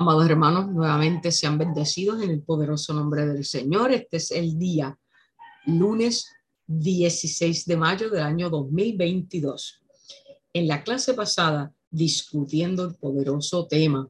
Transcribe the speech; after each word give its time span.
Amados 0.00 0.30
hermanos, 0.30 0.70
nuevamente 0.70 1.32
sean 1.32 1.58
bendecidos 1.58 2.22
en 2.22 2.30
el 2.30 2.40
poderoso 2.40 2.94
nombre 2.94 3.26
del 3.26 3.44
Señor. 3.44 3.90
Este 3.90 4.18
es 4.18 4.30
el 4.30 4.56
día 4.56 4.96
lunes 5.66 6.30
16 6.68 7.66
de 7.66 7.76
mayo 7.76 8.08
del 8.08 8.22
año 8.22 8.48
2022. 8.48 9.82
En 10.52 10.68
la 10.68 10.84
clase 10.84 11.14
pasada, 11.14 11.72
discutiendo 11.90 12.84
el 12.84 12.94
poderoso 12.94 13.66
tema 13.66 14.08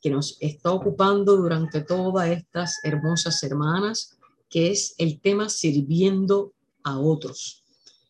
que 0.00 0.08
nos 0.08 0.38
está 0.40 0.72
ocupando 0.72 1.36
durante 1.36 1.82
todas 1.82 2.30
estas 2.30 2.82
hermosas 2.82 3.38
semanas, 3.38 4.16
que 4.48 4.70
es 4.70 4.94
el 4.96 5.20
tema 5.20 5.50
sirviendo 5.50 6.54
a 6.82 6.98
otros, 6.98 7.62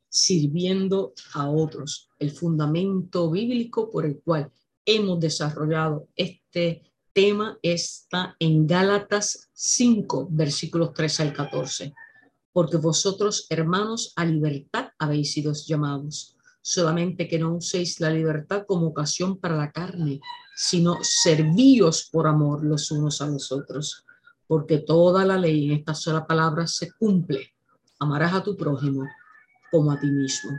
sirviendo 0.09 1.13
a 1.35 1.51
otros, 1.51 2.09
el 2.21 2.31
fundamento 2.31 3.29
bíblico 3.33 3.91
por 3.91 4.07
el 4.07 4.21
cual 4.21 4.53
hemos 4.85 5.19
desarrollado 5.19 6.07
este 6.15 6.85
tema 7.17 7.59
está 7.63 8.37
en 8.39 8.67
Gálatas 8.67 9.49
5, 9.55 10.29
versículos 10.31 10.93
3 10.93 11.21
al 11.21 11.33
14. 11.33 11.95
Porque 12.53 12.77
vosotros, 12.77 13.47
hermanos, 13.49 14.13
a 14.17 14.27
libertad 14.27 14.89
habéis 14.99 15.33
sido 15.33 15.55
llamados, 15.55 16.37
solamente 16.61 17.27
que 17.27 17.39
no 17.39 17.55
uséis 17.55 18.01
la 18.01 18.11
libertad 18.11 18.65
como 18.69 18.89
ocasión 18.89 19.39
para 19.39 19.57
la 19.57 19.73
carne, 19.73 20.21
sino 20.55 20.99
servíos 21.01 22.07
por 22.13 22.27
amor 22.27 22.63
los 22.63 22.91
unos 22.91 23.23
a 23.23 23.27
los 23.29 23.51
otros. 23.51 24.05
Porque 24.47 24.77
toda 24.77 25.25
la 25.25 25.39
ley 25.39 25.71
en 25.71 25.79
esta 25.79 25.95
sola 25.95 26.27
palabra 26.27 26.67
se 26.67 26.93
cumple. 26.93 27.55
Amarás 27.99 28.35
a 28.35 28.43
tu 28.43 28.59
prójimo 28.59 29.09
como 29.71 29.91
a 29.91 29.99
ti 29.99 30.09
mismo. 30.09 30.51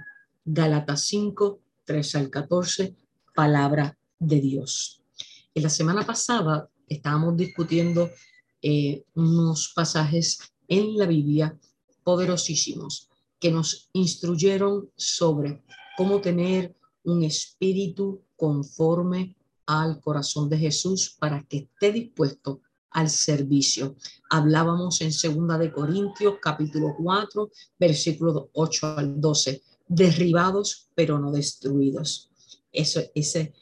Gálatas 0.43 1.03
5, 1.03 1.59
3 1.85 2.15
al 2.15 2.29
14, 2.31 2.95
palabra 3.35 3.95
de 4.17 4.41
Dios. 4.41 5.03
En 5.57 5.63
la 5.63 5.69
semana 5.69 6.05
pasada 6.05 6.69
estábamos 6.87 7.35
discutiendo 7.35 8.11
eh, 8.61 9.03
unos 9.15 9.73
pasajes 9.75 10.37
en 10.67 10.95
la 10.95 11.07
Biblia 11.07 11.57
poderosísimos 12.03 13.09
que 13.39 13.49
nos 13.49 13.89
instruyeron 13.93 14.91
sobre 14.95 15.63
cómo 15.97 16.21
tener 16.21 16.75
un 17.05 17.23
espíritu 17.23 18.21
conforme 18.35 19.35
al 19.65 19.99
corazón 19.99 20.47
de 20.47 20.59
Jesús 20.59 21.15
para 21.17 21.43
que 21.47 21.57
esté 21.57 21.91
dispuesto 21.91 22.61
al 22.91 23.09
servicio. 23.09 23.95
Hablábamos 24.29 25.01
en 25.01 25.11
segunda 25.11 25.57
de 25.57 25.71
Corintios 25.71 26.35
capítulo 26.39 26.93
4 27.01 27.49
versículos 27.79 28.45
8 28.53 28.87
al 28.95 29.19
12, 29.19 29.63
derribados 29.87 30.91
pero 30.93 31.17
no 31.17 31.31
destruidos. 31.31 32.29
Eso, 32.71 33.01
ese, 33.15 33.53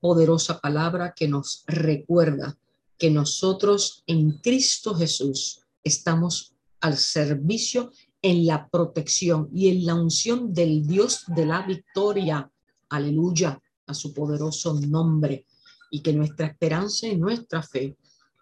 poderosa 0.00 0.60
palabra 0.60 1.14
que 1.14 1.28
nos 1.28 1.64
recuerda 1.66 2.58
que 2.98 3.10
nosotros 3.10 4.02
en 4.06 4.38
Cristo 4.38 4.94
Jesús 4.94 5.60
estamos 5.82 6.54
al 6.80 6.96
servicio 6.96 7.90
en 8.22 8.46
la 8.46 8.68
protección 8.68 9.48
y 9.52 9.68
en 9.68 9.86
la 9.86 9.94
unción 9.94 10.52
del 10.52 10.86
Dios 10.86 11.24
de 11.28 11.46
la 11.46 11.62
victoria. 11.66 12.50
Aleluya 12.90 13.60
a 13.86 13.94
su 13.94 14.12
poderoso 14.12 14.74
nombre. 14.74 15.46
Y 15.90 16.00
que 16.00 16.12
nuestra 16.12 16.46
esperanza 16.46 17.06
y 17.06 17.16
nuestra 17.16 17.62
fe 17.62 17.96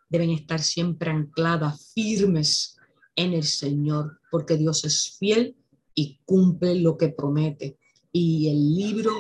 deben 0.09 0.31
estar 0.31 0.61
siempre 0.61 1.11
ancladas, 1.11 1.93
firmes 1.95 2.77
en 3.17 3.33
el 3.33 3.45
Señor, 3.45 4.21
porque 4.31 4.57
Dios 4.57 4.85
es 4.85 5.17
fiel 5.19 5.57
y 5.95 6.21
cumple 6.25 6.75
lo 6.77 6.97
que 6.97 7.09
promete. 7.09 7.79
Y 8.13 8.49
el 8.49 8.75
libro 8.75 9.13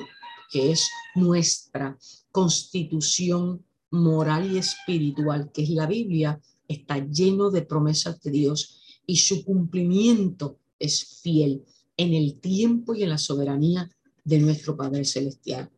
que 0.51 0.73
es 0.73 0.89
nuestra 1.15 1.99
constitución 2.31 3.65
moral 3.91 4.53
y 4.53 4.59
espiritual, 4.59 5.51
que 5.53 5.63
es 5.63 5.71
la 5.71 5.87
Biblia, 5.87 6.41
está 6.67 6.99
lleno 6.99 7.51
de 7.51 7.63
promesas 7.63 8.21
de 8.21 8.31
Dios 8.31 9.01
y 9.07 9.17
su 9.17 9.45
cumplimiento 9.45 10.59
es 10.79 11.21
fiel 11.23 11.65
en 11.97 12.15
el 12.15 12.39
tiempo 12.41 12.95
y 12.95 13.03
en 13.03 13.11
la 13.11 13.19
soberanía 13.19 13.91
de 14.25 14.39
nuestro 14.39 14.77
Padre 14.77 15.05
Celestial. 15.05 15.71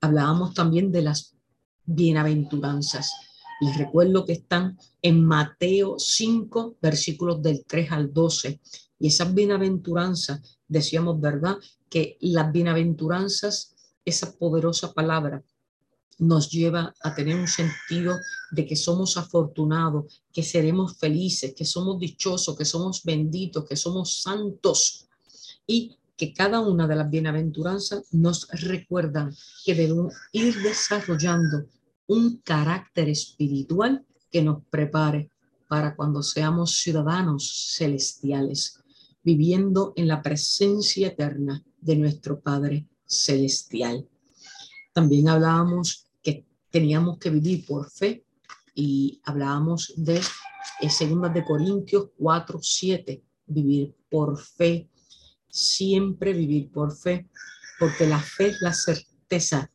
Hablábamos 0.00 0.54
también 0.54 0.92
de 0.92 1.02
las 1.02 1.34
bienaventuranzas. 1.86 3.10
Les 3.60 3.76
recuerdo 3.78 4.24
que 4.24 4.34
están 4.34 4.78
en 5.00 5.24
Mateo 5.24 5.98
5, 5.98 6.76
versículos 6.80 7.42
del 7.42 7.64
3 7.64 7.92
al 7.92 8.12
12. 8.12 8.60
Y 8.98 9.08
esas 9.08 9.34
bienaventuranzas, 9.34 10.58
decíamos, 10.68 11.20
¿verdad? 11.20 11.56
Que 11.88 12.18
las 12.20 12.52
bienaventuranzas, 12.52 13.73
esa 14.04 14.32
poderosa 14.36 14.92
palabra, 14.92 15.42
nos 16.18 16.50
lleva 16.50 16.94
a 17.02 17.14
tener 17.14 17.36
un 17.36 17.48
sentido 17.48 18.16
de 18.52 18.66
que 18.66 18.76
somos 18.76 19.16
afortunados, 19.16 20.22
que 20.32 20.42
seremos 20.42 20.96
felices, 20.96 21.54
que 21.56 21.64
somos 21.64 21.98
dichosos, 21.98 22.56
que 22.56 22.64
somos 22.64 23.02
benditos, 23.02 23.64
que 23.68 23.76
somos 23.76 24.22
santos 24.22 25.08
y 25.66 25.96
que 26.16 26.32
cada 26.32 26.60
una 26.60 26.86
de 26.86 26.94
las 26.94 27.10
bienaventuranzas 27.10 28.04
nos 28.12 28.48
recuerdan 28.50 29.34
que 29.64 29.74
debemos 29.74 30.14
ir 30.32 30.54
desarrollando 30.62 31.66
un 32.06 32.38
carácter 32.38 33.08
espiritual 33.08 34.04
que 34.30 34.42
nos 34.42 34.62
prepare 34.70 35.30
para 35.68 35.96
cuando 35.96 36.22
seamos 36.22 36.78
ciudadanos 36.78 37.74
celestiales, 37.76 38.78
viviendo 39.24 39.92
en 39.96 40.06
la 40.06 40.22
presencia 40.22 41.08
eterna 41.08 41.64
de 41.80 41.96
nuestro 41.96 42.38
Padre 42.40 42.86
celestial. 43.14 44.06
También 44.92 45.28
hablábamos 45.28 46.06
que 46.22 46.44
teníamos 46.70 47.18
que 47.18 47.30
vivir 47.30 47.64
por 47.66 47.90
fe 47.90 48.24
y 48.74 49.20
hablábamos 49.24 49.92
de 49.96 50.20
eh, 50.80 50.90
Segundas 50.90 51.32
de 51.32 51.44
Corintios 51.44 52.08
4, 52.18 52.58
7, 52.60 53.22
vivir 53.46 53.94
por 54.10 54.38
fe, 54.38 54.88
siempre 55.48 56.32
vivir 56.32 56.70
por 56.70 56.96
fe, 56.96 57.28
porque 57.78 58.06
la 58.06 58.18
fe 58.18 58.48
es 58.48 58.60
la 58.60 58.72
certeza 58.72 59.70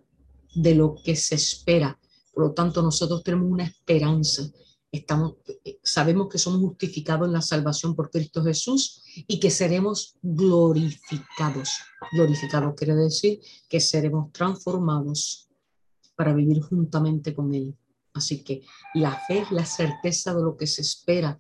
de 0.56 0.76
lo 0.76 0.96
que 1.04 1.16
se 1.16 1.36
espera. 1.36 1.98
Por 2.34 2.48
lo 2.48 2.54
tanto, 2.54 2.82
nosotros 2.82 3.24
tenemos 3.24 3.50
una 3.50 3.66
esperanza. 3.66 4.50
Estamos, 4.92 5.36
eh, 5.66 5.80
sabemos 5.84 6.30
que 6.30 6.40
somos 6.40 6.62
justificados 6.62 7.28
en 7.28 7.34
la 7.34 7.42
salvación 7.42 7.96
por 7.96 8.10
Cristo 8.10 8.44
Jesús 8.44 9.04
y 9.28 9.40
que 9.40 9.52
seremos 9.52 10.16
glorificados. 10.22 11.70
Glorificados 12.12 12.74
quiere 12.76 12.96
decir 12.96 13.40
que 13.68 13.80
seremos 13.80 14.32
transformados 14.32 15.48
para 16.16 16.34
vivir 16.34 16.62
juntamente 16.62 17.34
con 17.34 17.54
Él. 17.54 17.78
Así 18.14 18.44
que 18.44 18.64
la 18.96 19.18
fe 19.28 19.40
es 19.42 19.52
la 19.52 19.66
certeza 19.66 20.34
de 20.34 20.42
lo 20.42 20.58
que 20.58 20.68
se 20.68 20.82
espera. 20.82 21.40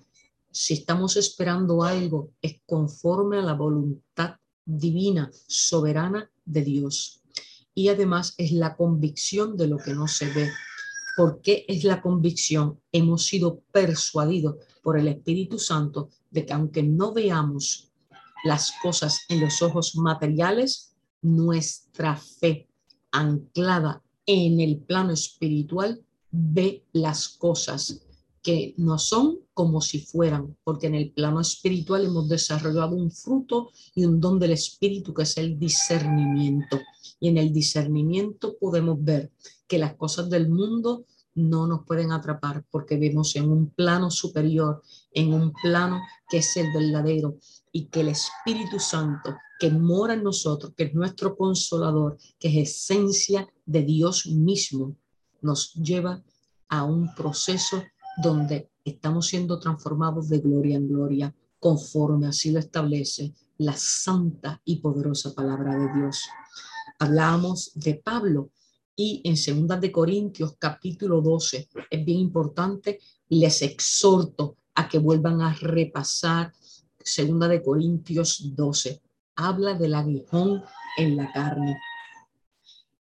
Si 0.51 0.75
estamos 0.75 1.17
esperando 1.17 1.83
algo, 1.83 2.31
es 2.41 2.61
conforme 2.65 3.39
a 3.39 3.41
la 3.41 3.53
voluntad 3.53 4.35
divina, 4.65 5.31
soberana 5.47 6.31
de 6.45 6.61
Dios. 6.61 7.21
Y 7.73 7.89
además 7.89 8.35
es 8.37 8.51
la 8.51 8.75
convicción 8.75 9.57
de 9.57 9.67
lo 9.67 9.77
que 9.77 9.93
no 9.93 10.07
se 10.07 10.31
ve. 10.31 10.49
¿Por 11.19 11.41
qué 11.41 11.65
es 11.67 11.83
la 11.83 12.01
convicción? 12.01 12.79
Hemos 12.93 13.25
sido 13.25 13.59
persuadidos 13.73 14.55
por 14.81 14.97
el 14.97 15.09
Espíritu 15.09 15.59
Santo 15.59 16.11
de 16.31 16.45
que 16.45 16.53
aunque 16.53 16.81
no 16.81 17.11
veamos 17.11 17.91
las 18.45 18.71
cosas 18.81 19.25
en 19.27 19.41
los 19.41 19.61
ojos 19.61 19.97
materiales, 19.97 20.95
nuestra 21.21 22.15
fe 22.15 22.69
anclada 23.11 24.01
en 24.25 24.61
el 24.61 24.77
plano 24.77 25.11
espiritual 25.11 26.01
ve 26.31 26.85
las 26.93 27.27
cosas 27.27 27.99
que 28.41 28.73
no 28.77 28.97
son 28.97 29.39
como 29.53 29.81
si 29.81 29.99
fueran, 29.99 30.55
porque 30.63 30.87
en 30.87 30.95
el 30.95 31.11
plano 31.11 31.41
espiritual 31.41 32.05
hemos 32.05 32.29
desarrollado 32.29 32.95
un 32.95 33.11
fruto 33.11 33.71
y 33.93 34.05
un 34.05 34.21
don 34.21 34.39
del 34.39 34.51
espíritu 34.51 35.13
que 35.13 35.23
es 35.23 35.35
el 35.35 35.59
discernimiento. 35.59 36.79
Y 37.19 37.29
en 37.29 37.37
el 37.37 37.51
discernimiento 37.51 38.57
podemos 38.59 39.03
ver 39.03 39.31
que 39.67 39.77
las 39.77 39.95
cosas 39.95 40.29
del 40.29 40.49
mundo 40.49 41.05
no 41.35 41.67
nos 41.67 41.85
pueden 41.85 42.11
atrapar 42.11 42.65
porque 42.69 42.97
vemos 42.97 43.35
en 43.35 43.49
un 43.49 43.69
plano 43.69 44.11
superior, 44.11 44.81
en 45.11 45.33
un 45.33 45.53
plano 45.53 46.01
que 46.29 46.37
es 46.37 46.57
el 46.57 46.71
verdadero 46.73 47.37
y 47.71 47.85
que 47.85 48.01
el 48.01 48.09
Espíritu 48.09 48.79
Santo 48.79 49.35
que 49.59 49.69
mora 49.69 50.13
en 50.13 50.23
nosotros, 50.23 50.73
que 50.75 50.85
es 50.85 50.93
nuestro 50.93 51.35
consolador, 51.35 52.17
que 52.39 52.47
es 52.47 52.69
esencia 52.69 53.47
de 53.65 53.83
Dios 53.83 54.25
mismo, 54.25 54.95
nos 55.41 55.73
lleva 55.73 56.23
a 56.69 56.85
un 56.85 57.13
proceso 57.13 57.83
donde 58.23 58.69
estamos 58.85 59.27
siendo 59.27 59.59
transformados 59.59 60.29
de 60.29 60.39
gloria 60.39 60.77
en 60.77 60.87
gloria, 60.87 61.35
conforme 61.59 62.27
así 62.27 62.51
lo 62.51 62.59
establece 62.59 63.33
la 63.57 63.73
santa 63.75 64.61
y 64.63 64.77
poderosa 64.77 65.35
palabra 65.35 65.77
de 65.77 65.99
Dios. 65.99 66.23
Hablamos 67.01 67.71
de 67.75 67.95
Pablo 67.95 68.51
y 68.93 69.21
en 69.23 69.37
Segunda 69.37 69.77
de 69.77 69.89
Corintios 69.89 70.55
capítulo 70.59 71.21
12 71.21 71.69
es 71.89 72.05
bien 72.05 72.19
importante, 72.19 72.99
les 73.29 73.61
exhorto 73.61 74.57
a 74.75 74.89
que 74.89 74.99
vuelvan 74.99 75.41
a 75.41 75.53
repasar 75.53 76.51
Segunda 77.01 77.47
de 77.47 77.63
Corintios 77.63 78.53
12. 78.53 79.01
Habla 79.37 79.75
del 79.75 79.95
aguijón 79.95 80.61
en 80.97 81.15
la 81.15 81.31
carne. 81.31 81.77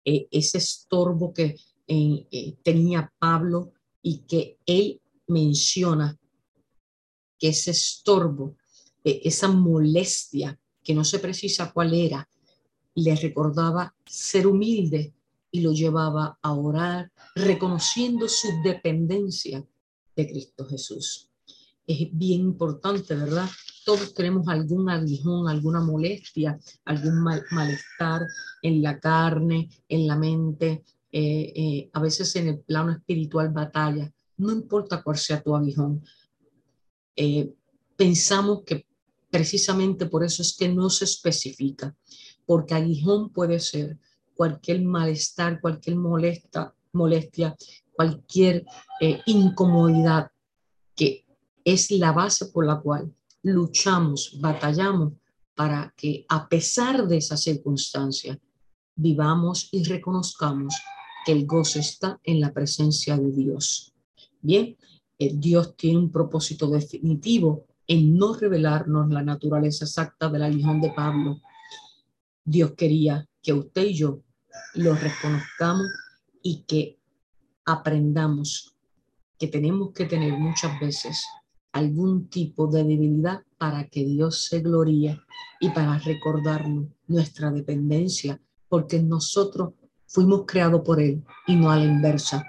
E, 0.05 0.29
ese 0.31 0.59
estorbo 0.59 1.35
que 1.35 1.57
eh, 1.89 2.57
tenía 2.63 3.13
Pablo 3.19 3.73
y 4.01 4.19
que 4.21 4.59
él 4.65 5.01
menciona 5.27 6.17
que 7.37 7.49
ese 7.49 7.73
estorbo, 7.73 8.55
e, 9.03 9.23
esa 9.25 9.49
molestia, 9.49 10.57
que 10.85 10.95
no 10.95 11.03
se 11.03 11.19
precisa 11.19 11.73
cuál 11.73 11.93
era, 11.95 12.29
le 13.03 13.15
recordaba 13.17 13.95
ser 14.05 14.47
humilde 14.47 15.15
y 15.51 15.61
lo 15.61 15.73
llevaba 15.73 16.39
a 16.43 16.53
orar, 16.53 17.11
reconociendo 17.35 18.29
su 18.29 18.49
dependencia 18.63 19.65
de 20.15 20.29
Cristo 20.29 20.67
Jesús. 20.67 21.31
Es 21.87 22.09
bien 22.13 22.41
importante, 22.41 23.15
¿verdad? 23.15 23.49
Todos 23.85 24.13
tenemos 24.13 24.47
algún 24.49 24.91
aguijón, 24.91 25.49
alguna 25.49 25.81
molestia, 25.81 26.59
algún 26.85 27.23
malestar 27.51 28.27
en 28.61 28.83
la 28.83 28.99
carne, 28.99 29.71
en 29.89 30.07
la 30.07 30.17
mente, 30.17 30.85
eh, 31.11 31.53
eh, 31.57 31.91
a 31.95 32.01
veces 32.01 32.37
en 32.37 32.49
el 32.49 32.59
plano 32.59 32.93
espiritual 32.93 33.49
batalla. 33.51 34.13
No 34.37 34.53
importa 34.53 35.03
cuál 35.03 35.17
sea 35.17 35.43
tu 35.43 35.57
aguijón. 35.57 36.05
Eh, 37.17 37.55
pensamos 37.97 38.63
que 38.67 38.87
precisamente 39.31 40.07
por 40.07 40.25
eso 40.25 40.43
es 40.43 40.55
que 40.57 40.69
no 40.69 40.91
se 40.91 41.05
especifica, 41.05 41.97
porque 42.49 42.73
aguijón 42.73 43.29
puede 43.29 43.61
ser 43.61 43.99
cualquier 44.35 44.81
malestar, 44.81 45.61
cualquier 45.61 45.97
molesta, 45.97 46.75
molestia, 46.93 47.55
cualquier 47.93 48.65
incomodidad 49.27 50.31
que 50.95 51.27
es 51.63 51.91
la 51.91 52.13
base 52.13 52.47
por 52.47 52.65
la 52.65 52.81
cual 52.81 53.13
luchamos, 53.43 54.39
batallamos 54.41 55.13
para 55.55 55.93
que 55.95 56.25
a 56.31 56.49
pesar 56.49 57.07
de 57.07 57.19
esa 57.19 57.37
circunstancia 57.37 58.39
vivamos 58.97 59.69
y 59.71 59.85
reconozcamos 59.85 60.75
que 61.27 61.33
el 61.33 61.47
gozo 61.47 61.81
está 61.81 62.19
en 62.23 62.41
la 62.41 62.55
presencia 62.55 63.19
de 63.19 63.31
Dios. 63.31 63.93
Bien, 64.41 64.75
eh, 65.19 65.33
Dios 65.35 65.77
tiene 65.77 65.99
un 65.99 66.11
propósito 66.11 66.69
definitivo 66.69 67.67
en 67.87 68.17
no 68.17 68.33
revelarnos 68.35 69.11
la 69.11 69.23
naturaleza 69.23 69.85
exacta 69.85 70.31
de 70.31 70.39
la 70.39 70.49
legión 70.49 70.81
de 70.81 70.91
Pablo. 70.93 71.41
Dios 72.49 72.73
quería 72.73 73.29
que 73.43 73.53
usted 73.53 73.85
y 73.85 73.95
yo 73.95 74.23
lo 74.75 74.95
reconozcamos 74.95 75.87
y 76.43 76.63
que 76.63 76.99
aprendamos 77.67 78.75
que 79.39 79.49
tenemos 79.49 79.93
que 79.93 80.07
tener 80.07 80.33
muchas 80.33 80.81
veces 80.81 81.23
algún 81.73 82.31
tipo 82.31 82.67
de 82.67 82.85
debilidad 82.85 83.43
para 83.59 83.87
que 83.89 84.03
Dios 84.03 84.47
se 84.47 84.61
gloríe 84.61 85.21
y 85.61 85.69
para 85.69 85.99
recordarnos 85.99 86.87
nuestra 87.07 87.51
dependencia, 87.51 88.41
porque 88.71 89.03
nosotros 89.03 89.75
fuimos 90.07 90.45
creados 90.47 90.81
por 90.81 91.03
Él 91.03 91.23
y 91.47 91.55
no 91.55 91.71
a 91.71 91.77
la 91.77 91.85
inversa. 91.85 92.47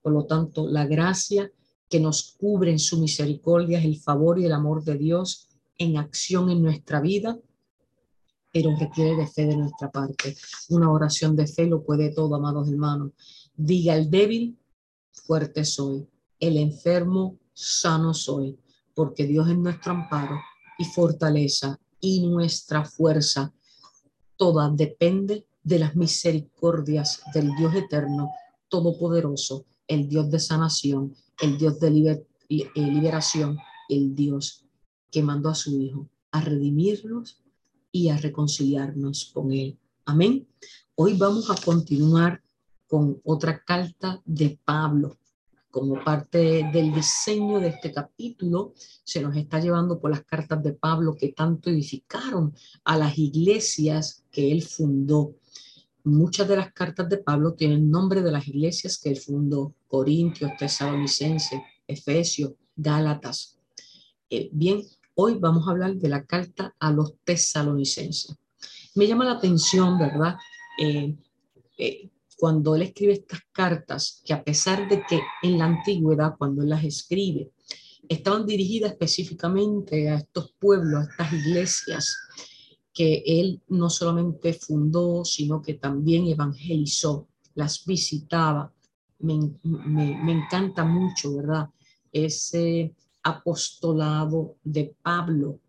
Por 0.00 0.14
lo 0.14 0.24
tanto, 0.24 0.66
la 0.66 0.86
gracia 0.86 1.52
que 1.90 2.00
nos 2.00 2.34
cubre 2.38 2.70
en 2.70 2.78
su 2.78 2.98
misericordia 2.98 3.78
es 3.78 3.84
el 3.84 4.00
favor 4.00 4.38
y 4.38 4.46
el 4.46 4.52
amor 4.52 4.82
de 4.82 4.96
Dios 4.96 5.50
en 5.76 5.98
acción 5.98 6.48
en 6.48 6.62
nuestra 6.62 7.02
vida, 7.02 7.38
pero 8.52 8.76
requiere 8.78 9.16
de 9.16 9.26
fe 9.26 9.46
de 9.46 9.56
nuestra 9.56 9.90
parte. 9.90 10.36
Una 10.68 10.90
oración 10.90 11.34
de 11.34 11.46
fe 11.46 11.66
lo 11.66 11.82
puede 11.82 12.10
todo, 12.10 12.34
amados 12.34 12.68
hermanos. 12.68 13.12
Diga 13.56 13.96
el 13.96 14.10
débil, 14.10 14.58
fuerte 15.10 15.64
soy. 15.64 16.06
El 16.38 16.56
enfermo, 16.56 17.38
sano 17.54 18.12
soy 18.14 18.58
porque 18.94 19.26
Dios 19.26 19.48
es 19.48 19.56
nuestro 19.56 19.92
amparo 19.92 20.36
y 20.78 20.84
fortaleza 20.84 21.78
y 22.00 22.26
nuestra 22.26 22.84
fuerza. 22.84 23.52
Toda 24.36 24.70
depende 24.70 25.46
de 25.62 25.78
las 25.78 25.94
misericordias 25.94 27.22
del 27.32 27.54
Dios 27.56 27.74
eterno, 27.74 28.30
todopoderoso, 28.68 29.64
el 29.86 30.08
Dios 30.08 30.30
de 30.30 30.40
sanación, 30.40 31.14
el 31.40 31.58
Dios 31.58 31.78
de 31.78 32.26
eh, 32.48 32.70
liberación, 32.74 33.58
el 33.88 34.14
Dios 34.14 34.64
que 35.10 35.22
mandó 35.22 35.50
a 35.50 35.54
su 35.54 35.78
Hijo 35.78 36.08
a 36.30 36.40
redimirnos 36.40 37.41
y 37.92 38.08
a 38.08 38.16
reconciliarnos 38.16 39.30
con 39.32 39.52
Él. 39.52 39.78
Amén. 40.06 40.48
Hoy 40.96 41.16
vamos 41.16 41.50
a 41.50 41.54
continuar 41.62 42.42
con 42.88 43.20
otra 43.24 43.62
carta 43.62 44.20
de 44.24 44.58
Pablo 44.64 45.16
como 45.72 46.04
parte 46.04 46.68
del 46.70 46.92
diseño 46.92 47.58
de 47.58 47.68
este 47.68 47.90
capítulo, 47.90 48.74
se 49.02 49.22
nos 49.22 49.34
está 49.34 49.58
llevando 49.58 49.98
por 49.98 50.10
las 50.10 50.22
cartas 50.22 50.62
de 50.62 50.74
Pablo 50.74 51.16
que 51.16 51.28
tanto 51.28 51.70
edificaron 51.70 52.54
a 52.84 52.98
las 52.98 53.16
iglesias 53.16 54.22
que 54.30 54.52
él 54.52 54.62
fundó. 54.62 55.34
Muchas 56.04 56.46
de 56.46 56.56
las 56.56 56.74
cartas 56.74 57.08
de 57.08 57.16
Pablo 57.16 57.54
tienen 57.54 57.90
nombre 57.90 58.20
de 58.20 58.30
las 58.30 58.46
iglesias 58.46 58.98
que 58.98 59.08
él 59.08 59.16
fundó, 59.16 59.74
Corintios, 59.88 60.52
Tesalonicenses, 60.58 61.60
Efesios, 61.86 62.52
Gálatas. 62.76 63.58
Eh, 64.28 64.50
bien, 64.52 64.82
hoy 65.14 65.36
vamos 65.38 65.66
a 65.66 65.72
hablar 65.72 65.94
de 65.94 66.08
la 66.08 66.24
carta 66.24 66.74
a 66.78 66.90
los 66.90 67.14
tesalonicenses. 67.24 68.36
Me 68.94 69.06
llama 69.06 69.24
la 69.24 69.32
atención, 69.32 69.98
¿verdad? 69.98 70.36
Eh, 70.78 71.16
eh, 71.78 72.10
cuando 72.36 72.74
él 72.74 72.82
escribe 72.82 73.12
estas 73.12 73.40
cartas, 73.52 74.22
que 74.24 74.32
a 74.32 74.42
pesar 74.42 74.88
de 74.88 75.02
que 75.08 75.20
en 75.42 75.58
la 75.58 75.66
antigüedad, 75.66 76.34
cuando 76.36 76.62
él 76.62 76.70
las 76.70 76.84
escribe, 76.84 77.52
estaban 78.08 78.46
dirigidas 78.46 78.92
específicamente 78.92 80.10
a 80.10 80.16
estos 80.16 80.52
pueblos, 80.58 81.00
a 81.00 81.10
estas 81.10 81.32
iglesias, 81.32 82.16
que 82.92 83.22
él 83.24 83.62
no 83.68 83.88
solamente 83.88 84.52
fundó, 84.52 85.24
sino 85.24 85.62
que 85.62 85.74
también 85.74 86.26
evangelizó, 86.26 87.28
las 87.54 87.84
visitaba. 87.86 88.72
Me, 89.20 89.38
me 89.62 90.32
encanta 90.32 90.84
mucho, 90.84 91.36
¿verdad? 91.36 91.68
Ese 92.10 92.92
apostolado 93.22 94.56
de 94.64 94.94
Pablo. 95.02 95.60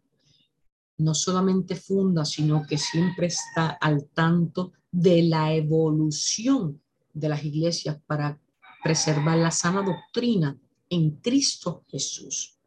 No 0.97 1.13
solamente 1.13 1.75
funda, 1.75 2.25
sino 2.25 2.65
que 2.67 2.77
siempre 2.77 3.27
está 3.27 3.69
al 3.69 4.05
tanto 4.05 4.73
de 4.91 5.23
la 5.23 5.53
evolución 5.53 6.81
de 7.13 7.29
las 7.29 7.43
iglesias 7.43 7.99
para 8.05 8.39
preservar 8.83 9.37
la 9.37 9.51
sana 9.51 9.81
doctrina 9.81 10.57
en 10.89 11.11
Cristo 11.17 11.83
Jesús. 11.87 12.57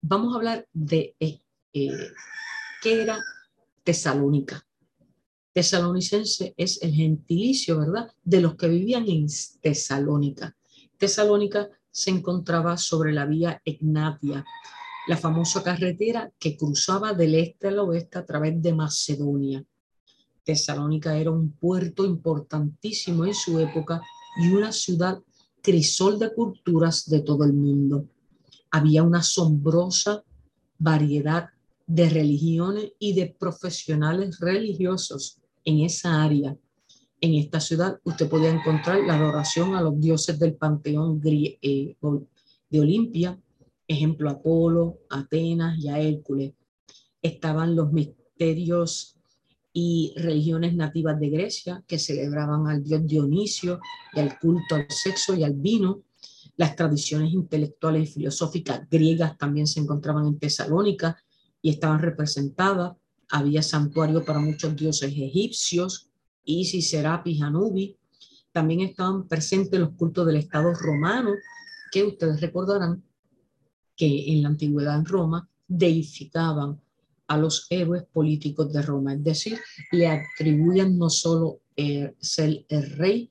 Vamos 0.00 0.32
a 0.32 0.36
hablar 0.36 0.68
de 0.72 1.16
eh, 1.18 1.40
eh, 1.72 1.90
qué 2.82 3.02
era 3.02 3.18
Tesalónica. 3.82 4.66
Tesalonicense 5.52 6.54
es 6.56 6.82
el 6.82 6.92
gentilicio, 6.92 7.78
¿verdad?, 7.78 8.12
de 8.22 8.40
los 8.40 8.56
que 8.56 8.68
vivían 8.68 9.08
en 9.08 9.26
Tesalónica. 9.60 10.56
Tesalónica 10.98 11.68
se 11.94 12.10
encontraba 12.10 12.76
sobre 12.76 13.12
la 13.12 13.24
vía 13.24 13.62
Egnatia, 13.64 14.44
la 15.06 15.16
famosa 15.16 15.62
carretera 15.62 16.28
que 16.40 16.56
cruzaba 16.56 17.12
del 17.12 17.36
este 17.36 17.68
al 17.68 17.78
oeste 17.78 18.18
a 18.18 18.26
través 18.26 18.60
de 18.60 18.74
Macedonia. 18.74 19.64
Tesalónica 20.42 21.16
era 21.16 21.30
un 21.30 21.52
puerto 21.52 22.04
importantísimo 22.04 23.24
en 23.24 23.32
su 23.32 23.60
época 23.60 24.02
y 24.42 24.52
una 24.52 24.72
ciudad 24.72 25.22
crisol 25.62 26.18
de 26.18 26.34
culturas 26.34 27.08
de 27.08 27.20
todo 27.20 27.44
el 27.44 27.52
mundo. 27.52 28.08
Había 28.72 29.04
una 29.04 29.20
asombrosa 29.20 30.24
variedad 30.76 31.50
de 31.86 32.10
religiones 32.10 32.90
y 32.98 33.14
de 33.14 33.36
profesionales 33.38 34.40
religiosos 34.40 35.38
en 35.64 35.82
esa 35.82 36.24
área. 36.24 36.56
En 37.24 37.36
esta 37.36 37.58
ciudad 37.58 37.98
usted 38.04 38.28
podía 38.28 38.50
encontrar 38.50 39.00
la 39.00 39.14
adoración 39.14 39.74
a 39.74 39.80
los 39.80 39.98
dioses 39.98 40.38
del 40.38 40.56
panteón 40.56 41.22
eh, 41.24 41.96
de 42.68 42.80
Olimpia, 42.80 43.40
ejemplo 43.88 44.28
Apolo, 44.28 44.98
Atenas 45.08 45.82
y 45.82 45.88
a 45.88 45.98
Hércules. 45.98 46.52
Estaban 47.22 47.74
los 47.74 47.90
misterios 47.90 49.16
y 49.72 50.12
religiones 50.16 50.74
nativas 50.74 51.18
de 51.18 51.30
Grecia 51.30 51.82
que 51.88 51.98
celebraban 51.98 52.66
al 52.66 52.84
dios 52.84 53.06
Dionisio 53.06 53.80
y 54.12 54.20
al 54.20 54.38
culto 54.38 54.74
al 54.74 54.86
sexo 54.90 55.34
y 55.34 55.44
al 55.44 55.54
vino. 55.54 56.02
Las 56.58 56.76
tradiciones 56.76 57.32
intelectuales 57.32 58.10
y 58.10 58.12
filosóficas 58.12 58.86
griegas 58.90 59.38
también 59.38 59.66
se 59.66 59.80
encontraban 59.80 60.26
en 60.26 60.38
Tesalónica 60.38 61.16
y 61.62 61.70
estaban 61.70 62.02
representadas. 62.02 62.92
Había 63.30 63.62
santuario 63.62 64.22
para 64.22 64.40
muchos 64.40 64.76
dioses 64.76 65.10
egipcios, 65.10 66.10
Isis, 66.44 66.90
Serapis, 66.90 67.42
Anubi. 67.42 67.96
También 68.52 68.80
estaban 68.80 69.26
presentes 69.26 69.80
los 69.80 69.90
cultos 69.90 70.26
del 70.26 70.36
Estado 70.36 70.72
romano, 70.74 71.32
que 71.90 72.04
ustedes 72.04 72.40
recordarán 72.40 73.02
que 73.96 74.32
en 74.32 74.42
la 74.42 74.48
antigüedad 74.48 74.96
en 74.96 75.04
Roma 75.04 75.48
deificaban 75.66 76.80
a 77.26 77.36
los 77.38 77.66
héroes 77.70 78.04
políticos 78.04 78.72
de 78.72 78.82
Roma, 78.82 79.14
es 79.14 79.24
decir, 79.24 79.58
le 79.92 80.06
atribuyen 80.08 80.98
no 80.98 81.08
solo 81.08 81.60
eh, 81.76 82.14
ser 82.20 82.64
el 82.68 82.90
rey, 82.90 83.30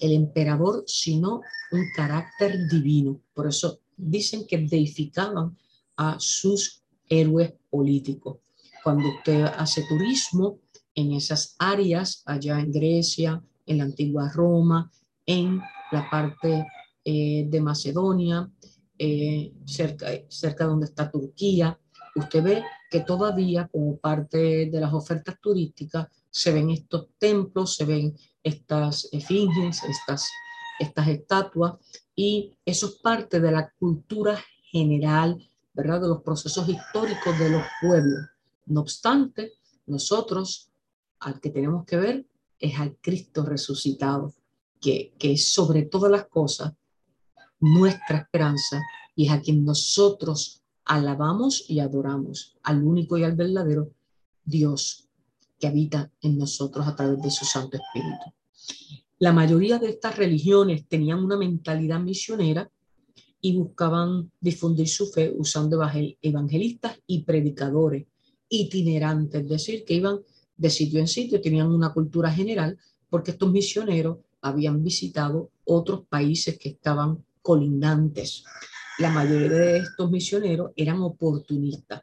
el 0.00 0.12
emperador, 0.12 0.84
sino 0.86 1.40
un 1.72 1.84
carácter 1.94 2.68
divino. 2.68 3.20
Por 3.32 3.46
eso 3.46 3.80
dicen 3.96 4.46
que 4.46 4.58
deificaban 4.58 5.56
a 5.96 6.16
sus 6.18 6.82
héroes 7.08 7.52
políticos. 7.70 8.38
Cuando 8.82 9.08
usted 9.08 9.42
hace 9.42 9.84
turismo 9.88 10.58
en 11.00 11.12
esas 11.12 11.56
áreas, 11.58 12.22
allá 12.26 12.60
en 12.60 12.72
Grecia, 12.72 13.42
en 13.66 13.78
la 13.78 13.84
antigua 13.84 14.30
Roma, 14.32 14.90
en 15.26 15.60
la 15.92 16.08
parte 16.10 16.66
eh, 17.04 17.46
de 17.48 17.60
Macedonia, 17.60 18.48
eh, 18.98 19.52
cerca, 19.64 20.08
cerca 20.28 20.66
donde 20.66 20.86
está 20.86 21.10
Turquía. 21.10 21.78
Usted 22.16 22.42
ve 22.42 22.64
que 22.90 23.00
todavía 23.00 23.68
como 23.68 23.96
parte 23.96 24.66
de 24.66 24.80
las 24.80 24.92
ofertas 24.92 25.40
turísticas 25.40 26.08
se 26.28 26.52
ven 26.52 26.70
estos 26.70 27.08
templos, 27.18 27.76
se 27.76 27.84
ven 27.84 28.16
estas 28.42 29.08
efigies, 29.12 29.82
estas, 29.84 30.28
estas 30.78 31.08
estatuas, 31.08 31.74
y 32.14 32.52
eso 32.64 32.86
es 32.86 32.94
parte 32.96 33.40
de 33.40 33.52
la 33.52 33.70
cultura 33.78 34.38
general, 34.70 35.38
¿verdad? 35.72 36.00
De 36.02 36.08
los 36.08 36.22
procesos 36.22 36.68
históricos 36.68 37.38
de 37.38 37.50
los 37.50 37.62
pueblos. 37.80 38.26
No 38.66 38.80
obstante, 38.80 39.52
nosotros 39.86 40.69
al 41.20 41.40
que 41.40 41.50
tenemos 41.50 41.84
que 41.84 41.96
ver 41.96 42.26
es 42.58 42.78
al 42.78 42.96
Cristo 43.00 43.44
resucitado, 43.44 44.34
que, 44.80 45.14
que 45.18 45.32
es 45.32 45.52
sobre 45.52 45.82
todas 45.82 46.10
las 46.10 46.26
cosas 46.26 46.72
nuestra 47.60 48.18
esperanza 48.18 48.80
y 49.14 49.26
es 49.26 49.32
a 49.32 49.40
quien 49.40 49.64
nosotros 49.64 50.62
alabamos 50.84 51.64
y 51.68 51.80
adoramos, 51.80 52.56
al 52.62 52.82
único 52.82 53.16
y 53.16 53.24
al 53.24 53.36
verdadero 53.36 53.92
Dios 54.44 55.08
que 55.58 55.66
habita 55.66 56.10
en 56.22 56.38
nosotros 56.38 56.86
a 56.86 56.96
través 56.96 57.22
de 57.22 57.30
su 57.30 57.44
Santo 57.44 57.76
Espíritu. 57.76 58.32
La 59.18 59.32
mayoría 59.32 59.78
de 59.78 59.90
estas 59.90 60.16
religiones 60.16 60.88
tenían 60.88 61.22
una 61.22 61.36
mentalidad 61.36 62.00
misionera 62.00 62.70
y 63.42 63.56
buscaban 63.56 64.32
difundir 64.40 64.88
su 64.88 65.06
fe 65.06 65.32
usando 65.36 65.78
evangelistas 66.22 66.98
y 67.06 67.22
predicadores 67.24 68.06
itinerantes, 68.48 69.42
es 69.42 69.48
decir, 69.48 69.84
que 69.84 69.94
iban 69.94 70.20
de 70.60 70.68
sitio 70.68 71.00
en 71.00 71.08
sitio, 71.08 71.40
tenían 71.40 71.68
una 71.68 71.92
cultura 71.92 72.30
general, 72.30 72.78
porque 73.08 73.30
estos 73.30 73.50
misioneros 73.50 74.18
habían 74.42 74.82
visitado 74.82 75.50
otros 75.64 76.06
países 76.06 76.58
que 76.58 76.68
estaban 76.68 77.24
colindantes. 77.40 78.44
La 78.98 79.10
mayoría 79.10 79.48
de 79.48 79.78
estos 79.78 80.10
misioneros 80.10 80.72
eran 80.76 81.00
oportunistas. 81.00 82.02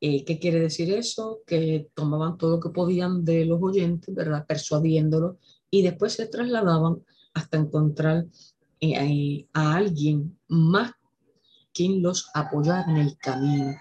Eh, 0.00 0.24
¿Qué 0.24 0.38
quiere 0.38 0.60
decir 0.60 0.92
eso? 0.92 1.40
Que 1.44 1.88
tomaban 1.94 2.38
todo 2.38 2.52
lo 2.56 2.60
que 2.60 2.70
podían 2.70 3.24
de 3.24 3.44
los 3.44 3.60
oyentes, 3.60 4.14
¿verdad? 4.14 4.46
Persuadiéndolos 4.46 5.36
y 5.68 5.82
después 5.82 6.12
se 6.12 6.26
trasladaban 6.26 7.02
hasta 7.34 7.56
encontrar 7.56 8.26
eh, 8.80 9.48
a 9.52 9.74
alguien 9.74 10.38
más 10.46 10.92
quien 11.74 12.02
los 12.02 12.30
apoyara 12.34 12.88
en 12.88 12.98
el 12.98 13.18
camino. 13.18 13.74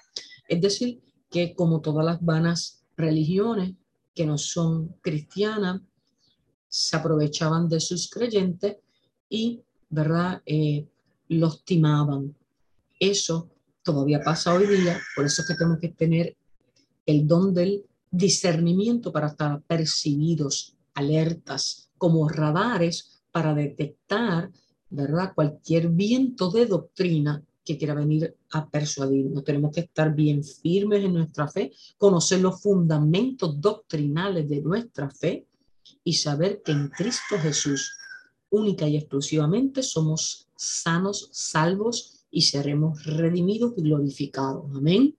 Es 0.50 0.62
decir, 0.62 1.00
que 1.30 1.54
como 1.54 1.82
todas 1.82 2.06
las 2.06 2.24
vanas 2.24 2.77
religiones 2.98 3.76
que 4.14 4.26
no 4.26 4.38
son 4.38 4.96
cristianas, 5.02 5.82
se 6.68 6.98
aprovechaban 6.98 7.70
de 7.70 7.80
sus 7.80 8.10
creyentes 8.10 8.78
y, 9.30 9.62
¿verdad?, 9.90 10.42
eh, 10.46 10.88
los 11.30 11.64
timaban. 11.64 12.36
Eso 13.00 13.50
todavía 13.84 14.22
pasa 14.22 14.54
hoy 14.54 14.68
día, 14.68 15.00
por 15.16 15.26
eso 15.26 15.42
es 15.42 15.48
que 15.48 15.54
tenemos 15.54 15.80
que 15.80 15.90
tener 15.90 16.36
el 17.06 17.28
don 17.28 17.54
del 17.54 17.86
discernimiento 18.10 19.12
para 19.12 19.28
estar 19.28 19.62
percibidos, 19.62 20.76
alertas, 20.94 21.90
como 21.98 22.28
radares 22.28 23.22
para 23.32 23.54
detectar, 23.54 24.52
¿verdad?, 24.90 25.34
cualquier 25.36 25.90
viento 25.90 26.50
de 26.50 26.66
doctrina 26.66 27.44
que 27.68 27.78
quiera 27.78 27.94
venir 27.94 28.34
a 28.52 28.70
persuadirnos. 28.70 29.44
Tenemos 29.44 29.74
que 29.74 29.82
estar 29.82 30.16
bien 30.16 30.42
firmes 30.42 31.04
en 31.04 31.14
nuestra 31.14 31.50
fe, 31.50 31.74
conocer 31.98 32.40
los 32.40 32.62
fundamentos 32.62 33.60
doctrinales 33.60 34.48
de 34.48 34.62
nuestra 34.62 35.10
fe 35.10 35.46
y 36.02 36.14
saber 36.14 36.62
que 36.64 36.72
en 36.72 36.88
Cristo 36.88 37.36
Jesús, 37.42 37.92
única 38.50 38.88
y 38.88 38.96
exclusivamente, 38.96 39.84
somos 39.84 40.48
sanos, 40.56 41.30
salvos 41.34 42.26
y 42.32 42.44
seremos 42.44 43.04
redimidos 43.04 43.74
y 43.76 43.82
glorificados. 43.82 44.66
Amén. 44.74 45.18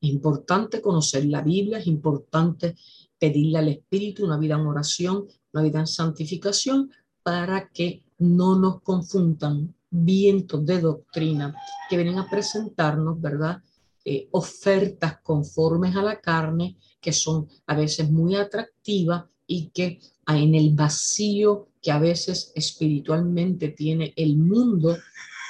Es 0.00 0.10
importante 0.10 0.82
conocer 0.82 1.24
la 1.26 1.42
Biblia, 1.42 1.78
es 1.78 1.86
importante 1.86 2.74
pedirle 3.16 3.58
al 3.58 3.68
Espíritu 3.68 4.24
una 4.24 4.38
vida 4.38 4.56
en 4.56 4.66
oración, 4.66 5.26
una 5.52 5.62
vida 5.62 5.78
en 5.78 5.86
santificación, 5.86 6.90
para 7.22 7.68
que 7.68 8.02
no 8.18 8.58
nos 8.58 8.82
confundan 8.82 9.74
vientos 10.04 10.64
de 10.64 10.80
doctrina 10.80 11.54
que 11.88 11.96
vienen 11.96 12.18
a 12.18 12.28
presentarnos, 12.28 13.20
¿verdad? 13.20 13.62
Eh, 14.04 14.28
ofertas 14.32 15.18
conformes 15.22 15.96
a 15.96 16.02
la 16.02 16.20
carne 16.20 16.76
que 17.00 17.12
son 17.12 17.48
a 17.66 17.74
veces 17.74 18.10
muy 18.10 18.36
atractivas 18.36 19.24
y 19.46 19.68
que 19.68 20.00
en 20.28 20.54
el 20.54 20.74
vacío 20.74 21.68
que 21.80 21.90
a 21.90 21.98
veces 21.98 22.52
espiritualmente 22.54 23.68
tiene 23.68 24.12
el 24.16 24.36
mundo, 24.36 24.96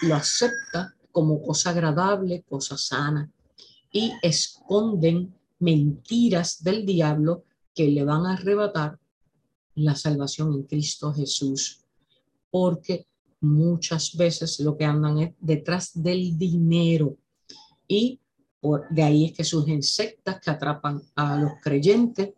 lo 0.03 0.15
acepta 0.15 0.95
como 1.11 1.41
cosa 1.43 1.71
agradable, 1.71 2.45
cosa 2.49 2.77
sana, 2.77 3.31
y 3.91 4.13
esconden 4.21 5.35
mentiras 5.59 6.63
del 6.63 6.85
diablo 6.85 7.45
que 7.75 7.89
le 7.89 8.05
van 8.05 8.27
a 8.27 8.35
arrebatar 8.35 8.99
la 9.75 9.95
salvación 9.95 10.53
en 10.53 10.63
Cristo 10.65 11.13
Jesús, 11.13 11.81
porque 12.51 13.06
muchas 13.41 14.17
veces 14.17 14.61
lo 14.61 14.77
que 14.77 14.85
andan 14.85 15.19
es 15.19 15.35
detrás 15.41 15.91
del 15.95 16.37
dinero 16.39 17.17
y 17.87 18.21
por, 18.61 18.89
de 18.89 19.03
ahí 19.03 19.27
es 19.27 19.33
que 19.33 19.45
surgen 19.45 19.83
sectas 19.83 20.41
que 20.41 20.51
atrapan 20.51 21.01
a 21.15 21.37
los 21.37 21.53
creyentes, 21.63 22.35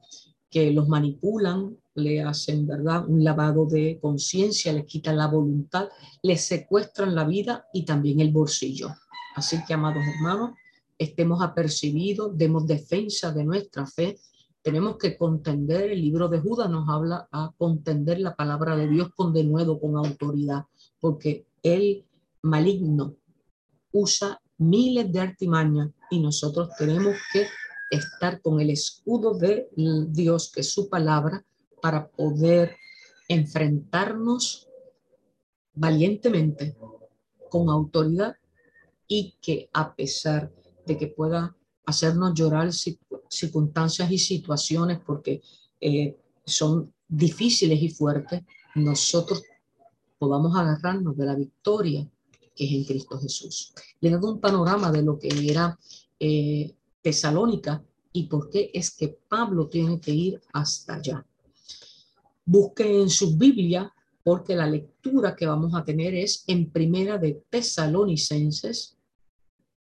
que 0.50 0.72
los 0.72 0.88
manipulan, 0.88 1.76
le 1.94 2.22
hacen, 2.22 2.66
¿verdad? 2.66 3.06
Un 3.06 3.22
lavado 3.24 3.66
de 3.66 3.98
conciencia, 4.00 4.72
les 4.72 4.86
quitan 4.86 5.16
la 5.16 5.26
voluntad, 5.26 5.88
les 6.22 6.44
secuestran 6.44 7.14
la 7.14 7.24
vida 7.24 7.66
y 7.72 7.84
también 7.84 8.20
el 8.20 8.32
bolsillo. 8.32 8.90
Así 9.34 9.64
que, 9.64 9.74
amados 9.74 10.02
hermanos, 10.16 10.52
estemos 10.96 11.42
apercibidos, 11.42 12.36
demos 12.36 12.66
defensa 12.66 13.32
de 13.32 13.44
nuestra 13.44 13.86
fe, 13.86 14.18
tenemos 14.62 14.96
que 14.98 15.16
contender, 15.16 15.92
el 15.92 16.00
libro 16.00 16.28
de 16.28 16.40
Judas 16.40 16.68
nos 16.68 16.88
habla 16.88 17.28
a 17.30 17.52
contender 17.56 18.18
la 18.20 18.34
palabra 18.34 18.76
de 18.76 18.88
Dios 18.88 19.10
con 19.14 19.32
denuedo, 19.32 19.80
con 19.80 19.96
autoridad, 19.96 20.64
porque 21.00 21.46
el 21.62 22.04
maligno 22.42 23.16
usa 23.92 24.40
miles 24.58 25.10
de 25.12 25.20
artimañas 25.20 25.90
y 26.10 26.20
nosotros 26.20 26.70
tenemos 26.78 27.16
que 27.32 27.46
estar 27.90 28.40
con 28.40 28.60
el 28.60 28.70
escudo 28.70 29.34
de 29.34 29.68
Dios, 30.08 30.50
que 30.52 30.60
es 30.60 30.72
su 30.72 30.88
palabra, 30.88 31.44
para 31.80 32.08
poder 32.08 32.76
enfrentarnos 33.28 34.68
valientemente, 35.74 36.76
con 37.50 37.70
autoridad 37.70 38.34
y 39.06 39.38
que 39.40 39.70
a 39.72 39.94
pesar 39.94 40.52
de 40.84 40.98
que 40.98 41.06
pueda 41.06 41.56
hacernos 41.86 42.34
llorar 42.34 42.70
circunstancias 43.30 44.10
y 44.10 44.18
situaciones 44.18 44.98
porque 45.06 45.40
eh, 45.80 46.16
son 46.44 46.92
difíciles 47.06 47.80
y 47.80 47.88
fuertes, 47.88 48.42
nosotros 48.74 49.42
podamos 50.18 50.56
agarrarnos 50.56 51.16
de 51.16 51.26
la 51.26 51.34
victoria 51.34 52.08
que 52.54 52.64
es 52.64 52.72
en 52.72 52.84
Cristo 52.84 53.18
Jesús. 53.18 53.72
Le 54.00 54.08
he 54.08 54.12
dado 54.12 54.32
un 54.32 54.40
panorama 54.40 54.90
de 54.90 55.02
lo 55.02 55.18
que 55.18 55.28
era 55.48 55.78
eh, 56.18 56.74
Tesalónica 57.00 57.82
y 58.12 58.24
por 58.26 58.50
qué 58.50 58.70
es 58.74 58.90
que 58.90 59.16
Pablo 59.28 59.68
tiene 59.68 60.00
que 60.00 60.12
ir 60.12 60.40
hasta 60.52 60.96
allá. 60.96 61.24
Busquen 62.44 63.02
en 63.02 63.10
su 63.10 63.36
Biblia 63.36 63.92
porque 64.24 64.56
la 64.56 64.66
lectura 64.66 65.36
que 65.36 65.46
vamos 65.46 65.74
a 65.74 65.84
tener 65.84 66.14
es 66.14 66.44
en 66.48 66.70
primera 66.70 67.16
de 67.16 67.44
Tesalonicenses, 67.48 68.98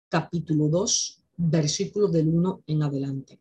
capítulo 0.09 0.69
2, 0.69 1.25
versículos 1.37 2.13
del 2.13 2.29
1 2.29 2.63
en 2.67 2.83
adelante. 2.83 3.41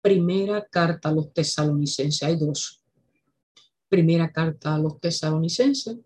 Primera 0.00 0.64
carta 0.64 1.08
a 1.08 1.12
los 1.12 1.32
tesalonicenses, 1.32 2.22
hay 2.22 2.36
dos. 2.36 2.80
Primera 3.88 4.32
carta 4.32 4.74
a 4.74 4.78
los 4.78 4.98
tesalonicenses, 4.98 5.96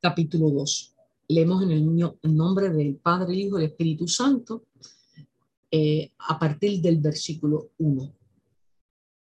capítulo 0.00 0.48
2. 0.48 0.94
Leemos 1.28 1.62
en 1.62 1.72
el, 1.72 2.34
nombre 2.34 2.70
del 2.70 2.96
Padre, 2.96 3.34
el 3.34 3.40
Hijo 3.40 3.58
y 3.58 3.64
el 3.64 3.70
Espíritu 3.70 4.08
Santo, 4.08 4.64
eh, 5.70 6.10
a 6.16 6.38
partir 6.38 6.80
del 6.80 7.02
versículo 7.02 7.72
1. 7.76 8.14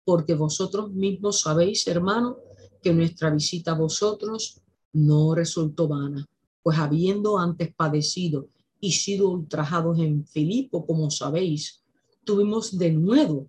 Porque 0.05 0.35
vosotros 0.35 0.93
mismos 0.93 1.41
sabéis, 1.41 1.87
hermano, 1.87 2.37
que 2.83 2.93
nuestra 2.93 3.31
visita 3.31 3.71
a 3.71 3.79
vosotros 3.79 4.61
no 4.93 5.35
resultó 5.35 5.89
vana, 5.89 6.27
pues 6.63 6.79
habiendo 6.79 7.39
antes 7.39 7.75
padecido 7.75 8.49
y 8.81 8.93
sido 8.93 9.31
ultrajados 9.31 9.99
en 9.99 10.27
Filipo, 10.27 10.85
como 10.85 11.11
sabéis, 11.11 11.83
tuvimos 12.23 12.77
de 12.77 12.93
nuevo 12.93 13.49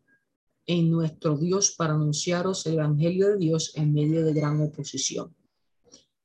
en 0.70 0.92
nuestro 0.92 1.36
Dios 1.36 1.74
para 1.76 1.96
anunciaros 1.96 2.64
el 2.68 2.76
Evangelio 2.76 3.30
de 3.30 3.38
Dios 3.38 3.72
en 3.74 3.92
medio 3.92 4.24
de 4.24 4.34
gran 4.34 4.62
oposición. 4.62 5.36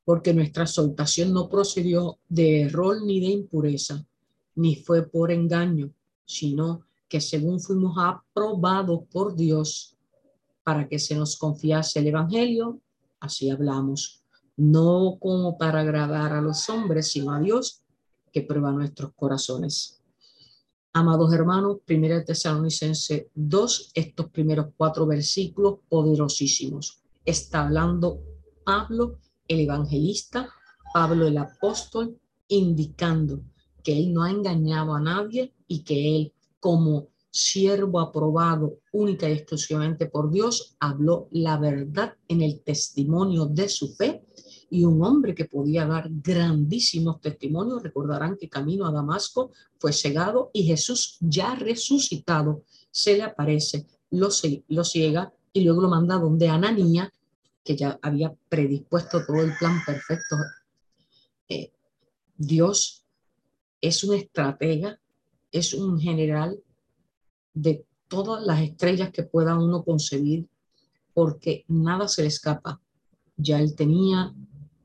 Porque 0.05 0.35
nuestra 0.35 0.67
soltación 0.67 1.33
no 1.33 1.49
procedió 1.49 2.19
de 2.29 2.61
error 2.61 3.03
ni 3.03 3.21
de 3.21 3.29
impureza, 3.29 4.07
ni 4.55 4.77
fue 4.77 5.09
por 5.09 5.33
engaño, 5.33 5.95
sino 6.27 6.83
que 7.09 7.23
según 7.23 7.59
fuimos 7.59 7.97
aprobados 7.97 9.05
por 9.11 9.35
Dios 9.35 9.97
para 10.63 10.87
que 10.89 10.99
se 10.99 11.15
nos 11.15 11.39
confiase 11.39 12.01
el 12.01 12.09
Evangelio, 12.09 12.83
así 13.21 13.49
hablamos, 13.49 14.25
no 14.59 15.17
como 15.21 15.57
para 15.57 15.81
agradar 15.81 16.35
a 16.35 16.43
los 16.43 16.69
hombres, 16.69 17.11
sino 17.11 17.33
a 17.33 17.41
Dios 17.41 17.83
que 18.31 18.43
prueba 18.43 18.73
nuestros 18.73 19.15
corazones. 19.15 20.03
Amados 20.97 21.35
hermanos, 21.35 21.79
1 21.89 22.25
Tesalonicense 22.25 23.29
2, 23.35 23.91
estos 23.95 24.31
primeros 24.31 24.67
cuatro 24.77 25.05
versículos 25.09 25.81
poderosísimos. 25.89 27.03
Está 27.25 27.65
hablando 27.65 28.21
Pablo, 28.65 29.19
el 29.49 29.59
evangelista, 29.59 30.49
Pablo 30.95 31.27
el 31.27 31.37
apóstol, 31.37 32.17
indicando 32.47 33.41
que 33.83 33.99
él 33.99 34.13
no 34.13 34.23
ha 34.23 34.31
engañado 34.31 34.95
a 34.95 35.01
nadie 35.01 35.53
y 35.67 35.83
que 35.83 36.15
él 36.15 36.33
como 36.61 37.09
siervo 37.29 37.99
aprobado 37.99 38.79
única 38.93 39.29
y 39.29 39.33
exclusivamente 39.33 40.07
por 40.07 40.31
Dios, 40.31 40.77
habló 40.79 41.27
la 41.33 41.59
verdad 41.59 42.15
en 42.29 42.41
el 42.41 42.61
testimonio 42.61 43.47
de 43.47 43.69
su 43.69 43.97
fe 43.97 44.25
y 44.71 44.85
un 44.85 45.05
hombre 45.05 45.35
que 45.35 45.45
podía 45.45 45.87
dar 45.87 46.09
grandísimos 46.11 47.21
testimonios. 47.21 47.83
Recordarán 47.83 48.37
que 48.37 48.49
camino 48.49 48.87
a 48.87 48.93
Damasco 48.93 49.53
fue 49.79 49.93
cegado 49.93 50.51
y 50.53 50.65
Jesús 50.65 51.17
ya 51.21 51.55
resucitado 51.55 52.65
se 52.91 53.17
le 53.17 53.23
aparece, 53.23 53.87
lo, 54.11 54.29
lo 54.69 54.85
ciega 54.85 55.33
y 55.53 55.63
luego 55.63 55.83
lo 55.83 55.89
manda 55.89 56.17
donde 56.17 56.49
Ananía, 56.49 57.13
que 57.65 57.77
ya 57.77 57.99
había 58.03 58.35
predispuesto 58.49 59.25
todo 59.25 59.43
el 59.43 59.57
plan 59.59 59.81
perfecto. 59.85 60.37
Eh, 61.49 61.73
Dios 62.37 63.05
es 63.81 64.05
un 64.05 64.15
estratega, 64.15 64.99
es 65.51 65.75
un 65.75 66.01
general 66.01 66.61
de 67.55 67.85
todas 68.09 68.45
las 68.45 68.61
estrellas 68.61 69.11
que 69.11 69.23
pueda 69.23 69.59
uno 69.59 69.85
concebir, 69.85 70.47
porque 71.15 71.65
nada 71.69 72.09
se 72.09 72.23
le 72.23 72.29
escapa. 72.29 72.81
Ya 73.37 73.61
él 73.61 73.75
tenía 73.75 74.35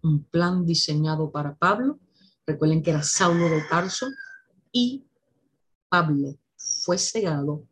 un 0.04 0.24
plan 0.24 0.66
diseñado 0.66 1.32
para 1.32 1.56
Pablo. 1.56 2.00
Recuerden 2.46 2.82
que 2.82 2.92
era 2.92 3.04
Saulo 3.04 3.50
de 3.50 3.62
Tarso 3.70 4.08
y 4.72 5.04
Pablo 5.90 6.36
fue 6.56 6.98
cegado 6.98 7.64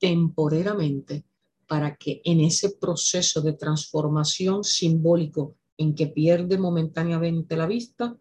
temporeramente 0.00 1.24
para 1.66 1.96
que 1.96 2.20
en 2.24 2.40
ese 2.40 2.70
proceso 2.70 3.40
de 3.40 3.52
transformación 3.52 4.64
simbólico 4.64 5.54
en 5.78 5.94
que 5.94 6.06
pierde 6.06 6.58
momentáneamente 6.58 7.56
la 7.56 7.66
vista, 7.66 8.16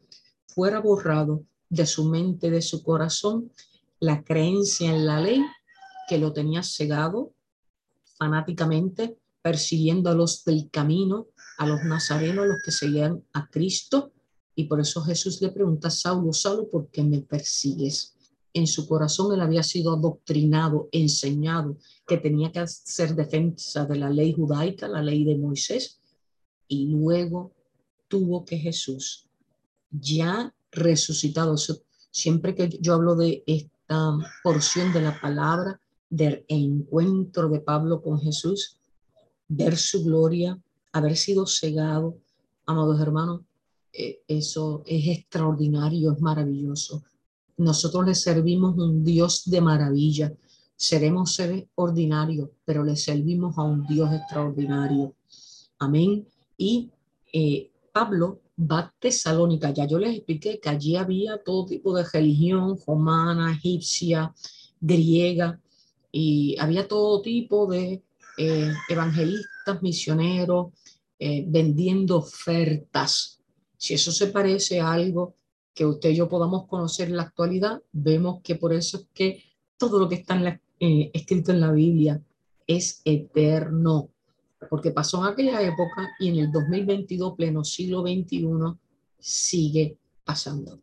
fuera 0.48 0.80
borrado 0.80 1.44
de 1.70 1.86
su 1.86 2.06
mente, 2.06 2.50
de 2.50 2.62
su 2.62 2.84
corazón, 2.84 3.52
la 4.00 4.24
creencia 4.24 4.94
en 4.94 5.06
la 5.06 5.20
ley 5.20 5.42
que 6.08 6.18
lo 6.18 6.34
tenía 6.34 6.64
cegado 6.64 7.34
fanáticamente, 8.18 9.18
persiguiendo 9.42 10.10
a 10.10 10.14
los 10.14 10.44
del 10.44 10.70
camino, 10.70 11.28
a 11.62 11.68
los 11.68 11.84
nazarenos, 11.84 12.44
a 12.44 12.48
los 12.48 12.58
que 12.66 12.72
seguían 12.72 13.24
a 13.34 13.48
Cristo. 13.48 14.12
Y 14.56 14.64
por 14.64 14.82
eso 14.82 15.04
Jesús 15.04 15.40
le 15.44 15.52
pregunta 15.52 15.90
a 15.90 15.92
Saulo, 15.92 16.34
Saulo, 16.34 16.68
¿por 16.68 16.90
qué 16.90 17.04
me 17.04 17.20
persigues? 17.20 18.16
En 18.52 18.66
su 18.66 18.88
corazón 18.88 19.32
él 19.32 19.42
había 19.42 19.62
sido 19.62 19.94
adoctrinado, 19.94 20.90
enseñado 20.92 21.78
que 22.08 22.18
tenía 22.18 22.52
que 22.52 22.62
hacer 22.62 23.14
defensa 23.14 23.86
de 23.86 23.96
la 23.96 24.10
ley 24.10 24.34
judaica, 24.34 24.88
la 24.88 25.04
ley 25.04 25.24
de 25.24 25.38
Moisés, 25.38 26.00
y 26.68 26.88
luego 26.88 27.52
tuvo 28.08 28.44
que 28.44 28.58
Jesús, 28.58 29.28
ya 29.92 30.52
resucitado, 30.72 31.56
siempre 32.10 32.56
que 32.56 32.70
yo 32.82 32.96
hablo 32.96 33.16
de 33.16 33.44
esta 33.46 34.18
porción 34.44 34.92
de 34.94 35.02
la 35.02 35.22
palabra, 35.22 35.80
del 36.10 36.44
encuentro 36.48 37.50
de 37.50 37.60
Pablo 37.60 38.02
con 38.02 38.20
Jesús, 38.20 38.78
ver 39.48 39.78
su 39.78 40.04
gloria, 40.04 40.60
haber 40.92 41.18
sido 41.18 41.46
cegado, 41.48 42.18
amados 42.66 43.00
hermanos, 43.00 43.42
eh, 43.94 44.22
eso 44.28 44.84
es 44.86 45.08
extraordinario, 45.08 46.12
es 46.12 46.22
maravilloso. 46.22 47.04
Nosotros 47.58 48.06
le 48.06 48.16
servimos 48.16 48.78
un 48.78 49.04
Dios 49.04 49.44
de 49.46 49.62
maravilla. 49.62 50.34
Seremos 50.76 51.36
seres 51.36 51.66
ordinarios, 51.76 52.50
pero 52.66 52.84
le 52.84 52.96
servimos 52.96 53.58
a 53.58 53.64
un 53.64 53.86
Dios 53.86 54.12
extraordinario. 54.14 55.14
Amén. 55.78 56.26
Y 56.58 56.90
eh, 57.34 57.70
Pablo 57.92 58.40
va 58.60 58.80
a 58.80 58.94
Tesalónica. 59.00 59.72
Ya 59.72 59.86
yo 59.86 60.00
les 60.00 60.16
expliqué 60.16 60.60
que 60.60 60.70
allí 60.70 60.96
había 60.96 61.38
todo 61.44 61.66
tipo 61.66 61.96
de 61.96 62.04
religión, 62.04 62.78
romana, 62.88 63.52
egipcia, 63.54 64.34
griega 64.80 65.60
y 66.12 66.58
había 66.60 66.88
todo 66.88 67.22
tipo 67.22 67.68
de 67.68 68.04
eh, 68.38 68.72
evangelistas, 68.90 69.82
misioneros, 69.82 70.74
eh, 71.24 71.46
vendiendo 71.48 72.18
ofertas. 72.18 73.40
Si 73.78 73.94
eso 73.94 74.12
se 74.12 74.26
parece 74.28 74.80
a 74.80 74.92
algo 74.92 75.36
que 75.72 75.86
usted 75.86 76.10
y 76.10 76.16
yo 76.16 76.28
podamos 76.28 76.66
conocer 76.66 77.10
en 77.10 77.18
la 77.18 77.22
actualidad, 77.22 77.80
vemos 77.92 78.42
que 78.42 78.56
por 78.56 78.74
eso 78.74 78.98
es 78.98 79.08
que 79.14 79.44
todo 79.78 80.00
lo 80.00 80.10
que 80.10 80.16
está 80.16 80.36
eh, 80.80 81.12
escrito 81.14 81.52
en 81.52 81.62
la 81.62 81.72
Biblia 81.72 82.20
es 82.66 83.04
eterno, 83.06 84.10
porque 84.68 84.90
pasó 84.90 85.20
en 85.20 85.32
aquella 85.32 85.62
época 85.62 86.10
y 86.20 86.30
en 86.30 86.40
el 86.40 86.52
2022, 86.52 87.36
pleno 87.36 87.64
siglo 87.64 88.02
XXI, 88.02 88.48
sigue 89.20 90.00
pasando. 90.24 90.82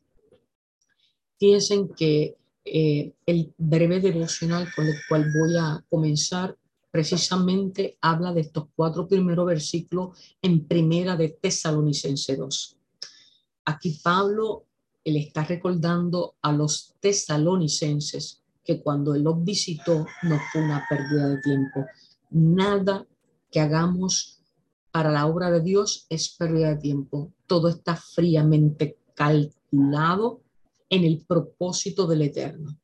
Fíjense 1.37 1.89
que 1.97 2.37
eh, 2.65 3.13
el 3.27 3.53
breve 3.59 3.99
devocional 3.99 4.69
con 4.77 4.87
el 4.87 4.95
cual 5.09 5.33
voy 5.37 5.57
a 5.57 5.85
comenzar 5.91 6.57
precisamente 6.91 7.99
habla 8.01 8.33
de 8.33 8.43
estos 8.43 8.67
cuatro 8.75 9.07
primeros 9.07 9.47
versículos 9.47 10.19
en 10.43 10.67
primera 10.67 11.17
de 11.17 11.31
Tesalonicense 11.31 12.37
2. 12.37 12.77
Aquí 13.67 13.99
Pablo 14.03 14.67
le 15.05 15.21
está 15.21 15.45
recordando 15.45 16.37
a 16.43 16.53
los 16.53 16.95
tesalonicenses 17.01 18.43
que 18.65 18.83
cuando 18.83 19.15
él 19.15 19.23
los 19.23 19.43
visitó 19.45 20.07
no 20.23 20.39
fue 20.53 20.63
una 20.63 20.85
pérdida 20.89 21.29
de 21.29 21.41
tiempo. 21.41 21.87
Nada 22.31 23.07
que 23.51 23.61
hagamos 23.61 24.43
para 24.91 25.11
la 25.11 25.27
obra 25.27 25.51
de 25.51 25.61
Dios 25.61 26.07
es 26.09 26.31
pérdida 26.37 26.71
de 26.71 26.77
tiempo. 26.77 27.33
Todo 27.47 27.69
está 27.69 27.97
fríamente 27.97 28.99
calculado 29.15 30.43
en 30.91 31.05
el 31.05 31.25
propósito 31.27 32.07
del 32.07 32.23
Eterno. 32.23 32.79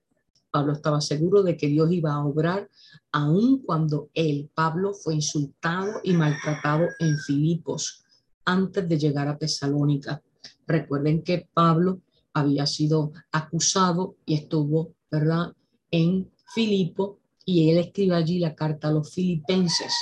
Pablo 0.55 0.73
estaba 0.73 1.01
seguro 1.01 1.43
de 1.43 1.57
que 1.57 1.67
Dios 1.67 1.90
iba 1.90 2.14
a 2.14 2.25
obrar 2.25 2.71
aun 3.11 3.59
cuando 3.64 4.11
él, 4.14 4.49
Pablo, 4.55 4.95
fue 4.95 5.17
insultado 5.17 5.95
y 6.05 6.12
maltratado 6.12 6.87
en 7.01 7.19
Filipos 7.19 8.05
antes 8.45 8.88
de 8.88 8.97
llegar 8.97 9.27
a 9.27 9.37
Tesalónica. 9.37 10.23
Recuerden 10.64 11.25
que 11.25 11.49
Pablo 11.53 12.03
había 12.33 12.67
sido 12.67 13.11
acusado 13.33 14.14
y 14.25 14.35
estuvo, 14.35 14.95
¿verdad?, 15.11 15.55
en 15.90 16.31
Filipo 16.55 17.19
y 17.45 17.71
él 17.71 17.79
escribe 17.79 18.14
allí 18.14 18.38
la 18.38 18.55
carta 18.55 18.87
a 18.87 18.93
los 18.93 19.12
filipenses 19.12 19.93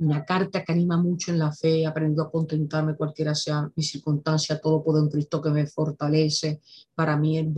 una 0.00 0.24
carta 0.24 0.64
que 0.64 0.72
anima 0.72 0.96
mucho 0.96 1.30
en 1.30 1.38
la 1.38 1.52
fe, 1.52 1.86
aprendiendo 1.86 2.22
a 2.22 2.30
contentarme 2.30 2.96
cualquiera 2.96 3.34
sea 3.34 3.70
mi 3.76 3.82
circunstancia, 3.82 4.58
todo 4.58 4.82
puedo 4.82 4.98
en 4.98 5.10
Cristo 5.10 5.42
que 5.42 5.50
me 5.50 5.66
fortalece. 5.66 6.62
Para 6.94 7.18
mí 7.18 7.36
el, 7.36 7.50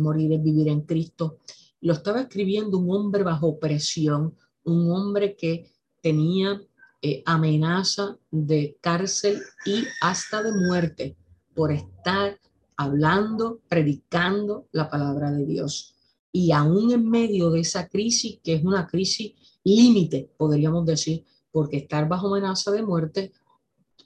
morir, 0.00 0.32
es 0.32 0.42
vivir 0.42 0.68
en 0.68 0.80
Cristo. 0.80 1.38
Lo 1.80 1.92
estaba 1.92 2.22
escribiendo 2.22 2.78
un 2.78 2.90
hombre 2.90 3.22
bajo 3.22 3.58
presión, 3.60 4.34
un 4.64 4.90
hombre 4.90 5.36
que 5.36 5.70
tenía 6.02 6.60
eh, 7.02 7.22
amenaza 7.24 8.18
de 8.32 8.76
cárcel 8.80 9.40
y 9.64 9.84
hasta 10.00 10.42
de 10.42 10.52
muerte 10.52 11.16
por 11.54 11.70
estar 11.70 12.40
hablando, 12.76 13.60
predicando 13.68 14.66
la 14.72 14.90
palabra 14.90 15.30
de 15.30 15.46
Dios. 15.46 15.94
Y 16.32 16.50
aún 16.50 16.90
en 16.90 17.08
medio 17.08 17.50
de 17.50 17.60
esa 17.60 17.88
crisis, 17.88 18.40
que 18.42 18.54
es 18.54 18.64
una 18.64 18.88
crisis 18.88 19.34
límite, 19.62 20.30
podríamos 20.36 20.84
decir, 20.84 21.24
porque 21.56 21.78
estar 21.78 22.06
bajo 22.06 22.26
amenaza 22.26 22.70
de 22.70 22.82
muerte, 22.82 23.32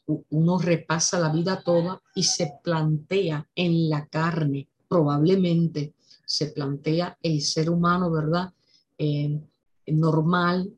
uno 0.06 0.56
repasa 0.60 1.18
la 1.18 1.32
vida 1.32 1.64
toda 1.64 2.00
y 2.14 2.22
se 2.22 2.60
plantea 2.62 3.48
en 3.56 3.90
la 3.90 4.06
carne, 4.06 4.68
probablemente 4.86 5.94
se 6.24 6.46
plantea 6.52 7.18
el 7.20 7.40
ser 7.40 7.68
humano, 7.68 8.08
¿verdad? 8.08 8.52
Eh, 8.96 9.40
normal, 9.88 10.72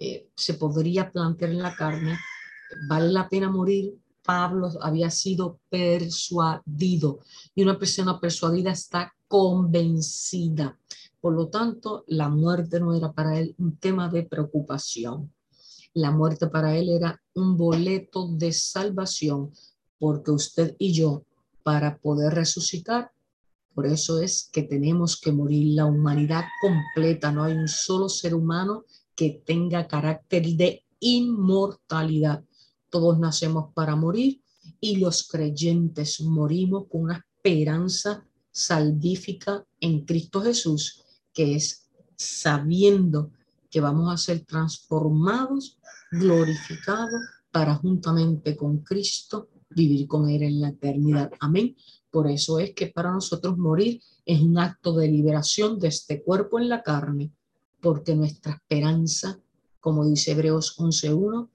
eh, 0.00 0.28
se 0.34 0.54
podría 0.54 1.12
plantear 1.12 1.52
en 1.52 1.62
la 1.62 1.76
carne, 1.76 2.18
vale 2.88 3.12
la 3.12 3.28
pena 3.28 3.48
morir. 3.48 3.94
Pablo 4.20 4.68
había 4.80 5.10
sido 5.10 5.60
persuadido 5.70 7.20
y 7.54 7.62
una 7.62 7.78
persona 7.78 8.18
persuadida 8.18 8.72
está 8.72 9.14
convencida. 9.28 10.76
Por 11.20 11.34
lo 11.34 11.46
tanto, 11.50 12.02
la 12.08 12.28
muerte 12.28 12.80
no 12.80 12.96
era 12.96 13.12
para 13.12 13.38
él 13.38 13.54
un 13.58 13.76
tema 13.76 14.08
de 14.08 14.24
preocupación. 14.24 15.30
La 15.96 16.10
muerte 16.10 16.48
para 16.48 16.76
él 16.76 16.90
era 16.90 17.22
un 17.32 17.56
boleto 17.56 18.28
de 18.28 18.52
salvación, 18.52 19.50
porque 19.98 20.30
usted 20.30 20.76
y 20.78 20.92
yo, 20.92 21.24
para 21.62 21.96
poder 21.96 22.34
resucitar, 22.34 23.12
por 23.74 23.86
eso 23.86 24.20
es 24.20 24.50
que 24.52 24.62
tenemos 24.62 25.18
que 25.18 25.32
morir 25.32 25.74
la 25.74 25.86
humanidad 25.86 26.44
completa. 26.60 27.32
No 27.32 27.44
hay 27.44 27.54
un 27.54 27.66
solo 27.66 28.10
ser 28.10 28.34
humano 28.34 28.84
que 29.14 29.42
tenga 29.46 29.88
carácter 29.88 30.44
de 30.48 30.84
inmortalidad. 31.00 32.44
Todos 32.90 33.18
nacemos 33.18 33.72
para 33.72 33.96
morir 33.96 34.42
y 34.78 34.96
los 34.96 35.26
creyentes 35.26 36.20
morimos 36.20 36.88
con 36.90 37.04
una 37.04 37.24
esperanza 37.36 38.22
salvífica 38.50 39.64
en 39.80 40.04
Cristo 40.04 40.42
Jesús, 40.42 41.02
que 41.32 41.54
es 41.56 41.88
sabiendo 42.16 43.30
que 43.70 43.80
vamos 43.80 44.12
a 44.12 44.16
ser 44.16 44.44
transformados, 44.44 45.78
glorificados 46.10 47.20
para 47.50 47.74
juntamente 47.76 48.56
con 48.56 48.78
Cristo 48.78 49.48
vivir 49.70 50.06
con 50.06 50.28
Él 50.28 50.42
en 50.42 50.60
la 50.60 50.68
eternidad. 50.68 51.30
Amén. 51.40 51.76
Por 52.10 52.30
eso 52.30 52.58
es 52.58 52.74
que 52.74 52.88
para 52.88 53.12
nosotros 53.12 53.58
morir 53.58 54.00
es 54.24 54.40
un 54.40 54.58
acto 54.58 54.94
de 54.94 55.08
liberación 55.08 55.78
de 55.78 55.88
este 55.88 56.22
cuerpo 56.22 56.58
en 56.58 56.68
la 56.68 56.82
carne, 56.82 57.32
porque 57.80 58.14
nuestra 58.14 58.52
esperanza, 58.52 59.38
como 59.80 60.06
dice 60.06 60.32
Hebreos 60.32 60.78
11.1, 60.78 61.48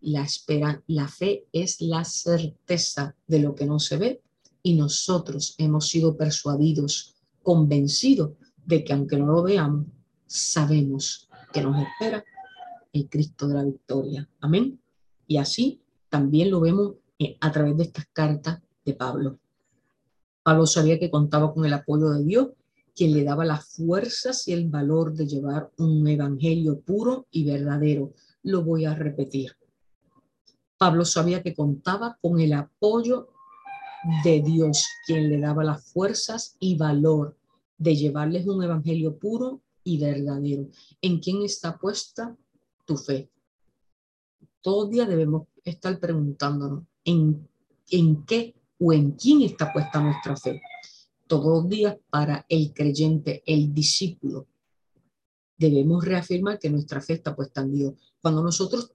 la, 0.00 0.22
espera, 0.22 0.82
la 0.86 1.08
fe 1.08 1.46
es 1.52 1.80
la 1.80 2.04
certeza 2.04 3.16
de 3.26 3.40
lo 3.40 3.54
que 3.54 3.66
no 3.66 3.78
se 3.78 3.96
ve 3.96 4.22
y 4.62 4.74
nosotros 4.74 5.54
hemos 5.58 5.88
sido 5.88 6.16
persuadidos, 6.16 7.14
convencidos 7.42 8.32
de 8.64 8.84
que 8.84 8.92
aunque 8.92 9.16
no 9.16 9.26
lo 9.26 9.42
veamos, 9.42 9.86
sabemos 10.26 11.28
que 11.52 11.62
nos 11.62 11.76
espera 11.80 12.24
el 12.96 13.08
Cristo 13.08 13.46
de 13.46 13.54
la 13.54 13.64
victoria. 13.64 14.28
Amén. 14.40 14.80
Y 15.26 15.36
así 15.36 15.80
también 16.08 16.50
lo 16.50 16.60
vemos 16.60 16.94
eh, 17.18 17.36
a 17.40 17.52
través 17.52 17.76
de 17.76 17.84
estas 17.84 18.06
cartas 18.12 18.60
de 18.84 18.94
Pablo. 18.94 19.38
Pablo 20.42 20.66
sabía 20.66 20.98
que 20.98 21.10
contaba 21.10 21.52
con 21.52 21.64
el 21.64 21.72
apoyo 21.72 22.10
de 22.10 22.24
Dios, 22.24 22.48
quien 22.94 23.12
le 23.12 23.24
daba 23.24 23.44
las 23.44 23.66
fuerzas 23.66 24.46
y 24.48 24.52
el 24.52 24.68
valor 24.68 25.12
de 25.12 25.26
llevar 25.26 25.70
un 25.76 26.06
evangelio 26.06 26.80
puro 26.80 27.26
y 27.30 27.44
verdadero. 27.44 28.12
Lo 28.42 28.62
voy 28.62 28.84
a 28.84 28.94
repetir. 28.94 29.52
Pablo 30.78 31.04
sabía 31.04 31.42
que 31.42 31.54
contaba 31.54 32.18
con 32.20 32.38
el 32.38 32.52
apoyo 32.52 33.28
de 34.22 34.40
Dios, 34.40 34.86
quien 35.06 35.28
le 35.28 35.40
daba 35.40 35.64
las 35.64 35.84
fuerzas 35.92 36.56
y 36.60 36.76
valor 36.76 37.36
de 37.78 37.96
llevarles 37.96 38.46
un 38.46 38.62
evangelio 38.62 39.18
puro 39.18 39.62
y 39.82 39.98
verdadero. 39.98 40.68
¿En 41.00 41.18
quién 41.18 41.42
está 41.42 41.78
puesta 41.78 42.36
tu 42.86 42.96
fe? 42.96 43.28
Todo 44.62 44.86
día 44.86 45.04
debemos 45.04 45.48
estar 45.62 45.98
preguntándonos 46.00 46.84
en, 47.04 47.46
en 47.90 48.24
qué 48.24 48.54
o 48.78 48.92
en 48.92 49.12
quién 49.12 49.42
está 49.42 49.72
puesta 49.72 50.00
nuestra 50.00 50.36
fe. 50.36 50.62
Todos 51.26 51.62
los 51.62 51.68
días 51.68 51.96
para 52.08 52.46
el 52.48 52.72
creyente, 52.72 53.42
el 53.46 53.74
discípulo, 53.74 54.46
debemos 55.58 56.04
reafirmar 56.04 56.58
que 56.58 56.70
nuestra 56.70 57.00
fe 57.00 57.14
está 57.14 57.34
puesta 57.34 57.60
en 57.62 57.72
Dios. 57.72 57.94
Cuando 58.20 58.42
nosotros 58.42 58.92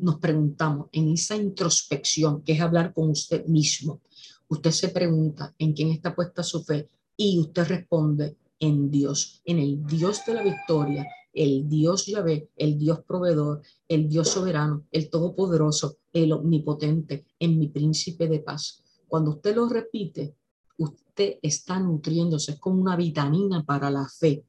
nos 0.00 0.18
preguntamos 0.18 0.88
en 0.92 1.10
esa 1.10 1.36
introspección, 1.36 2.42
que 2.42 2.52
es 2.52 2.60
hablar 2.60 2.92
con 2.92 3.10
usted 3.10 3.46
mismo, 3.46 4.00
usted 4.48 4.70
se 4.70 4.88
pregunta 4.88 5.54
en 5.58 5.72
quién 5.72 5.90
está 5.90 6.14
puesta 6.14 6.42
su 6.42 6.62
fe 6.62 6.88
y 7.16 7.38
usted 7.38 7.66
responde 7.66 8.36
en 8.60 8.90
Dios, 8.90 9.42
en 9.44 9.58
el 9.58 9.84
Dios 9.86 10.20
de 10.26 10.34
la 10.34 10.42
victoria, 10.42 11.06
el 11.34 11.68
Dios 11.68 12.06
Yahvé, 12.06 12.50
el 12.56 12.78
Dios 12.78 13.00
proveedor, 13.06 13.62
el 13.88 14.08
Dios 14.08 14.28
soberano, 14.28 14.86
el 14.90 15.10
todopoderoso, 15.10 15.98
el 16.12 16.32
omnipotente, 16.32 17.26
en 17.38 17.58
mi 17.58 17.68
príncipe 17.68 18.28
de 18.28 18.40
paz. 18.40 18.82
Cuando 19.08 19.32
usted 19.32 19.54
lo 19.56 19.68
repite, 19.68 20.34
usted 20.78 21.38
está 21.42 21.78
nutriéndose, 21.78 22.52
es 22.52 22.58
como 22.58 22.80
una 22.80 22.96
vitamina 22.96 23.64
para 23.64 23.90
la 23.90 24.08
fe. 24.08 24.44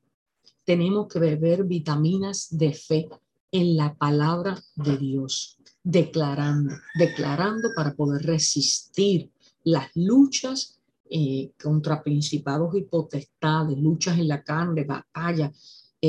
Tenemos 0.64 1.08
que 1.08 1.20
beber 1.20 1.66
vitaminas 1.66 2.48
de 2.52 2.74
fe 2.74 3.10
en 3.52 3.78
la 3.78 3.96
palabra 3.96 4.62
de 4.76 4.98
Dios, 4.98 5.58
declarando, 5.84 6.76
declarando 6.98 7.70
para 7.76 7.94
poder 7.94 8.24
resistir 8.24 9.32
las 9.64 9.90
luchas 9.96 10.80
eh, 11.08 11.52
contra 11.62 12.02
principados 12.02 12.76
y 12.76 12.82
potestades, 12.82 13.78
luchas 13.78 14.18
en 14.18 14.28
la 14.28 14.44
carne, 14.44 14.84
batalla. 14.84 15.52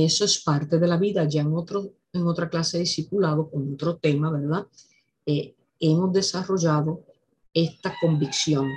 Eso 0.04 0.26
es 0.26 0.42
parte 0.42 0.78
de 0.78 0.86
la 0.86 0.98
vida. 0.98 1.24
Ya 1.24 1.40
en, 1.40 1.54
otro, 1.54 1.90
en 2.12 2.26
otra 2.26 2.50
clase 2.50 2.76
de 2.76 2.82
discipulado, 2.82 3.48
con 3.48 3.72
otro 3.72 3.96
tema, 3.96 4.30
¿verdad? 4.30 4.66
Eh, 5.24 5.56
hemos 5.80 6.12
desarrollado 6.12 7.02
esta 7.54 7.94
convicción. 7.98 8.70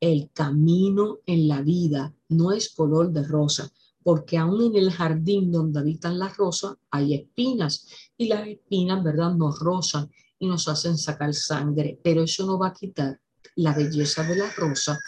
El 0.00 0.30
camino 0.32 1.18
en 1.26 1.46
la 1.46 1.60
vida 1.60 2.14
no 2.30 2.52
es 2.52 2.70
color 2.70 3.12
de 3.12 3.22
rosa, 3.22 3.70
porque 4.02 4.38
aún 4.38 4.62
en 4.62 4.76
el 4.76 4.90
jardín 4.90 5.52
donde 5.52 5.80
habitan 5.80 6.18
las 6.18 6.38
rosas 6.38 6.76
hay 6.90 7.12
espinas 7.12 7.86
y 8.16 8.28
las 8.28 8.46
espinas, 8.46 9.04
¿verdad?, 9.04 9.34
nos 9.34 9.58
rozan 9.58 10.10
y 10.38 10.46
nos 10.46 10.68
hacen 10.68 10.96
sacar 10.96 11.34
sangre, 11.34 12.00
pero 12.02 12.22
eso 12.22 12.46
no 12.46 12.58
va 12.58 12.68
a 12.68 12.72
quitar 12.72 13.20
la 13.56 13.74
belleza 13.74 14.22
de 14.22 14.36
la 14.36 14.50
rosa 14.52 14.98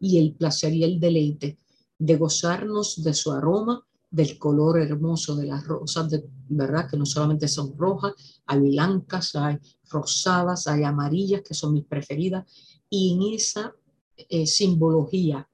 y 0.00 0.18
el 0.18 0.32
placer 0.32 0.72
y 0.72 0.84
el 0.84 0.98
deleite 0.98 1.58
de 1.98 2.16
gozarnos 2.16 3.02
de 3.02 3.12
su 3.12 3.32
aroma, 3.32 3.84
del 4.16 4.38
color 4.38 4.80
hermoso 4.80 5.36
de 5.36 5.44
las 5.44 5.66
rosas, 5.66 6.08
de, 6.08 6.24
¿verdad? 6.48 6.88
Que 6.88 6.96
no 6.96 7.04
solamente 7.04 7.48
son 7.48 7.76
rojas, 7.76 8.14
hay 8.46 8.60
blancas, 8.60 9.36
hay 9.36 9.58
rosadas, 9.90 10.66
hay 10.66 10.84
amarillas, 10.84 11.42
que 11.42 11.52
son 11.52 11.74
mis 11.74 11.84
preferidas, 11.84 12.50
y 12.88 13.12
en 13.12 13.34
esa 13.34 13.74
eh, 14.16 14.46
simbología 14.46 15.46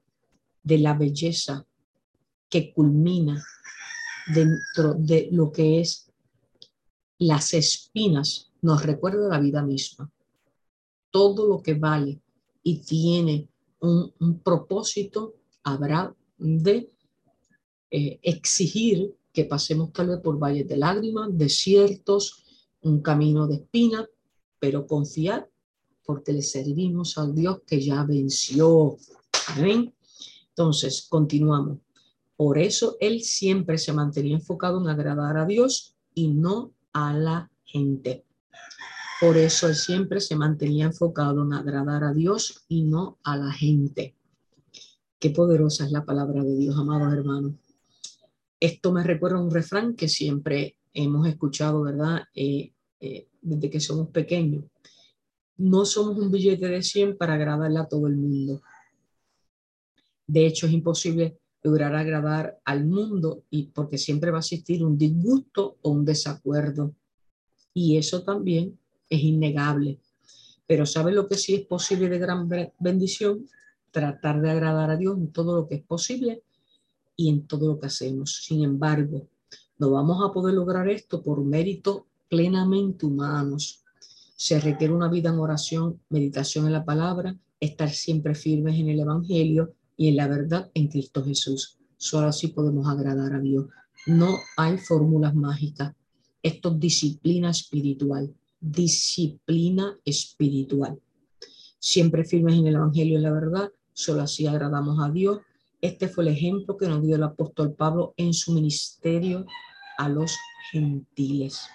de 0.63 0.77
la 0.77 0.93
belleza 0.93 1.65
que 2.47 2.71
culmina 2.71 3.43
dentro 4.33 4.93
de 4.97 5.27
lo 5.29 5.51
que 5.51 5.81
es 5.81 6.09
las 7.19 7.53
espinas, 7.53 8.49
nos 8.61 8.81
recuerda 8.85 9.27
la 9.27 9.41
vida 9.41 9.61
misma. 9.61 10.09
Todo 11.11 11.47
lo 11.47 11.61
que 11.61 11.73
vale 11.73 12.21
y 12.63 12.77
tiene 12.77 13.49
un, 13.81 14.39
propósito 14.41 15.33
habrá 15.63 16.15
de 16.37 16.92
eh, 17.95 18.19
exigir 18.23 19.13
que 19.31 19.45
pasemos 19.45 19.93
tal 19.93 20.07
vez 20.07 20.19
por 20.19 20.39
valles 20.39 20.67
de 20.67 20.77
lágrimas, 20.77 21.29
desiertos, 21.31 22.43
un 22.81 23.03
camino 23.03 23.45
de 23.45 23.57
espinas, 23.57 24.07
pero 24.57 24.87
confiar 24.87 25.47
porque 26.03 26.33
le 26.33 26.41
servimos 26.41 27.19
al 27.19 27.35
Dios 27.35 27.61
que 27.67 27.79
ya 27.79 28.03
venció. 28.03 28.97
Amén. 29.49 29.93
Entonces, 30.49 31.05
continuamos. 31.07 31.77
Por 32.35 32.57
eso 32.57 32.97
él 32.99 33.21
siempre 33.21 33.77
se 33.77 33.93
mantenía 33.93 34.37
enfocado 34.37 34.81
en 34.81 34.87
agradar 34.87 35.37
a 35.37 35.45
Dios 35.45 35.95
y 36.15 36.29
no 36.29 36.73
a 36.93 37.13
la 37.13 37.51
gente. 37.63 38.25
Por 39.21 39.37
eso 39.37 39.67
él 39.67 39.75
siempre 39.75 40.19
se 40.19 40.35
mantenía 40.35 40.85
enfocado 40.85 41.43
en 41.43 41.53
agradar 41.53 42.03
a 42.03 42.11
Dios 42.11 42.65
y 42.67 42.85
no 42.85 43.19
a 43.23 43.37
la 43.37 43.51
gente. 43.51 44.15
Qué 45.19 45.29
poderosa 45.29 45.85
es 45.85 45.91
la 45.91 46.05
palabra 46.05 46.43
de 46.43 46.55
Dios, 46.57 46.75
amados 46.75 47.13
hermanos. 47.13 47.53
Esto 48.63 48.93
me 48.93 49.03
recuerda 49.03 49.41
un 49.41 49.51
refrán 49.51 49.93
que 49.93 50.07
siempre 50.07 50.77
hemos 50.93 51.27
escuchado, 51.27 51.81
¿verdad? 51.81 52.21
Eh, 52.33 52.71
eh, 53.01 53.27
desde 53.41 53.69
que 53.69 53.81
somos 53.81 54.07
pequeños. 54.07 54.63
No 55.57 55.83
somos 55.83 56.17
un 56.17 56.31
billete 56.31 56.69
de 56.69 56.81
100 56.81 57.17
para 57.17 57.33
agradarle 57.33 57.77
a 57.77 57.89
todo 57.89 58.07
el 58.07 58.15
mundo. 58.15 58.61
De 60.25 60.45
hecho, 60.45 60.67
es 60.67 60.71
imposible 60.71 61.37
lograr 61.61 61.93
agradar 61.93 62.61
al 62.63 62.85
mundo 62.85 63.43
y 63.49 63.63
porque 63.63 63.97
siempre 63.97 64.31
va 64.31 64.37
a 64.37 64.39
existir 64.39 64.81
un 64.81 64.97
disgusto 64.97 65.75
o 65.81 65.89
un 65.89 66.05
desacuerdo. 66.05 66.95
Y 67.73 67.97
eso 67.97 68.23
también 68.23 68.79
es 69.09 69.23
innegable. 69.23 69.99
Pero 70.65 70.85
¿sabe 70.85 71.11
lo 71.11 71.27
que 71.27 71.35
sí 71.35 71.53
es 71.53 71.65
posible 71.65 72.07
de 72.07 72.17
gran 72.17 72.47
bendición? 72.79 73.45
Tratar 73.91 74.39
de 74.39 74.51
agradar 74.51 74.89
a 74.89 74.95
Dios 74.95 75.17
en 75.17 75.33
todo 75.33 75.53
lo 75.53 75.67
que 75.67 75.75
es 75.75 75.83
posible 75.83 76.43
y 77.15 77.29
en 77.29 77.47
todo 77.47 77.67
lo 77.67 77.79
que 77.79 77.87
hacemos. 77.87 78.43
Sin 78.43 78.63
embargo, 78.63 79.27
no 79.77 79.91
vamos 79.91 80.23
a 80.23 80.33
poder 80.33 80.55
lograr 80.55 80.87
esto 80.89 81.21
por 81.21 81.43
mérito 81.43 82.07
plenamente 82.29 83.05
humanos. 83.05 83.83
Se 84.35 84.59
requiere 84.59 84.93
una 84.93 85.09
vida 85.09 85.29
en 85.29 85.39
oración, 85.39 86.01
meditación 86.09 86.65
en 86.65 86.73
la 86.73 86.85
palabra, 86.85 87.37
estar 87.59 87.89
siempre 87.89 88.35
firmes 88.35 88.79
en 88.79 88.89
el 88.89 88.99
Evangelio 88.99 89.73
y 89.95 90.09
en 90.09 90.17
la 90.17 90.27
verdad 90.27 90.71
en 90.73 90.87
Cristo 90.87 91.23
Jesús. 91.23 91.77
Solo 91.97 92.27
así 92.27 92.47
podemos 92.47 92.87
agradar 92.87 93.33
a 93.33 93.39
Dios. 93.39 93.67
No 94.07 94.37
hay 94.57 94.77
fórmulas 94.77 95.33
mágicas. 95.33 95.93
Esto 96.41 96.73
es 96.73 96.79
disciplina 96.79 97.51
espiritual. 97.51 98.33
Disciplina 98.59 99.97
espiritual. 100.03 100.99
Siempre 101.79 102.25
firmes 102.25 102.55
en 102.55 102.67
el 102.67 102.75
Evangelio 102.75 103.13
y 103.13 103.15
en 103.17 103.23
la 103.23 103.31
verdad. 103.31 103.71
Solo 103.93 104.23
así 104.23 104.47
agradamos 104.47 104.99
a 104.99 105.09
Dios. 105.09 105.39
Este 105.83 106.07
fue 106.07 106.23
el 106.23 106.31
ejemplo 106.31 106.77
que 106.77 106.87
nos 106.87 107.03
dio 107.03 107.15
el 107.15 107.23
apóstol 107.23 107.73
Pablo 107.73 108.13
en 108.17 108.33
su 108.33 108.53
ministerio 108.53 109.45
a 109.97 110.09
los 110.09 110.35
gentiles 110.71 111.67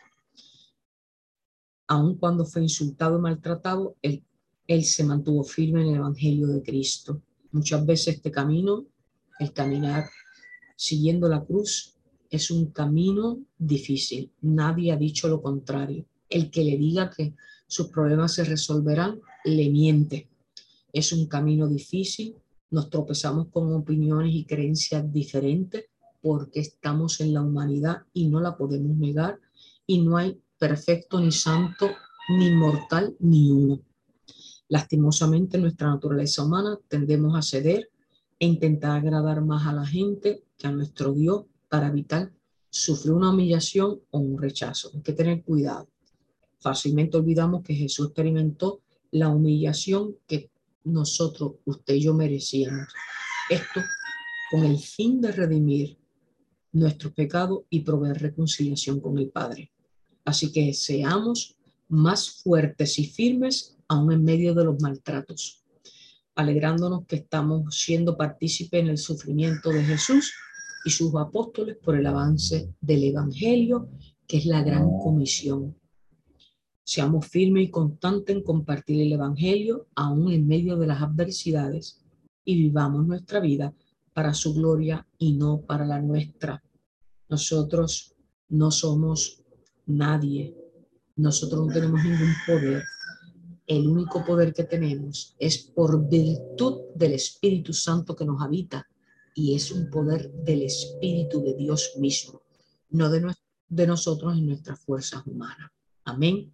aun 1.89 2.17
cuando 2.17 2.45
fue 2.45 2.63
insultado 2.63 3.19
y 3.19 3.23
maltratado, 3.23 3.97
él, 4.03 4.23
él 4.67 4.85
se 4.85 5.03
mantuvo 5.05 5.43
firme 5.43 5.83
en 5.83 5.89
el 5.89 5.97
Evangelio 5.97 6.47
de 6.47 6.63
Cristo. 6.63 7.23
Muchas 7.51 7.85
veces 7.85 8.17
este 8.17 8.31
camino, 8.31 8.87
el 9.41 9.53
caminar 9.53 10.09
siguiendo 10.77 11.29
la 11.29 11.43
cruz, 11.43 11.95
es 12.31 12.51
un 12.51 12.67
camino 12.67 13.39
difícil. 13.59 14.31
Nadie 14.43 14.93
ha 14.93 14.97
dicho 14.97 15.29
lo 15.29 15.41
contrario. 15.41 16.05
El 16.29 16.51
que 16.51 16.63
le 16.63 16.77
diga 16.77 17.11
que 17.11 17.35
sus 17.67 17.89
problemas 17.89 18.35
se 18.35 18.45
resolverán 18.45 19.19
le 19.45 19.71
miente. 19.71 20.29
Es 20.93 21.13
un 21.13 21.27
camino 21.27 21.69
difícil, 21.69 22.37
nos 22.71 22.91
tropezamos 22.91 23.49
con 23.49 23.73
opiniones 23.73 24.35
y 24.35 24.45
creencias 24.45 25.11
diferentes 25.13 25.87
porque 26.21 26.61
estamos 26.61 27.21
en 27.21 27.33
la 27.33 27.43
humanidad 27.43 28.03
y 28.13 28.29
no 28.29 28.41
la 28.41 28.57
podemos 28.57 28.97
negar 28.97 29.39
y 29.87 30.03
no 30.03 30.17
hay 30.17 30.41
perfecto 30.59 31.21
ni 31.21 31.33
santo 31.33 31.89
ni 32.29 32.53
mortal 32.53 33.17
ni 33.21 33.51
uno. 33.51 33.81
Lastimosamente 34.69 35.57
nuestra 35.57 35.89
naturaleza 35.89 36.45
humana 36.45 36.79
tendemos 36.89 37.37
a 37.37 37.43
ceder 37.43 37.91
e 38.39 38.47
intentar 38.47 38.93
agradar 38.93 39.43
más 39.43 39.67
a 39.67 39.73
la 39.73 39.87
gente 39.87 40.45
que 40.59 40.67
a 40.67 40.73
nuestro 40.73 41.15
Dios 41.15 41.45
para 41.69 41.89
evitar 41.89 42.33
sufrir 42.69 43.15
una 43.15 43.31
humillación 43.31 44.01
o 44.11 44.19
un 44.19 44.41
rechazo. 44.41 44.91
Hay 44.95 45.01
que 45.01 45.13
tener 45.13 45.43
cuidado. 45.43 45.89
Fácilmente 46.61 47.17
olvidamos 47.17 47.63
que 47.63 47.75
Jesús 47.75 48.07
experimentó 48.07 48.81
la 49.11 49.29
humillación 49.29 50.17
que 50.27 50.51
nosotros, 50.85 51.55
usted 51.65 51.95
y 51.95 52.03
yo 52.03 52.15
merecíamos. 52.15 52.89
Esto 53.51 53.81
con 54.51 54.65
el 54.65 54.79
fin 54.79 55.21
de 55.21 55.33
redimir 55.33 55.99
nuestros 56.73 57.13
pecados 57.13 57.63
y 57.71 57.81
proveer 57.81 58.21
reconciliación 58.21 59.01
con 59.01 59.19
el 59.19 59.31
Padre. 59.31 59.73
Así 60.25 60.53
que 60.53 60.73
seamos 60.75 61.57
más 61.89 62.31
fuertes 62.43 62.99
y 62.99 63.07
firmes 63.07 63.77
aún 63.89 64.13
en 64.13 64.23
medio 64.23 64.55
de 64.55 64.65
los 64.65 64.81
maltratos, 64.81 65.65
alegrándonos 66.35 67.07
que 67.07 67.17
estamos 67.17 67.75
siendo 67.75 68.17
partícipes 68.17 68.81
en 68.81 68.89
el 68.89 68.99
sufrimiento 68.99 69.71
de 69.71 69.83
Jesús 69.83 70.33
y 70.85 70.91
sus 70.91 71.15
apóstoles 71.17 71.77
por 71.83 71.97
el 71.97 72.07
avance 72.07 72.73
del 72.81 73.05
Evangelio, 73.05 73.89
que 74.27 74.39
es 74.39 74.47
la 74.47 74.63
gran 74.63 74.85
comisión. 75.03 75.75
Seamos 76.89 77.27
firmes 77.27 77.65
y 77.65 77.71
constantes 77.71 78.35
en 78.35 78.43
compartir 78.43 79.03
el 79.03 79.13
Evangelio 79.13 79.89
aún 79.95 80.33
en 80.33 80.49
medio 80.49 80.79
de 80.79 80.87
las 80.87 81.03
adversidades 81.03 82.01
y 82.47 82.57
vivamos 82.57 83.07
nuestra 83.07 83.41
vida 83.41 83.75
para 84.15 84.33
su 84.33 84.55
gloria 84.55 85.07
y 85.19 85.35
no 85.35 85.61
para 85.61 85.85
la 85.85 86.01
nuestra. 86.01 86.65
Nosotros 87.29 88.15
no 88.49 88.71
somos 88.71 89.43
nadie, 89.85 90.57
nosotros 91.15 91.67
no 91.67 91.73
tenemos 91.75 92.03
ningún 92.03 92.33
poder. 92.47 92.83
El 93.67 93.87
único 93.87 94.25
poder 94.25 94.55
que 94.55 94.65
tenemos 94.65 95.37
es 95.39 95.59
por 95.59 96.09
virtud 96.09 96.85
del 96.95 97.13
Espíritu 97.13 97.75
Santo 97.75 98.17
que 98.17 98.25
nos 98.25 98.41
habita 98.41 98.89
y 99.35 99.55
es 99.55 99.71
un 99.73 99.91
poder 99.91 100.33
del 100.33 100.63
Espíritu 100.63 101.43
de 101.43 101.55
Dios 101.55 101.97
mismo, 101.99 102.41
no 102.89 103.11
de, 103.11 103.87
nosotros 103.87 104.39
y 104.39 104.41
nuestras 104.41 104.81
fuerzas 104.81 105.27
humanas. 105.27 105.71
Amén. 106.05 106.51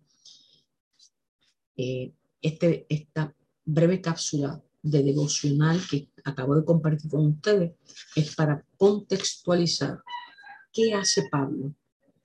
Eh, 1.76 2.12
este, 2.40 2.86
esta 2.88 3.34
breve 3.64 4.00
cápsula 4.00 4.62
de 4.82 5.02
devocional 5.02 5.80
que 5.90 6.08
acabo 6.24 6.54
de 6.54 6.64
compartir 6.64 7.10
con 7.10 7.26
ustedes 7.26 7.72
es 8.14 8.34
para 8.34 8.62
contextualizar 8.76 10.02
qué 10.72 10.92
hace 10.92 11.26
Pablo 11.30 11.74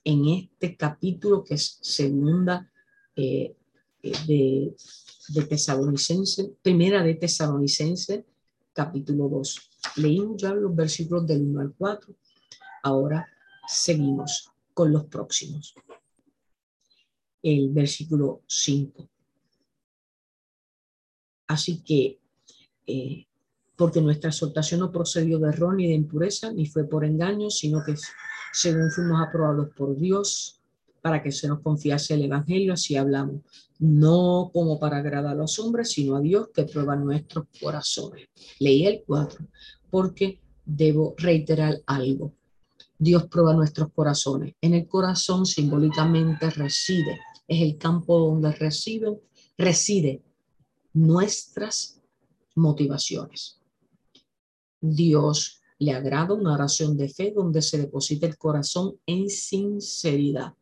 en 0.04 0.28
este 0.28 0.76
capítulo 0.76 1.44
que 1.44 1.56
es 1.56 1.80
segunda 1.82 2.70
eh, 3.16 3.56
eh, 4.04 4.14
de, 4.28 4.76
de 5.30 5.44
Tesalonicense, 5.46 6.52
primera 6.62 7.02
de 7.04 7.16
Tesalonicense, 7.16 8.26
capítulo 8.74 9.30
2. 9.30 9.72
Leímos 9.98 10.42
ya 10.42 10.54
los 10.54 10.76
versículos 10.76 11.26
del 11.26 11.44
1 11.44 11.62
al 11.62 11.74
4. 11.78 12.14
Ahora 12.84 13.28
seguimos 13.68 14.52
con 14.74 14.92
los 14.92 15.06
próximos. 15.06 15.74
El 17.42 17.70
versículo 17.70 18.42
5. 18.48 19.10
Así 21.50 21.82
que, 21.82 22.20
eh, 22.86 23.26
porque 23.76 24.02
nuestra 24.02 24.30
exhortación 24.30 24.82
no 24.82 24.92
procedió 24.92 25.40
de 25.40 25.50
error 25.50 25.76
ni 25.76 25.88
de 25.88 25.96
impureza, 25.96 26.54
ni 26.54 26.68
fue 26.68 26.84
por 26.84 27.04
engaño, 27.04 27.50
sino 27.50 27.84
que 27.84 27.96
según 28.54 28.92
fuimos 28.92 29.20
aprobados 29.20 29.70
por 29.76 29.98
Dios 29.98 30.62
para 31.02 31.24
que 31.24 31.32
se 31.32 31.48
nos 31.48 31.62
confiase 31.62 32.14
el 32.14 32.26
Evangelio, 32.26 32.74
así 32.74 32.96
hablamos, 32.96 33.42
no 33.80 34.52
como 34.54 34.80
para 34.80 34.98
agradar 34.98 35.32
a 35.32 35.36
los 35.36 35.58
hombres, 35.58 35.92
sino 35.92 36.18
a 36.18 36.22
Dios 36.22 36.50
que 36.54 36.66
prueba 36.66 36.96
nuestros 36.96 37.46
corazones. 37.60 38.28
Leí 38.60 38.86
el 38.86 39.04
4 39.08 39.48
porque 39.90 40.40
debo 40.64 41.16
reiterar 41.18 41.82
algo. 41.88 42.34
Dios 43.00 43.26
prueba 43.26 43.54
nuestros 43.54 43.92
corazones. 43.92 44.54
En 44.62 44.76
el 44.76 44.88
corazón 44.88 45.48
simbólicamente 45.48 46.52
reside, 46.52 47.20
es 47.48 47.62
el 47.62 47.78
campo 47.78 48.20
donde 48.20 48.52
recibe, 48.52 49.20
reside 49.58 50.22
nuestras 51.00 52.02
motivaciones. 52.56 53.62
Dios 54.82 55.62
le 55.78 55.94
agrada 55.94 56.34
una 56.34 56.54
oración 56.54 56.98
de 56.98 57.08
fe 57.08 57.32
donde 57.34 57.62
se 57.62 57.78
deposita 57.78 58.28
el 58.28 58.38
corazón 58.38 59.00
en 59.06 59.30
sinceridad, 59.30 60.54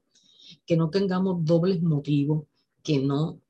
que 0.66 0.78
no 0.78 0.92
tengamos 0.92 1.44
dobles 1.44 1.82
motivos, 1.82 2.46
que 2.84 3.00
no 3.00 3.42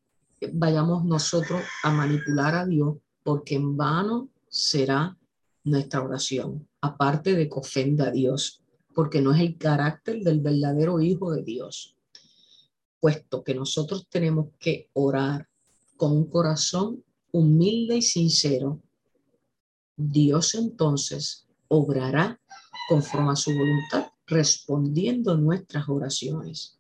vayamos 0.53 1.03
nosotros 1.03 1.61
a 1.83 1.91
manipular 1.91 2.55
a 2.55 2.65
Dios, 2.65 2.95
porque 3.21 3.55
en 3.55 3.75
vano 3.75 4.29
será 4.47 5.17
nuestra 5.65 6.01
oración, 6.01 6.69
aparte 6.79 7.35
de 7.35 7.49
que 7.49 7.59
ofenda 7.59 8.07
a 8.07 8.11
Dios, 8.11 8.63
porque 8.95 9.21
no 9.21 9.33
es 9.33 9.41
el 9.41 9.57
carácter 9.57 10.21
del 10.21 10.39
verdadero 10.39 11.01
Hijo 11.01 11.31
de 11.31 11.43
Dios. 11.43 11.97
Puesto 13.01 13.43
que 13.43 13.53
nosotros 13.53 14.07
tenemos 14.09 14.47
que 14.57 14.89
orar 14.93 15.49
con 15.97 16.11
un 16.13 16.29
corazón 16.29 17.03
humilde 17.31 17.97
y 17.97 18.01
sincero, 18.01 18.81
Dios 19.95 20.55
entonces 20.55 21.47
obrará 21.67 22.39
conforme 22.87 23.31
a 23.31 23.35
su 23.35 23.51
voluntad, 23.51 24.11
respondiendo 24.25 25.35
nuestras 25.35 25.89
oraciones. 25.89 26.77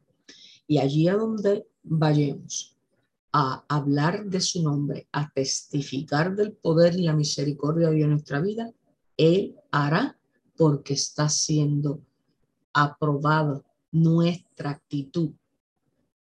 Y 0.67 0.77
allí 0.77 1.07
a 1.07 1.15
donde 1.15 1.67
vayamos 1.83 2.77
a 3.31 3.65
hablar 3.67 4.25
de 4.25 4.39
su 4.39 4.63
nombre, 4.63 5.07
a 5.11 5.29
testificar 5.31 6.35
del 6.35 6.53
poder 6.53 6.95
y 6.95 7.03
la 7.03 7.13
misericordia 7.13 7.89
de 7.89 8.07
nuestra 8.07 8.39
vida, 8.39 8.71
Él 9.17 9.55
hará 9.71 10.17
porque 10.55 10.93
está 10.93 11.29
siendo 11.29 12.01
aprobada 12.73 13.63
nuestra 13.91 14.71
actitud 14.71 15.31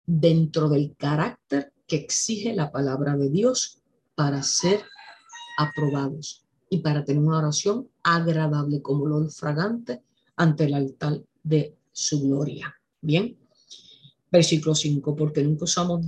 dentro 0.06 0.68
del 0.68 0.94
carácter 0.96 1.73
que 1.86 1.96
exige 1.96 2.54
la 2.54 2.70
palabra 2.70 3.16
de 3.16 3.30
Dios 3.30 3.82
para 4.14 4.42
ser 4.42 4.82
aprobados 5.58 6.44
y 6.70 6.78
para 6.78 7.04
tener 7.04 7.22
una 7.22 7.38
oración 7.38 7.88
agradable 8.02 8.82
como 8.82 9.04
olor 9.04 9.30
fragante 9.30 10.02
ante 10.36 10.64
el 10.64 10.74
altar 10.74 11.22
de 11.42 11.76
su 11.92 12.22
gloria. 12.22 12.74
Bien, 13.00 13.36
versículo 14.30 14.74
5, 14.74 15.14
porque 15.14 15.44
nunca 15.44 15.64
usamos 15.64 16.06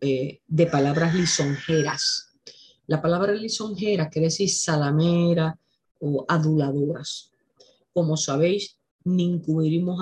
eh, 0.00 0.40
de 0.46 0.66
palabras 0.66 1.14
lisonjeras. 1.14 2.34
La 2.86 3.02
palabra 3.02 3.32
lisonjera 3.34 4.08
quiere 4.08 4.28
decir 4.28 4.48
salamera 4.48 5.58
o 6.00 6.24
aduladoras. 6.26 7.30
Como 7.92 8.16
sabéis, 8.16 8.78
ni 9.04 9.24
incurrimos 9.24 10.00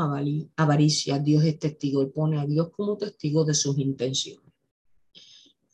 avaricia. 0.57 1.18
Dios 1.18 1.44
es 1.44 1.59
testigo 1.59 2.02
y 2.02 2.07
pone 2.07 2.38
a 2.38 2.46
Dios 2.46 2.70
como 2.70 2.96
testigo 2.96 3.44
de 3.44 3.55
sus 3.55 3.79
intenciones. 3.79 4.45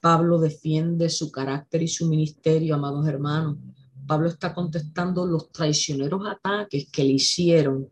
Pablo 0.02 0.40
defiende 0.40 1.08
su 1.08 1.30
carácter 1.30 1.80
y 1.80 1.86
su 1.86 2.08
ministerio, 2.08 2.74
amados 2.74 3.06
hermanos, 3.06 3.56
Pablo 4.04 4.26
está 4.26 4.52
contestando 4.52 5.24
los 5.24 5.52
traicioneros 5.52 6.22
ataques 6.26 6.88
que 6.90 7.04
le 7.04 7.12
hicieron 7.12 7.88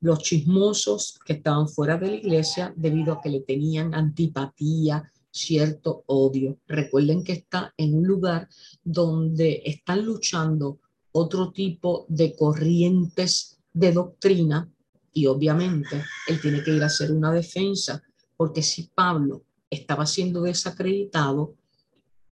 los 0.00 0.20
chismosos 0.20 1.18
que 1.26 1.32
estaban 1.32 1.68
fuera 1.68 1.98
de 1.98 2.06
la 2.06 2.14
iglesia 2.14 2.72
debido 2.76 3.14
a 3.14 3.20
que 3.20 3.30
le 3.30 3.40
tenían 3.40 3.96
antipatía, 3.96 5.10
cierto 5.28 6.04
odio. 6.06 6.58
Recuerden 6.68 7.24
que 7.24 7.32
está 7.32 7.74
en 7.76 7.96
un 7.96 8.06
lugar 8.06 8.48
donde 8.84 9.60
están 9.64 10.04
luchando 10.04 10.78
otro 11.10 11.50
tipo 11.50 12.06
de 12.08 12.36
corrientes 12.36 13.58
de 13.72 13.90
doctrina 13.90 14.70
y 15.12 15.26
obviamente 15.26 16.00
él 16.28 16.40
tiene 16.40 16.62
que 16.62 16.76
ir 16.76 16.82
a 16.84 16.86
hacer 16.86 17.10
una 17.10 17.32
defensa 17.32 18.00
porque 18.36 18.62
si 18.62 18.84
Pablo 18.84 19.42
estaba 19.72 20.06
siendo 20.06 20.42
desacreditado, 20.42 21.54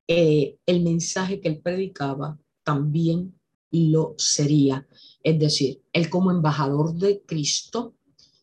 eh, 0.06 0.58
el 0.66 0.82
mensaje 0.82 1.40
que 1.40 1.48
él 1.48 1.60
predicaba 1.60 2.38
también 2.62 3.34
lo 3.70 4.14
sería. 4.18 4.86
Es 5.22 5.38
decir, 5.38 5.82
él 5.94 6.10
como 6.10 6.30
embajador 6.30 6.94
de 6.94 7.22
Cristo 7.22 7.94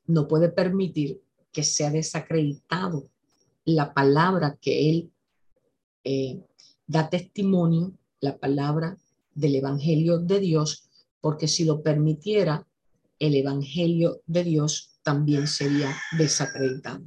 no 0.08 0.28
puede 0.28 0.50
permitir 0.50 1.22
que 1.52 1.64
sea 1.64 1.92
desacreditado 1.92 3.10
la 3.64 3.94
palabra 3.94 4.58
que 4.60 4.90
él 4.90 5.12
eh, 6.04 6.42
da 6.88 7.10
testimonio, 7.10 7.94
la 8.22 8.40
palabra 8.40 8.98
del 9.36 9.56
Evangelio 9.56 10.18
de 10.18 10.40
Dios, 10.40 10.90
porque 11.22 11.48
si 11.48 11.64
lo 11.64 11.84
permitiera, 11.84 12.66
el 13.20 13.36
Evangelio 13.36 14.22
de 14.26 14.44
Dios 14.44 15.00
también 15.04 15.46
sería 15.46 15.96
desacreditado. 16.18 17.04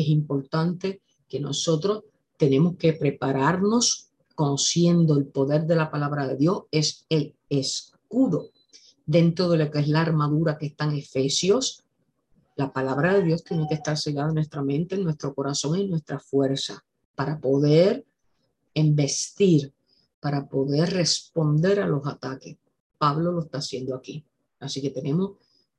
Es 0.00 0.08
importante 0.08 1.02
que 1.28 1.40
nosotros 1.40 2.04
tenemos 2.38 2.76
que 2.78 2.94
prepararnos 2.94 4.08
conociendo 4.34 5.18
el 5.18 5.26
poder 5.26 5.66
de 5.66 5.76
la 5.76 5.90
palabra 5.90 6.26
de 6.26 6.36
Dios, 6.36 6.62
es 6.70 7.04
el 7.10 7.36
escudo 7.50 8.48
dentro 9.04 9.50
de 9.50 9.58
lo 9.58 9.70
que 9.70 9.80
es 9.80 9.88
la 9.88 10.00
armadura 10.00 10.56
que 10.56 10.64
está 10.64 10.86
en 10.86 10.96
Efesios. 10.96 11.84
La 12.56 12.72
palabra 12.72 13.12
de 13.12 13.24
Dios 13.24 13.44
tiene 13.44 13.66
que 13.68 13.74
estar 13.74 13.98
sellada 13.98 14.28
en 14.28 14.36
nuestra 14.36 14.62
mente, 14.62 14.94
en 14.94 15.04
nuestro 15.04 15.34
corazón 15.34 15.78
y 15.78 15.82
en 15.82 15.90
nuestra 15.90 16.18
fuerza 16.18 16.82
para 17.14 17.38
poder 17.38 18.06
embestir, 18.72 19.74
para 20.18 20.48
poder 20.48 20.94
responder 20.94 21.78
a 21.80 21.86
los 21.86 22.06
ataques. 22.06 22.56
Pablo 22.96 23.32
lo 23.32 23.42
está 23.42 23.58
haciendo 23.58 23.94
aquí. 23.94 24.24
Así 24.60 24.80
que 24.80 24.88
tenemos 24.88 25.32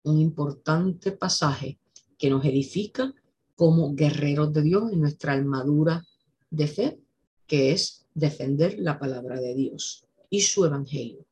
un 0.03 0.19
importante 0.19 1.11
pasaje 1.11 1.79
que 2.19 2.29
nos 2.29 2.45
edifica 2.45 3.11
como 3.61 3.93
guerreros 3.93 4.51
de 4.53 4.63
Dios 4.63 4.91
en 4.91 5.01
nuestra 5.01 5.33
armadura 5.33 6.03
de 6.49 6.65
fe, 6.65 6.99
que 7.45 7.71
es 7.71 8.07
defender 8.15 8.79
la 8.79 8.97
palabra 8.97 9.39
de 9.39 9.53
Dios 9.53 10.03
y 10.31 10.41
su 10.41 10.65
evangelio. 10.65 11.27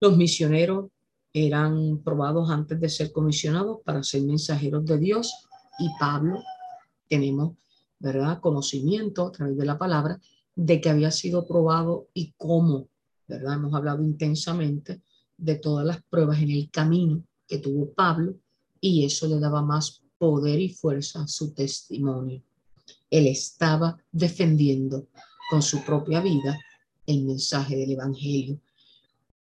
Los 0.00 0.18
misioneros 0.18 0.90
eran 1.32 2.02
probados 2.04 2.50
antes 2.50 2.78
de 2.78 2.90
ser 2.90 3.10
comisionados 3.10 3.78
para 3.86 4.02
ser 4.02 4.20
mensajeros 4.20 4.84
de 4.84 4.98
Dios 4.98 5.32
y 5.78 5.88
Pablo 5.98 6.42
tenemos, 7.08 7.56
¿verdad?, 7.98 8.40
conocimiento 8.40 9.26
a 9.26 9.32
través 9.32 9.56
de 9.56 9.64
la 9.64 9.78
palabra 9.78 10.20
de 10.54 10.78
que 10.78 10.90
había 10.90 11.10
sido 11.10 11.46
probado 11.46 12.08
y 12.12 12.34
cómo, 12.36 12.88
¿verdad? 13.26 13.54
Hemos 13.54 13.72
hablado 13.72 14.02
intensamente 14.02 15.00
de 15.38 15.54
todas 15.54 15.86
las 15.86 16.02
pruebas 16.02 16.42
en 16.42 16.50
el 16.50 16.70
camino 16.70 17.24
que 17.48 17.60
tuvo 17.60 17.94
Pablo 17.94 18.34
y 18.78 19.06
eso 19.06 19.26
le 19.26 19.38
daba 19.40 19.62
más 19.62 20.03
poder 20.24 20.58
y 20.58 20.70
fuerza 20.70 21.22
a 21.22 21.28
su 21.28 21.52
testimonio. 21.52 22.42
Él 23.10 23.26
estaba 23.26 23.98
defendiendo 24.10 25.08
con 25.50 25.60
su 25.60 25.84
propia 25.84 26.22
vida 26.22 26.58
el 27.06 27.24
mensaje 27.24 27.76
del 27.76 27.90
Evangelio. 27.90 28.58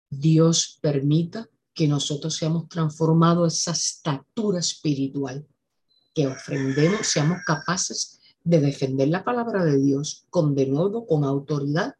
Dios 0.08 0.78
permita 0.80 1.46
que 1.74 1.86
nosotros 1.86 2.34
seamos 2.34 2.70
transformados 2.70 3.52
esa 3.52 3.72
estatura 3.72 4.60
espiritual, 4.60 5.46
que 6.14 6.26
ofrendemos, 6.26 7.06
seamos 7.06 7.40
capaces 7.46 8.18
de 8.42 8.58
defender 8.58 9.08
la 9.08 9.24
palabra 9.24 9.66
de 9.66 9.78
Dios 9.78 10.24
con 10.30 10.54
de 10.54 10.66
nuevo, 10.68 11.06
con 11.06 11.22
autoridad, 11.24 11.94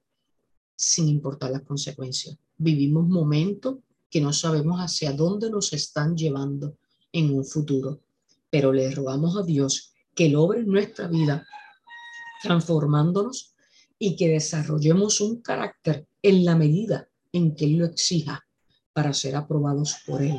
sin 0.75 1.09
importar 1.09 1.51
las 1.51 1.63
consecuencias. 1.63 2.39
Vivimos 2.57 3.07
momentos 3.07 3.77
que 4.09 4.23
no 4.23 4.33
sabemos 4.33 4.79
hacia 4.81 5.13
dónde 5.13 5.51
nos 5.51 5.75
están 5.75 6.17
llevando 6.17 6.75
en 7.13 7.35
un 7.35 7.45
futuro, 7.45 8.01
pero 8.53 8.71
le 8.71 8.95
rogamos 8.95 9.35
a 9.39 9.43
Dios 9.43 9.95
que 10.15 10.29
logre 10.29 10.61
en 10.61 10.67
nuestra 10.67 11.09
vida 11.09 11.47
transformándonos 12.43 13.55
y 13.99 14.15
que 14.15 14.29
desarrollemos 14.29 15.23
un 15.23 15.41
carácter 15.41 16.07
en 16.21 16.45
la 16.45 16.55
medida 16.55 17.09
en 17.33 17.55
que 17.55 17.65
Él 17.65 17.79
lo 17.79 17.87
exija 17.87 18.47
para 18.93 19.15
ser 19.15 19.37
aprobados 19.37 19.97
por 20.07 20.21
Él. 20.21 20.39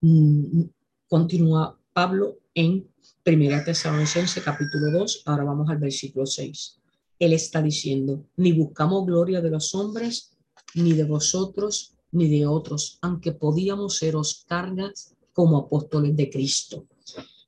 Mm, 0.00 0.62
continúa 1.06 1.78
Pablo 1.92 2.38
en 2.54 2.88
Primera 3.22 3.62
Tesalonicense 3.62 4.40
capítulo 4.42 4.90
2, 4.90 5.24
ahora 5.26 5.44
vamos 5.44 5.68
al 5.68 5.76
versículo 5.76 6.24
6. 6.24 6.78
Él 7.18 7.34
está 7.34 7.60
diciendo, 7.60 8.24
ni 8.36 8.52
buscamos 8.52 9.04
gloria 9.04 9.42
de 9.42 9.50
los 9.50 9.74
hombres, 9.74 10.30
ni 10.74 10.94
de 10.94 11.04
vosotros, 11.04 11.94
ni 12.10 12.26
de 12.26 12.46
otros, 12.46 12.98
aunque 13.02 13.32
podíamos 13.32 13.98
seros 13.98 14.46
cargas 14.48 15.14
como 15.38 15.56
apóstoles 15.58 16.16
de 16.16 16.28
Cristo. 16.28 16.88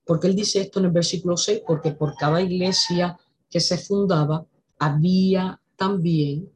Porque 0.05 0.29
él 0.29 0.37
dice 0.37 0.61
esto 0.61 0.79
en 0.79 0.85
el 0.85 0.91
versículo 0.93 1.37
6? 1.37 1.63
Porque 1.67 1.91
por 1.91 2.15
cada 2.15 2.41
iglesia 2.41 3.19
que 3.51 3.59
se 3.59 3.79
fundaba 3.79 4.47
había 4.79 5.61
también 5.75 6.49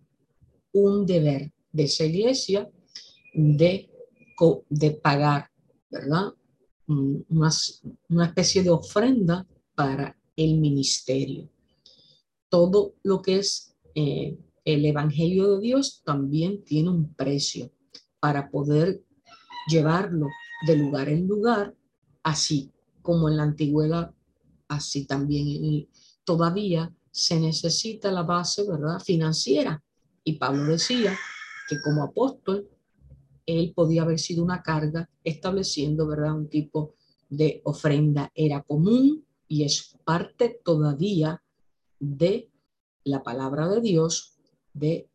un 0.72 1.04
deber 1.04 1.52
de 1.72 1.82
esa 1.82 2.04
iglesia 2.04 2.70
de, 3.34 3.90
pagar, 5.02 5.50
¿verdad? 5.90 6.34
Una, 6.86 7.50
una 8.10 8.26
especie 8.26 8.62
de 8.62 8.70
ofrenda 8.70 9.44
para 9.74 10.16
el 10.36 10.60
ministerio. 10.60 11.50
Todo 12.48 12.94
lo 13.02 13.20
que 13.20 13.38
es 13.38 13.74
eh, 13.96 14.38
el 14.64 14.84
Evangelio 14.84 15.56
de 15.56 15.60
Dios 15.62 16.00
también 16.04 16.62
tiene 16.62 16.90
un 16.90 17.12
precio 17.12 17.72
para 18.20 18.48
poder 18.52 19.02
llevarlo 19.66 20.28
de 20.66 20.76
lugar 20.76 21.08
en 21.08 21.26
lugar, 21.26 21.74
así 22.22 22.72
como 23.02 23.28
en 23.28 23.36
la 23.36 23.42
antigüedad, 23.42 24.14
así 24.68 25.06
también 25.06 25.88
todavía 26.24 26.92
se 27.10 27.38
necesita 27.38 28.10
la 28.10 28.22
base, 28.22 28.64
¿verdad?, 28.66 28.98
financiera. 28.98 29.82
Y 30.24 30.38
Pablo 30.38 30.64
decía 30.64 31.16
que 31.68 31.80
como 31.82 32.02
apóstol, 32.02 32.68
él 33.46 33.72
podía 33.74 34.02
haber 34.02 34.18
sido 34.18 34.42
una 34.42 34.62
carga 34.62 35.08
estableciendo, 35.22 36.06
¿verdad?, 36.06 36.34
un 36.34 36.48
tipo 36.48 36.94
de 37.28 37.60
ofrenda. 37.64 38.32
Era 38.34 38.62
común 38.62 39.24
y 39.48 39.64
es 39.64 39.96
parte 40.04 40.60
todavía 40.64 41.42
de 42.00 42.50
la 43.04 43.22
palabra 43.22 43.68
de 43.68 43.80
Dios 43.80 44.34
de 44.72 45.08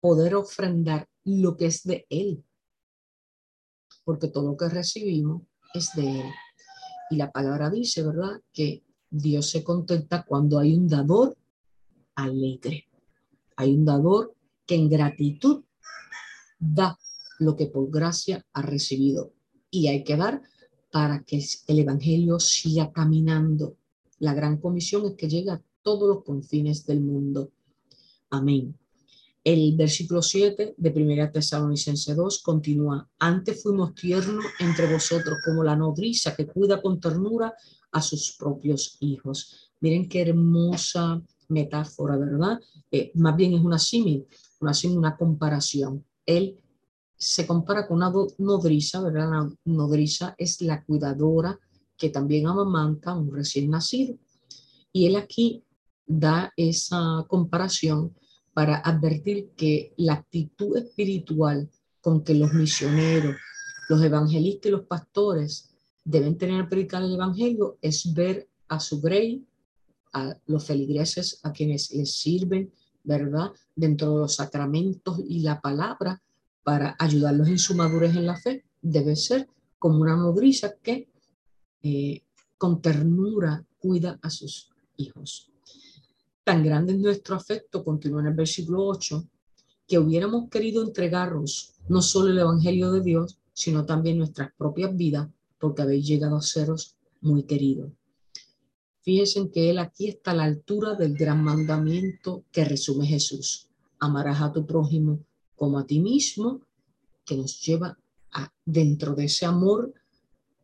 poder 0.00 0.34
ofrendar 0.34 1.08
lo 1.24 1.56
que 1.56 1.66
es 1.66 1.84
de 1.84 2.06
Él. 2.10 2.44
Porque 4.04 4.28
todo 4.28 4.50
lo 4.50 4.56
que 4.56 4.68
recibimos 4.68 5.42
es 5.72 5.90
de 5.94 6.20
Él. 6.20 6.26
Y 7.10 7.16
la 7.16 7.30
palabra 7.30 7.70
dice, 7.70 8.02
¿verdad? 8.02 8.40
Que 8.52 8.84
Dios 9.10 9.50
se 9.50 9.62
contenta 9.62 10.24
cuando 10.24 10.58
hay 10.58 10.74
un 10.74 10.88
dador 10.88 11.36
alegre. 12.14 12.88
Hay 13.56 13.74
un 13.74 13.84
dador 13.84 14.34
que 14.66 14.74
en 14.74 14.88
gratitud 14.88 15.64
da 16.58 16.98
lo 17.38 17.56
que 17.56 17.66
por 17.66 17.90
gracia 17.90 18.44
ha 18.52 18.62
recibido. 18.62 19.32
Y 19.70 19.88
hay 19.88 20.04
que 20.04 20.16
dar 20.16 20.42
para 20.90 21.24
que 21.24 21.44
el 21.66 21.78
Evangelio 21.78 22.38
siga 22.38 22.92
caminando. 22.92 23.76
La 24.18 24.34
gran 24.34 24.58
comisión 24.58 25.04
es 25.06 25.14
que 25.14 25.28
llegue 25.28 25.50
a 25.50 25.62
todos 25.82 26.08
los 26.08 26.24
confines 26.24 26.86
del 26.86 27.00
mundo. 27.00 27.50
Amén. 28.30 28.78
El 29.44 29.76
versículo 29.76 30.22
7 30.22 30.74
de 30.78 30.90
1 30.90 31.30
Tesalonicense 31.30 32.14
2 32.14 32.42
continúa, 32.42 33.06
antes 33.18 33.62
fuimos 33.62 33.94
tiernos 33.94 34.42
entre 34.58 34.90
vosotros 34.90 35.36
como 35.44 35.62
la 35.62 35.76
nodriza 35.76 36.34
que 36.34 36.46
cuida 36.46 36.80
con 36.80 36.98
ternura 36.98 37.52
a 37.92 38.00
sus 38.00 38.34
propios 38.38 38.96
hijos. 39.00 39.70
Miren 39.80 40.08
qué 40.08 40.22
hermosa 40.22 41.22
metáfora, 41.48 42.16
¿verdad? 42.16 42.58
Eh, 42.90 43.12
más 43.16 43.36
bien 43.36 43.52
es 43.52 43.60
una 43.60 43.78
símil, 43.78 44.26
una 44.60 44.72
símil, 44.72 44.96
una 44.96 45.14
comparación. 45.14 46.02
Él 46.24 46.58
se 47.14 47.46
compara 47.46 47.86
con 47.86 47.98
una 47.98 48.10
nodriza, 48.38 49.02
¿verdad? 49.02 49.28
La 49.30 49.52
nodriza 49.66 50.34
es 50.38 50.62
la 50.62 50.82
cuidadora 50.82 51.60
que 51.98 52.08
también 52.08 52.46
amamanta 52.46 53.10
a 53.10 53.18
un 53.18 53.30
recién 53.30 53.68
nacido. 53.68 54.16
Y 54.90 55.04
él 55.04 55.16
aquí 55.16 55.62
da 56.06 56.50
esa 56.56 57.26
comparación 57.28 58.14
para 58.54 58.76
advertir 58.78 59.50
que 59.56 59.92
la 59.96 60.14
actitud 60.14 60.76
espiritual 60.76 61.68
con 62.00 62.22
que 62.22 62.34
los 62.34 62.54
misioneros, 62.54 63.36
los 63.88 64.02
evangelistas 64.02 64.68
y 64.68 64.72
los 64.72 64.86
pastores 64.86 65.74
deben 66.04 66.38
tener 66.38 66.60
al 66.60 66.68
predicar 66.68 67.02
el 67.02 67.14
evangelio 67.14 67.78
es 67.82 68.14
ver 68.14 68.48
a 68.68 68.78
su 68.78 69.00
grey, 69.00 69.44
a 70.12 70.36
los 70.46 70.64
feligreses 70.64 71.40
a 71.42 71.52
quienes 71.52 71.90
les 71.92 72.14
sirven, 72.14 72.72
¿verdad? 73.02 73.50
Dentro 73.74 74.12
de 74.12 74.20
los 74.20 74.36
sacramentos 74.36 75.18
y 75.26 75.40
la 75.40 75.60
palabra 75.60 76.22
para 76.62 76.96
ayudarlos 76.98 77.48
en 77.48 77.58
su 77.58 77.74
madurez 77.74 78.14
en 78.16 78.26
la 78.26 78.36
fe. 78.36 78.64
Debe 78.80 79.16
ser 79.16 79.48
como 79.78 80.00
una 80.00 80.16
nodriza 80.16 80.76
que 80.82 81.08
eh, 81.82 82.22
con 82.56 82.80
ternura 82.80 83.64
cuida 83.78 84.18
a 84.22 84.30
sus 84.30 84.70
hijos. 84.96 85.53
Tan 86.44 86.62
grande 86.62 86.92
es 86.92 86.98
nuestro 86.98 87.36
afecto, 87.36 87.82
continúa 87.82 88.20
en 88.20 88.26
el 88.28 88.34
versículo 88.34 88.86
8, 88.86 89.26
que 89.88 89.98
hubiéramos 89.98 90.50
querido 90.50 90.82
entregarnos 90.82 91.72
no 91.88 92.02
solo 92.02 92.30
el 92.30 92.38
Evangelio 92.38 92.92
de 92.92 93.00
Dios, 93.00 93.38
sino 93.54 93.86
también 93.86 94.18
nuestras 94.18 94.52
propias 94.54 94.94
vidas, 94.94 95.28
porque 95.58 95.82
habéis 95.82 96.06
llegado 96.06 96.36
a 96.36 96.42
seros 96.42 96.96
muy 97.22 97.44
queridos. 97.44 97.90
Fíjense 99.00 99.50
que 99.50 99.70
Él 99.70 99.78
aquí 99.78 100.08
está 100.08 100.32
a 100.32 100.34
la 100.34 100.44
altura 100.44 100.94
del 100.94 101.14
gran 101.14 101.42
mandamiento 101.42 102.44
que 102.52 102.64
resume 102.64 103.06
Jesús. 103.06 103.68
Amarás 103.98 104.42
a 104.42 104.52
tu 104.52 104.66
prójimo 104.66 105.20
como 105.56 105.78
a 105.78 105.86
ti 105.86 106.00
mismo, 106.00 106.60
que 107.24 107.36
nos 107.36 107.58
lleva 107.60 107.98
a, 108.32 108.52
dentro 108.66 109.14
de 109.14 109.24
ese 109.24 109.46
amor 109.46 109.94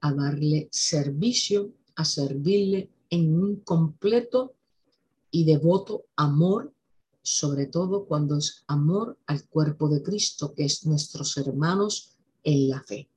a 0.01 0.13
darle 0.13 0.69
servicio, 0.71 1.73
a 1.97 2.05
servirle 2.05 2.91
en 3.09 3.35
un 3.35 3.57
completo 3.57 4.55
y 5.31 5.45
devoto 5.45 6.07
amor, 6.17 6.73
sobre 7.23 7.67
todo 7.67 8.07
cuando 8.07 8.37
es 8.37 8.65
amor 8.67 9.19
al 9.27 9.47
cuerpo 9.49 9.89
de 9.89 10.03
Cristo, 10.03 10.55
que 10.55 10.65
es 10.65 10.87
nuestros 10.87 11.37
hermanos 11.37 12.17
en 12.43 12.69
la 12.69 12.83
fe. 12.83 13.09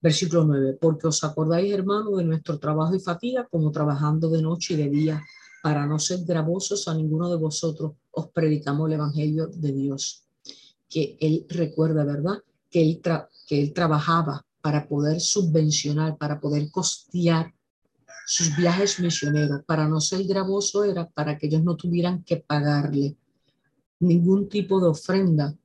Versículo 0.00 0.44
9, 0.44 0.78
porque 0.80 1.08
os 1.08 1.24
acordáis, 1.24 1.72
hermano, 1.72 2.16
de 2.16 2.24
nuestro 2.24 2.58
trabajo 2.58 2.94
y 2.94 3.00
fatiga, 3.00 3.48
como 3.50 3.72
trabajando 3.72 4.30
de 4.30 4.42
noche 4.42 4.74
y 4.74 4.76
de 4.76 4.90
día, 4.90 5.24
para 5.62 5.86
no 5.86 5.98
ser 5.98 6.24
gravosos 6.24 6.86
a 6.86 6.94
ninguno 6.94 7.28
de 7.28 7.36
vosotros, 7.36 7.92
os 8.12 8.28
predicamos 8.28 8.88
el 8.88 8.94
Evangelio 8.94 9.48
de 9.48 9.72
Dios. 9.72 10.24
Que 10.88 11.18
él 11.20 11.46
recuerda, 11.48 12.04
¿verdad? 12.04 12.42
Que 12.70 12.80
él, 12.80 13.02
que 13.48 13.60
él 13.60 13.72
trabajaba 13.72 14.46
para 14.62 14.86
poder 14.86 15.20
subvencionar, 15.20 16.16
para 16.16 16.40
poder 16.40 16.70
costear 16.70 17.52
sus 18.30 18.54
viajes 18.54 19.00
misioneros. 19.00 19.64
Para 19.64 19.88
no 19.88 20.02
ser 20.02 20.22
gravoso 20.24 20.84
era 20.84 21.08
para 21.08 21.38
que 21.38 21.46
ellos 21.46 21.64
no 21.64 21.76
tuvieran 21.76 22.22
que 22.24 22.36
pagarle 22.36 23.16
ningún 24.00 24.50
tipo 24.50 24.78
de 24.80 24.88
ofrenda 24.88 25.56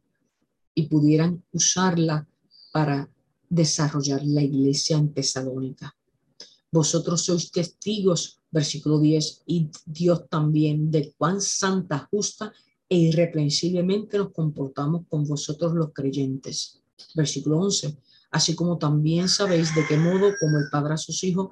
y 0.73 0.83
pudieran 0.83 1.43
usarla 1.51 2.25
para 2.71 3.09
desarrollar 3.49 4.23
la 4.23 4.41
iglesia 4.41 4.97
en 4.97 5.13
Tesalónica. 5.13 5.93
Vosotros 6.71 7.25
sois 7.25 7.51
testigos, 7.51 8.39
versículo 8.49 8.97
10, 8.97 9.43
y 9.45 9.69
Dios 9.85 10.29
también, 10.29 10.89
de 10.89 11.13
cuán 11.17 11.41
santa, 11.41 12.07
justa 12.09 12.53
e 12.87 12.95
irreprensiblemente 12.97 14.17
nos 14.17 14.31
comportamos 14.31 15.05
con 15.09 15.25
vosotros 15.25 15.73
los 15.73 15.91
creyentes. 15.91 16.81
Versículo 17.13 17.59
11, 17.59 17.97
así 18.31 18.55
como 18.55 18.77
también 18.77 19.27
sabéis 19.27 19.75
de 19.75 19.85
qué 19.85 19.97
modo, 19.97 20.31
como 20.39 20.57
el 20.57 20.69
Padre 20.71 20.93
a 20.93 20.97
sus 20.97 21.23
hijos, 21.25 21.49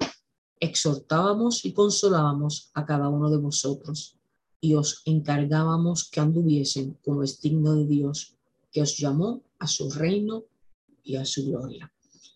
exhortábamos 0.62 1.64
y 1.64 1.72
consolábamos 1.72 2.70
a 2.74 2.86
cada 2.86 3.08
uno 3.08 3.28
de 3.28 3.36
vosotros 3.36 4.16
y 4.60 4.74
os 4.74 5.02
encargábamos 5.06 6.08
que 6.08 6.20
anduviesen 6.20 6.96
como 7.04 7.24
es 7.24 7.40
digno 7.40 7.74
de 7.74 7.84
Dios, 7.84 8.36
que 8.70 8.80
os 8.80 8.96
llamó 8.96 9.42
a 9.58 9.66
su 9.66 9.90
reino 9.90 10.44
y 11.02 11.16
a 11.16 11.24
su 11.24 11.46
gloria. 11.46 11.92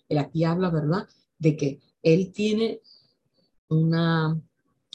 Él 0.08 0.18
aquí 0.18 0.42
habla, 0.42 0.70
¿verdad?, 0.70 1.08
de 1.38 1.56
que 1.56 1.80
él 2.02 2.32
tiene 2.32 2.80
una, 3.68 4.42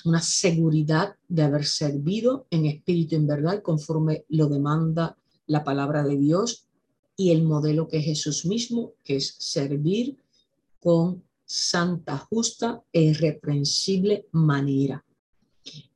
una 0.03 0.21
seguridad 0.21 1.15
de 1.29 1.43
haber 1.43 1.65
servido 1.65 2.47
en 2.49 2.65
espíritu 2.65 3.15
y 3.15 3.19
en 3.19 3.27
verdad 3.27 3.61
conforme 3.61 4.25
lo 4.27 4.49
demanda 4.49 5.17
la 5.47 5.63
palabra 5.63 6.03
de 6.03 6.17
Dios 6.17 6.65
y 7.15 7.31
el 7.31 7.43
modelo 7.43 7.87
que 7.87 8.01
Jesús 8.01 8.45
mismo, 8.45 8.91
que 9.05 9.15
es 9.15 9.35
servir 9.39 10.17
con 10.81 11.23
santa, 11.51 12.17
justa 12.17 12.83
e 12.91 13.01
irreprensible 13.01 14.27
manera. 14.31 15.03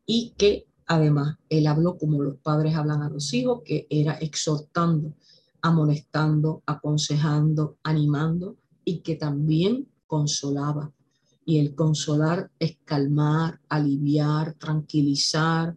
Y 0.06 0.34
que 0.38 0.68
además 0.86 1.38
él 1.49 1.68
habló 1.68 1.97
como 1.97 2.22
los 2.22 2.38
padres 2.38 2.76
hablan 2.76 3.01
a 3.01 3.10
los 3.10 3.34
hijos, 3.34 3.62
que 3.64 3.88
era 3.89 4.14
exhortando 4.16 5.14
amonestando, 5.66 6.62
aconsejando, 6.68 7.80
animando 7.82 8.56
y 8.84 8.99
que 8.99 9.16
también 9.16 9.88
consolaba. 10.06 10.93
Y 11.43 11.58
el 11.58 11.74
consolar 11.74 12.51
es 12.60 12.78
calmar, 12.86 13.60
aliviar, 13.68 14.53
tranquilizar, 14.53 15.76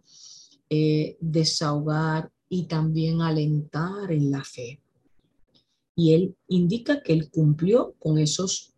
eh, 0.69 1.17
desahogar 1.19 2.31
y 2.47 2.65
también 2.65 3.21
alentar 3.21 4.11
en 4.11 4.29
la 4.29 4.43
fe. 4.43 4.79
Y 5.95 6.13
él 6.13 6.35
indica 6.47 7.01
que 7.01 7.13
él 7.13 7.31
cumplió 7.31 7.95
con 7.97 8.19
esos 8.19 8.68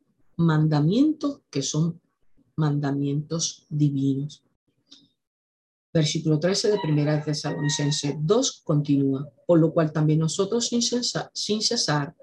mandamientos 0.41 1.41
que 1.49 1.61
son 1.61 1.99
mandamientos 2.55 3.65
divinos. 3.69 4.43
Versículo 5.93 6.39
13 6.39 6.71
de 6.71 6.79
Primera 6.79 7.17
de 7.17 7.23
Tesalonicenses 7.23 8.15
2 8.19 8.61
continúa, 8.63 9.29
por 9.45 9.59
lo 9.59 9.73
cual 9.73 9.91
también 9.91 10.19
nosotros 10.19 10.67
sin 10.67 10.81
cesar, 10.81 11.29
sin 11.33 11.61
cesar, 11.61 12.15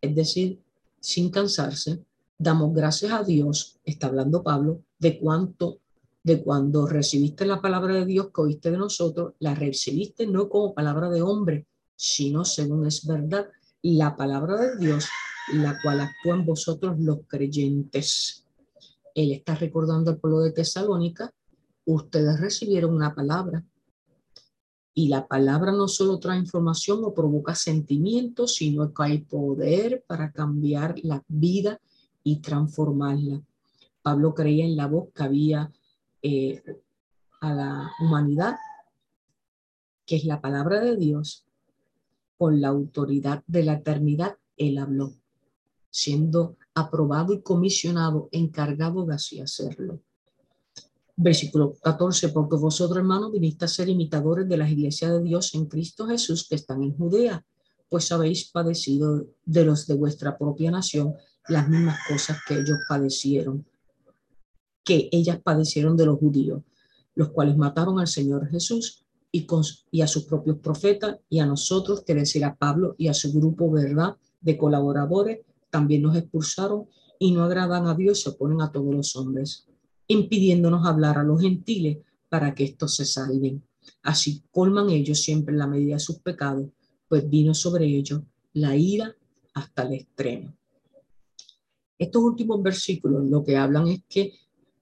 es 0.00 0.14
decir, 0.14 0.60
sin 1.00 1.30
cansarse, 1.30 2.04
damos 2.38 2.72
gracias 2.72 3.12
a 3.12 3.24
Dios, 3.24 3.80
está 3.84 4.06
hablando 4.06 4.44
Pablo, 4.44 4.82
de 4.98 5.18
cuánto, 5.18 5.80
de 6.22 6.42
cuando 6.42 6.86
recibiste 6.86 7.44
la 7.44 7.60
palabra 7.60 7.94
de 7.94 8.06
Dios 8.06 8.28
que 8.32 8.40
oíste 8.40 8.70
de 8.70 8.78
nosotros, 8.78 9.34
la 9.40 9.54
recibiste 9.54 10.26
no 10.26 10.48
como 10.48 10.74
palabra 10.74 11.10
de 11.10 11.22
hombre, 11.22 11.66
sino 11.96 12.44
según 12.44 12.86
es 12.86 13.04
verdad, 13.04 13.48
la 13.82 14.16
palabra 14.16 14.56
de 14.56 14.76
Dios, 14.76 15.08
la 15.54 15.78
cual 15.82 16.00
actúa 16.00 16.34
en 16.34 16.46
vosotros 16.46 16.98
los 16.98 17.20
creyentes. 17.26 18.44
Él 19.14 19.32
está 19.32 19.54
recordando 19.54 20.10
al 20.10 20.18
pueblo 20.18 20.40
de 20.40 20.52
Tesalónica 20.52 21.32
ustedes 21.92 22.38
recibieron 22.38 22.94
una 22.94 23.14
palabra 23.14 23.64
y 24.92 25.08
la 25.08 25.26
palabra 25.26 25.72
no 25.72 25.88
solo 25.88 26.18
trae 26.18 26.38
información 26.38 27.00
o 27.02 27.14
provoca 27.14 27.54
sentimientos, 27.54 28.56
sino 28.56 28.92
que 28.92 29.02
hay 29.02 29.18
poder 29.18 30.04
para 30.06 30.32
cambiar 30.32 30.96
la 31.02 31.22
vida 31.28 31.80
y 32.22 32.40
transformarla. 32.40 33.40
Pablo 34.02 34.34
creía 34.34 34.64
en 34.64 34.76
la 34.76 34.86
voz 34.86 35.08
que 35.14 35.22
había 35.22 35.72
eh, 36.20 36.62
a 37.40 37.54
la 37.54 37.90
humanidad, 38.00 38.56
que 40.04 40.16
es 40.16 40.24
la 40.24 40.40
palabra 40.40 40.80
de 40.80 40.96
Dios, 40.96 41.46
con 42.36 42.60
la 42.60 42.68
autoridad 42.68 43.44
de 43.46 43.64
la 43.64 43.74
eternidad, 43.74 44.36
él 44.56 44.78
habló, 44.78 45.12
siendo 45.90 46.56
aprobado 46.74 47.32
y 47.32 47.42
comisionado, 47.42 48.28
encargado 48.32 49.04
de 49.04 49.14
así 49.14 49.40
hacerlo. 49.40 50.00
Versículo 51.16 51.74
14, 51.82 52.28
porque 52.28 52.56
vosotros, 52.56 52.98
hermanos, 52.98 53.32
viniste 53.32 53.64
a 53.64 53.68
ser 53.68 53.88
imitadores 53.88 54.48
de 54.48 54.56
las 54.56 54.70
iglesias 54.70 55.12
de 55.12 55.22
Dios 55.22 55.54
en 55.54 55.66
Cristo 55.66 56.06
Jesús 56.06 56.46
que 56.48 56.54
están 56.54 56.82
en 56.82 56.96
Judea, 56.96 57.44
pues 57.88 58.12
habéis 58.12 58.50
padecido 58.50 59.26
de 59.44 59.64
los 59.64 59.86
de 59.86 59.94
vuestra 59.94 60.38
propia 60.38 60.70
nación 60.70 61.14
las 61.48 61.68
mismas 61.68 61.98
cosas 62.06 62.38
que 62.46 62.54
ellos 62.54 62.78
padecieron, 62.88 63.66
que 64.84 65.08
ellas 65.10 65.40
padecieron 65.42 65.96
de 65.96 66.06
los 66.06 66.18
judíos, 66.18 66.62
los 67.14 67.30
cuales 67.30 67.56
mataron 67.56 67.98
al 67.98 68.06
Señor 68.06 68.48
Jesús 68.48 69.04
y, 69.32 69.46
y 69.90 70.02
a 70.02 70.06
sus 70.06 70.24
propios 70.24 70.58
profetas 70.58 71.16
y 71.28 71.40
a 71.40 71.46
nosotros, 71.46 72.04
que 72.04 72.14
decir 72.14 72.44
a 72.44 72.54
Pablo 72.54 72.94
y 72.98 73.08
a 73.08 73.14
su 73.14 73.32
grupo, 73.32 73.70
¿verdad?, 73.70 74.16
de 74.40 74.56
colaboradores, 74.56 75.40
también 75.70 76.02
nos 76.02 76.16
expulsaron 76.16 76.86
y 77.18 77.32
no 77.32 77.44
agradan 77.44 77.86
a 77.86 77.94
Dios 77.94 78.22
se 78.22 78.30
oponen 78.30 78.60
a 78.62 78.70
todos 78.70 78.94
los 78.94 79.16
hombres 79.16 79.68
impidiéndonos 80.08 80.86
hablar 80.86 81.18
a 81.18 81.22
los 81.22 81.40
gentiles 81.40 81.98
para 82.28 82.54
que 82.54 82.64
estos 82.64 82.96
se 82.96 83.04
salven. 83.04 83.62
Así 84.02 84.42
colman 84.50 84.90
ellos 84.90 85.22
siempre 85.22 85.54
la 85.54 85.66
medida 85.66 85.94
de 85.94 86.00
sus 86.00 86.18
pecados, 86.18 86.68
pues 87.06 87.28
vino 87.28 87.54
sobre 87.54 87.86
ellos 87.86 88.22
la 88.54 88.74
ira 88.74 89.14
hasta 89.54 89.82
el 89.82 89.94
extremo. 89.94 90.54
Estos 91.98 92.22
últimos 92.22 92.62
versículos 92.62 93.28
lo 93.28 93.44
que 93.44 93.56
hablan 93.56 93.88
es 93.88 94.02
que 94.08 94.32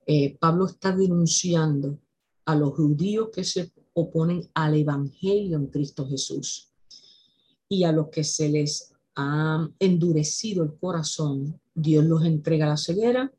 eh, 0.07 0.37
Pablo 0.39 0.67
está 0.67 0.95
denunciando 0.95 1.99
a 2.45 2.55
los 2.55 2.75
judíos 2.75 3.31
que 3.33 3.43
se 3.43 3.73
oponen 3.95 4.49
al 4.55 4.75
Evangelio 4.75 5.57
en 5.57 5.67
Cristo 5.67 6.07
Jesús 6.07 6.69
y 7.69 7.83
a 7.85 7.93
los 7.93 8.09
que 8.09 8.23
se 8.23 8.49
les 8.49 8.93
ha 9.17 9.69
endurecido 9.79 10.63
el 10.63 10.77
corazón, 10.79 11.59
Dios 11.75 12.05
los 12.05 12.25
entrega 12.25 12.67
a 12.67 12.71
la 12.71 12.77
ceguera 12.77 13.33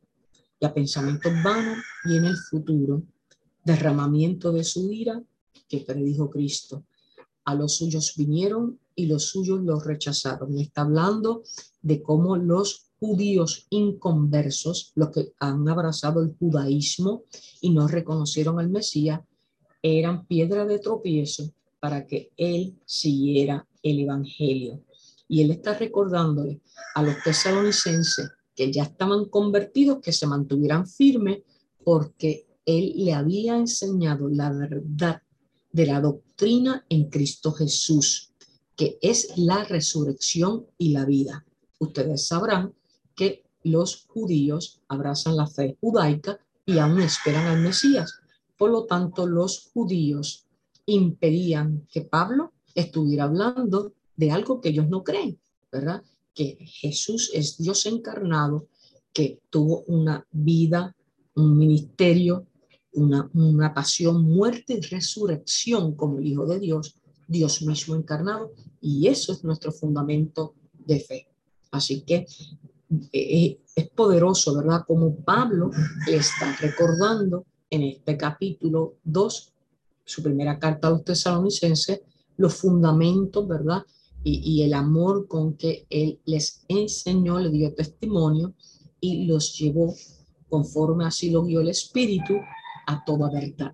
y 0.59 0.65
a 0.65 0.73
pensamientos 0.73 1.31
vanos 1.43 1.77
y 2.05 2.17
en 2.17 2.25
el 2.25 2.35
futuro 2.35 3.03
derramamiento 3.63 4.51
de 4.51 4.63
su 4.63 4.91
ira 4.91 5.21
que 5.69 5.81
predijo 5.81 6.29
Cristo. 6.29 6.83
A 7.45 7.53
los 7.53 7.77
suyos 7.77 8.13
vinieron 8.17 8.79
y 8.95 9.05
los 9.05 9.25
suyos 9.25 9.61
los 9.61 9.85
rechazaron. 9.85 10.57
está 10.57 10.81
hablando 10.81 11.43
de 11.81 12.01
cómo 12.01 12.35
los 12.35 12.87
judíos 12.99 13.67
inconversos, 13.69 14.91
los 14.95 15.11
que 15.11 15.33
han 15.39 15.67
abrazado 15.69 16.21
el 16.21 16.35
judaísmo 16.37 17.23
y 17.61 17.69
no 17.69 17.87
reconocieron 17.87 18.59
al 18.59 18.69
Mesías, 18.69 19.21
eran 19.83 20.25
piedra 20.25 20.65
de 20.65 20.79
tropiezo 20.79 21.53
para 21.79 22.07
que 22.07 22.31
él 22.37 22.75
siguiera 22.85 23.67
el 23.83 23.99
evangelio. 23.99 24.81
Y 25.27 25.41
él 25.41 25.51
está 25.51 25.73
recordándole 25.77 26.61
a 26.95 27.03
los 27.03 27.15
tesalonicenses 27.23 28.31
que 28.55 28.71
ya 28.71 28.83
estaban 28.83 29.25
convertidos, 29.25 29.99
que 30.01 30.11
se 30.11 30.25
mantuvieran 30.25 30.87
firmes, 30.87 31.43
porque 31.83 32.47
él 32.65 32.93
le 32.95 33.13
había 33.13 33.55
enseñado 33.55 34.27
la 34.29 34.51
verdad 34.51 35.21
de 35.71 35.85
la 35.85 36.01
doctrina 36.01 36.85
en 36.89 37.09
Cristo 37.09 37.51
Jesús, 37.51 38.33
que 38.75 38.97
es 39.01 39.37
la 39.37 39.63
resurrección 39.63 40.65
y 40.77 40.91
la 40.91 41.05
vida. 41.05 41.45
Ustedes 41.79 42.27
sabrán 42.27 42.73
que 43.15 43.43
los 43.63 44.05
judíos 44.07 44.81
abrazan 44.87 45.35
la 45.35 45.47
fe 45.47 45.77
judaica 45.79 46.39
y 46.65 46.79
aún 46.79 47.01
esperan 47.01 47.45
al 47.45 47.61
Mesías. 47.61 48.19
Por 48.57 48.71
lo 48.71 48.85
tanto, 48.85 49.27
los 49.27 49.69
judíos 49.73 50.47
impedían 50.85 51.87
que 51.91 52.01
Pablo 52.01 52.53
estuviera 52.73 53.25
hablando 53.25 53.93
de 54.17 54.31
algo 54.31 54.59
que 54.59 54.69
ellos 54.69 54.89
no 54.89 55.03
creen, 55.03 55.39
¿verdad? 55.71 56.03
que 56.37 56.55
Jesús 56.61 57.31
es 57.33 57.57
Dios 57.57 57.87
encarnado, 57.87 58.67
que 59.11 59.41
tuvo 59.49 59.81
una 59.87 60.23
vida, 60.31 60.95
un 61.33 61.57
ministerio, 61.57 62.45
una, 62.93 63.73
pasión, 63.73 64.23
muerte 64.23 64.75
y 64.75 64.81
resurrección 64.81 65.95
como 65.95 66.19
el 66.19 66.27
Hijo 66.27 66.45
de 66.45 66.59
Dios, 66.59 66.93
Dios 67.27 67.63
mismo 67.63 67.95
encarnado, 67.95 68.51
y 68.79 69.07
eso 69.07 69.33
es 69.33 69.43
nuestro 69.43 69.71
fundamento 69.71 70.53
de 70.73 70.99
fe. 70.99 71.27
Así 71.71 72.01
que 72.01 72.27
eh, 73.11 73.59
es 73.75 73.89
poderoso, 73.89 74.55
¿verdad? 74.55 74.83
Como 74.85 75.15
Pablo 75.15 75.71
le 76.05 76.17
está 76.17 76.55
recordando 76.61 77.47
en 77.71 77.81
este 77.81 78.15
capítulo 78.15 78.97
2, 79.03 79.53
su 80.05 80.21
primera 80.21 80.59
carta 80.59 80.87
a 80.87 80.91
los 80.91 81.03
tesalonicenses, 81.03 82.01
los 82.37 82.53
fundamentos, 82.53 83.47
¿verdad? 83.47 83.83
Y, 84.29 84.41
y, 84.43 84.63
el 84.63 84.73
amor 84.73 85.27
con 85.27 85.55
que 85.55 85.87
él 85.89 86.19
les 86.25 86.65
enseñó, 86.67 87.39
le 87.39 87.49
dio 87.49 87.73
testimonio 87.73 88.55
y 88.99 89.25
los 89.25 89.57
llevó 89.57 89.95
conforme 90.49 91.05
así 91.05 91.29
lo 91.29 91.43
guió 91.43 91.61
el 91.61 91.69
Espíritu 91.69 92.39
a 92.87 93.03
toda 93.05 93.29
verdad. 93.29 93.73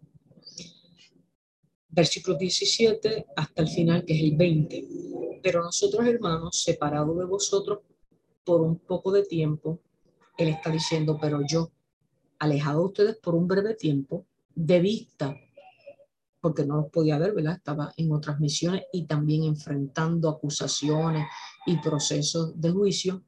Versículo 1.90 2.38
17 2.38 3.28
hasta 3.36 3.62
el 3.62 3.68
final, 3.68 4.06
que 4.06 4.14
es 4.14 4.24
el 4.24 4.36
20. 4.36 4.88
Pero 5.44 5.64
nosotros, 5.64 6.06
hermanos, 6.08 6.62
separados 6.64 7.18
de 7.18 7.26
vosotros 7.26 7.80
por 8.44 8.62
un 8.62 8.78
poco 8.80 9.12
de 9.12 9.24
tiempo, 9.24 9.80
él 10.38 10.50
está 10.50 10.72
diciendo, 10.72 11.18
pero 11.22 11.42
yo, 11.48 11.72
alejado 12.40 12.80
de 12.80 12.86
ustedes 12.86 13.18
por 13.18 13.36
un 13.36 13.48
breve 13.48 13.76
tiempo, 13.76 14.26
de 14.56 14.80
vista, 14.80 15.36
porque 16.44 16.66
no 16.66 16.76
los 16.76 16.92
podía 16.92 17.18
ver, 17.18 17.34
¿verdad? 17.34 17.56
Estaba 17.56 17.94
en 17.96 18.12
otras 18.12 18.38
misiones 18.42 18.84
y 18.92 19.06
también 19.06 19.46
enfrentando 19.46 20.28
acusaciones 20.28 21.26
y 21.66 21.78
procesos 21.78 22.60
de 22.60 22.70
juicio, 22.70 23.24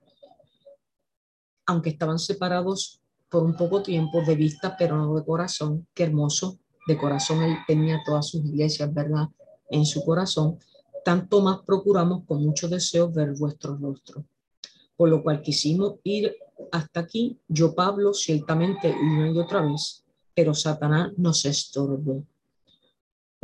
aunque 1.66 1.92
estaban 1.92 2.20
separados 2.20 3.00
por 3.30 3.44
un 3.44 3.56
poco 3.56 3.82
tiempo 3.82 4.22
de 4.22 4.36
vista, 4.36 4.76
pero 4.78 4.98
no 4.98 5.16
de 5.16 5.24
corazón. 5.24 5.88
Qué 5.94 6.04
hermoso, 6.04 6.60
de 6.88 6.98
corazón 6.98 7.42
él 7.42 7.56
tenía 7.66 8.02
todas 8.06 8.28
sus 8.28 8.44
iglesias, 8.44 8.94
¿verdad? 8.94 9.30
En 9.70 9.86
su 9.86 10.04
corazón. 10.04 10.60
Tanto 11.06 11.40
más 11.40 11.60
procuramos 11.66 12.26
con 12.26 12.44
mucho 12.44 12.68
deseo 12.68 13.10
ver 13.10 13.32
vuestro 13.38 13.78
rostro. 13.78 14.26
Por 14.98 15.08
lo 15.08 15.24
cual 15.24 15.42
quisimos 15.42 16.00
ir 16.04 16.36
hasta 16.70 17.00
aquí, 17.00 17.40
yo 17.48 17.74
Pablo, 17.74 18.14
ciertamente 18.14 18.94
una 18.94 19.32
y 19.32 19.40
otra 19.40 19.62
vez, 19.62 20.04
pero 20.34 20.54
Satanás 20.54 21.14
nos 21.16 21.46
estorbó. 21.46 22.26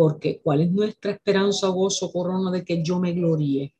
Porque 0.01 0.41
¿cuál 0.41 0.61
es 0.61 0.71
nuestra 0.71 1.11
esperanza, 1.11 1.67
gozo, 1.67 2.11
corona 2.11 2.49
de 2.49 2.65
que 2.65 2.81
yo 2.81 2.97
me 2.97 3.13
gloríe? 3.13 3.75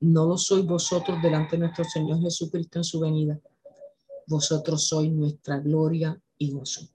No 0.00 0.26
lo 0.26 0.36
sois 0.36 0.66
vosotros 0.66 1.22
delante 1.22 1.52
de 1.52 1.58
nuestro 1.58 1.84
Señor 1.84 2.20
Jesucristo 2.20 2.80
en 2.80 2.82
su 2.82 2.98
venida. 2.98 3.38
Vosotros 4.26 4.88
sois 4.88 5.12
nuestra 5.12 5.60
gloria 5.60 6.20
y 6.38 6.50
gozo. 6.50 6.88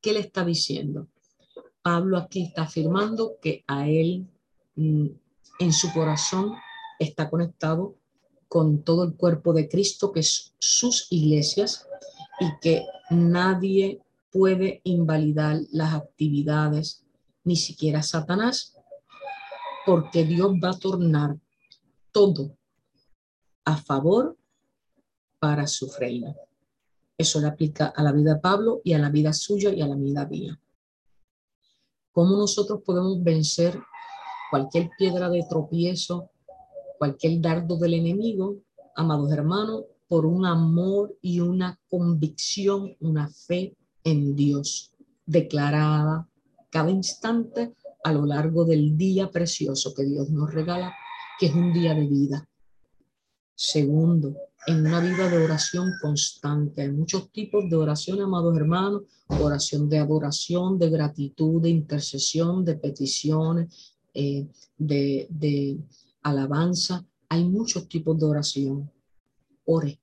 ¿Qué 0.00 0.12
le 0.12 0.20
está 0.20 0.44
diciendo? 0.44 1.08
Pablo 1.82 2.18
aquí 2.18 2.44
está 2.44 2.62
afirmando 2.62 3.34
que 3.42 3.64
a 3.66 3.88
él 3.88 4.28
mm, 4.76 5.08
en 5.58 5.72
su 5.72 5.92
corazón 5.92 6.52
está 7.00 7.28
conectado 7.28 7.96
con 8.46 8.84
todo 8.84 9.02
el 9.02 9.16
cuerpo 9.16 9.52
de 9.52 9.68
Cristo, 9.68 10.12
que 10.12 10.20
es 10.20 10.54
sus 10.60 11.08
iglesias, 11.10 11.88
y 12.38 12.46
que 12.60 12.84
nadie 13.10 14.00
puede 14.30 14.82
invalidar 14.84 15.62
las 15.72 15.94
actividades, 15.94 17.03
ni 17.44 17.56
siquiera 17.56 18.02
Satanás, 18.02 18.74
porque 19.86 20.24
Dios 20.24 20.52
va 20.62 20.70
a 20.70 20.78
tornar 20.78 21.36
todo 22.10 22.56
a 23.64 23.76
favor 23.76 24.36
para 25.38 25.66
su 25.66 25.90
reino. 25.98 26.34
Eso 27.16 27.40
le 27.40 27.46
aplica 27.46 27.86
a 27.86 28.02
la 28.02 28.12
vida 28.12 28.34
de 28.34 28.40
Pablo 28.40 28.80
y 28.82 28.94
a 28.94 28.98
la 28.98 29.10
vida 29.10 29.32
suya 29.32 29.72
y 29.72 29.80
a 29.82 29.86
la 29.86 29.94
vida 29.94 30.26
mía. 30.26 30.58
¿Cómo 32.12 32.36
nosotros 32.36 32.80
podemos 32.84 33.22
vencer 33.22 33.78
cualquier 34.50 34.90
piedra 34.98 35.28
de 35.28 35.44
tropiezo 35.48 36.30
cualquier 36.98 37.40
dardo 37.40 37.76
del 37.76 37.94
enemigo, 37.94 38.56
amados 38.96 39.30
hermanos, 39.32 39.84
por 40.08 40.26
un 40.26 40.46
amor 40.46 41.14
y 41.20 41.40
una 41.40 41.78
convicción, 41.88 42.96
una 43.00 43.28
fe 43.28 43.76
en 44.04 44.34
Dios, 44.34 44.92
declarada 45.26 46.28
cada 46.74 46.90
instante 46.90 47.76
a 48.02 48.12
lo 48.12 48.26
largo 48.26 48.64
del 48.64 48.96
día 48.96 49.30
precioso 49.30 49.94
que 49.94 50.04
Dios 50.04 50.28
nos 50.30 50.52
regala, 50.52 50.92
que 51.38 51.46
es 51.46 51.54
un 51.54 51.72
día 51.72 51.94
de 51.94 52.04
vida. 52.08 52.48
Segundo, 53.54 54.34
en 54.66 54.84
una 54.84 54.98
vida 54.98 55.30
de 55.30 55.38
oración 55.38 55.92
constante. 56.02 56.82
Hay 56.82 56.90
muchos 56.90 57.30
tipos 57.30 57.70
de 57.70 57.76
oración, 57.76 58.20
amados 58.20 58.56
hermanos, 58.56 59.02
oración 59.28 59.88
de 59.88 59.98
adoración, 59.98 60.76
de 60.76 60.90
gratitud, 60.90 61.62
de 61.62 61.70
intercesión, 61.70 62.64
de 62.64 62.74
peticiones, 62.74 63.94
eh, 64.12 64.48
de, 64.76 65.28
de 65.30 65.78
alabanza, 66.22 67.06
hay 67.28 67.44
muchos 67.44 67.88
tipos 67.88 68.18
de 68.18 68.26
oración. 68.26 68.90
Ore, 69.66 70.00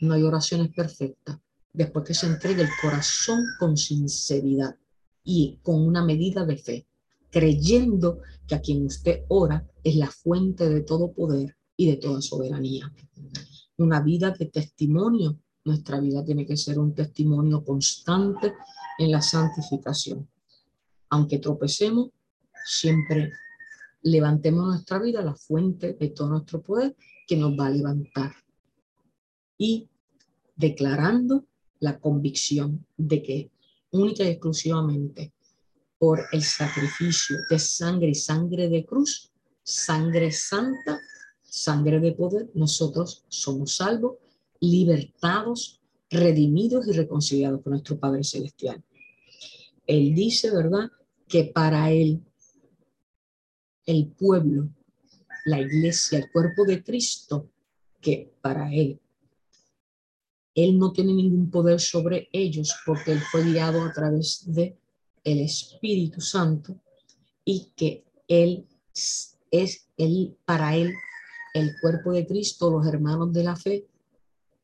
no 0.00 0.14
hay 0.14 0.24
oraciones 0.24 0.70
perfectas. 0.74 1.38
Después 1.72 2.04
que 2.04 2.14
se 2.14 2.26
entregue 2.26 2.62
el 2.62 2.70
corazón 2.82 3.40
con 3.60 3.76
sinceridad 3.76 4.74
y 5.30 5.58
con 5.62 5.86
una 5.86 6.02
medida 6.02 6.46
de 6.46 6.56
fe, 6.56 6.86
creyendo 7.30 8.22
que 8.46 8.54
a 8.54 8.62
quien 8.62 8.86
usted 8.86 9.24
ora 9.28 9.68
es 9.84 9.96
la 9.96 10.10
fuente 10.10 10.70
de 10.70 10.80
todo 10.80 11.12
poder 11.12 11.54
y 11.76 11.90
de 11.90 11.98
toda 11.98 12.22
soberanía. 12.22 12.90
Una 13.76 14.00
vida 14.00 14.30
de 14.30 14.46
testimonio. 14.46 15.38
Nuestra 15.66 16.00
vida 16.00 16.24
tiene 16.24 16.46
que 16.46 16.56
ser 16.56 16.78
un 16.78 16.94
testimonio 16.94 17.62
constante 17.62 18.54
en 18.98 19.10
la 19.10 19.20
santificación. 19.20 20.26
Aunque 21.10 21.38
tropecemos, 21.40 22.08
siempre 22.64 23.30
levantemos 24.00 24.66
nuestra 24.66 24.98
vida, 24.98 25.20
la 25.20 25.34
fuente 25.34 25.92
de 25.92 26.08
todo 26.08 26.30
nuestro 26.30 26.62
poder 26.62 26.96
que 27.26 27.36
nos 27.36 27.52
va 27.52 27.66
a 27.66 27.70
levantar. 27.70 28.32
Y 29.58 29.90
declarando 30.56 31.44
la 31.80 32.00
convicción 32.00 32.86
de 32.96 33.22
que 33.22 33.50
única 33.92 34.24
y 34.24 34.28
exclusivamente 34.28 35.32
por 35.98 36.20
el 36.32 36.42
sacrificio 36.42 37.36
de 37.50 37.58
sangre 37.58 38.10
y 38.10 38.14
sangre 38.14 38.68
de 38.68 38.84
cruz, 38.84 39.32
sangre 39.62 40.30
santa, 40.30 41.00
sangre 41.42 41.98
de 42.00 42.12
poder, 42.12 42.50
nosotros 42.54 43.24
somos 43.28 43.76
salvos, 43.76 44.16
libertados, 44.60 45.80
redimidos 46.10 46.86
y 46.86 46.92
reconciliados 46.92 47.62
con 47.62 47.72
nuestro 47.72 47.98
Padre 47.98 48.24
Celestial. 48.24 48.82
Él 49.86 50.14
dice, 50.14 50.50
¿verdad?, 50.50 50.90
que 51.26 51.44
para 51.44 51.90
Él 51.90 52.22
el 53.88 54.06
pueblo, 54.08 54.68
la 55.46 55.62
iglesia, 55.62 56.18
el 56.18 56.30
cuerpo 56.30 56.66
de 56.66 56.84
Cristo, 56.84 57.48
que 58.02 58.34
para 58.42 58.70
él, 58.70 59.00
él 60.64 60.76
no 60.76 60.92
tiene 60.92 61.12
ningún 61.12 61.50
poder 61.50 61.78
sobre 61.80 62.28
ellos 62.32 62.74
porque 62.84 63.12
él 63.12 63.20
fue 63.20 63.44
guiado 63.44 63.82
a 63.82 63.92
través 63.92 64.42
de 64.46 64.76
el 65.22 65.38
Espíritu 65.40 66.20
Santo 66.20 66.74
y 67.44 67.68
que 67.76 68.04
él 68.26 68.66
es 69.50 69.86
él 69.96 70.36
para 70.44 70.74
él 70.76 70.92
el 71.54 71.78
cuerpo 71.80 72.12
de 72.12 72.26
Cristo, 72.26 72.70
los 72.70 72.86
hermanos 72.86 73.32
de 73.32 73.44
la 73.44 73.54
fe 73.54 73.86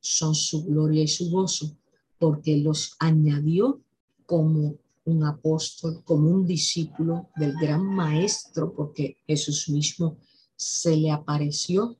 son 0.00 0.34
su 0.34 0.64
gloria 0.64 1.04
y 1.04 1.08
su 1.08 1.30
gozo 1.30 1.76
porque 2.18 2.56
los 2.56 2.96
añadió 2.98 3.80
como 4.26 4.76
un 5.04 5.24
apóstol, 5.24 6.02
como 6.04 6.28
un 6.28 6.46
discípulo 6.46 7.28
del 7.36 7.54
gran 7.60 7.84
maestro, 7.84 8.74
porque 8.74 9.18
Jesús 9.26 9.68
mismo 9.68 10.16
se 10.56 10.96
le 10.96 11.10
apareció, 11.10 11.96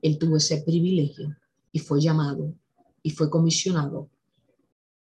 él 0.00 0.18
tuvo 0.18 0.36
ese 0.36 0.62
privilegio 0.62 1.36
y 1.72 1.78
fue 1.78 2.00
llamado 2.00 2.54
y 3.02 3.10
fue 3.10 3.28
comisionado 3.28 4.08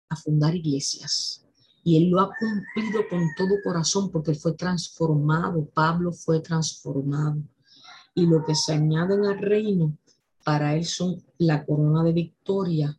a 0.09 0.17
fundar 0.17 0.55
iglesias. 0.55 1.45
Y 1.85 1.97
él 1.97 2.11
lo 2.11 2.21
ha 2.21 2.31
cumplido 2.39 3.09
con 3.09 3.27
todo 3.37 3.57
corazón 3.65 4.11
porque 4.11 4.35
fue 4.35 4.53
transformado, 4.55 5.65
Pablo 5.67 6.13
fue 6.13 6.41
transformado. 6.41 7.43
Y 8.15 8.27
lo 8.27 8.45
que 8.45 8.55
se 8.55 8.75
añaden 8.75 9.25
al 9.25 9.39
reino 9.39 9.97
para 10.45 10.75
él 10.75 10.85
son 10.85 11.23
la 11.39 11.65
corona 11.65 12.03
de 12.03 12.13
victoria 12.13 12.99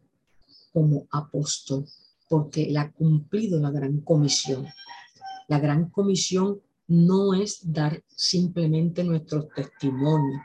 como 0.71 1.07
apóstol 1.11 1.85
porque 2.29 2.63
él 2.69 2.77
ha 2.77 2.91
cumplido 2.91 3.59
la 3.59 3.71
gran 3.71 4.01
comisión. 4.01 4.67
La 5.47 5.59
gran 5.59 5.89
comisión 5.89 6.61
no 6.87 7.33
es 7.33 7.59
dar 7.73 8.03
simplemente 8.15 9.03
nuestro 9.03 9.47
testimonio, 9.47 10.39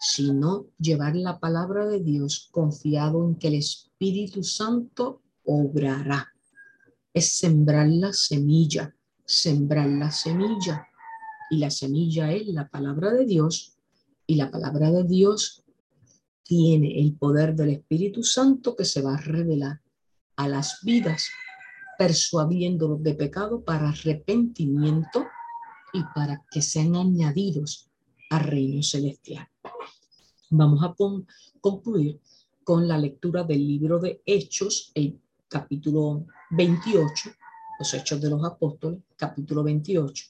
sino 0.00 0.66
llevar 0.78 1.14
la 1.14 1.38
palabra 1.38 1.86
de 1.86 2.00
Dios 2.00 2.48
confiado 2.50 3.22
en 3.28 3.34
que 3.34 3.48
el 3.48 3.54
Espíritu 3.56 4.42
Santo 4.42 5.20
obrará. 5.44 6.32
Es 7.12 7.34
sembrar 7.34 7.86
la 7.86 8.14
semilla, 8.14 8.96
sembrar 9.26 9.88
la 9.88 10.10
semilla. 10.10 10.88
Y 11.50 11.58
la 11.58 11.70
semilla 11.70 12.32
es 12.32 12.46
la 12.46 12.68
palabra 12.68 13.12
de 13.12 13.26
Dios 13.26 13.76
y 14.26 14.36
la 14.36 14.50
palabra 14.50 14.90
de 14.90 15.04
Dios 15.04 15.64
tiene 16.44 16.98
el 17.00 17.14
poder 17.16 17.54
del 17.54 17.70
Espíritu 17.70 18.22
Santo 18.22 18.74
que 18.74 18.84
se 18.86 19.02
va 19.02 19.14
a 19.14 19.20
revelar 19.20 19.82
a 20.36 20.48
las 20.48 20.78
vidas, 20.82 21.28
persuadiéndolos 21.98 23.02
de 23.02 23.14
pecado 23.14 23.62
para 23.62 23.90
arrepentimiento 23.90 25.26
y 25.92 26.02
para 26.14 26.42
que 26.50 26.62
sean 26.62 26.96
añadidos 26.96 27.90
al 28.30 28.44
reino 28.44 28.82
celestial. 28.82 29.49
Vamos 30.50 30.82
a 30.82 30.94
concluir 31.60 32.20
con 32.64 32.88
la 32.88 32.98
lectura 32.98 33.44
del 33.44 33.66
libro 33.66 33.98
de 33.98 34.20
Hechos, 34.26 34.90
el 34.94 35.20
capítulo 35.48 36.26
28, 36.50 37.30
los 37.78 37.94
Hechos 37.94 38.20
de 38.20 38.30
los 38.30 38.44
Apóstoles, 38.44 39.00
capítulo 39.16 39.62
28, 39.62 40.24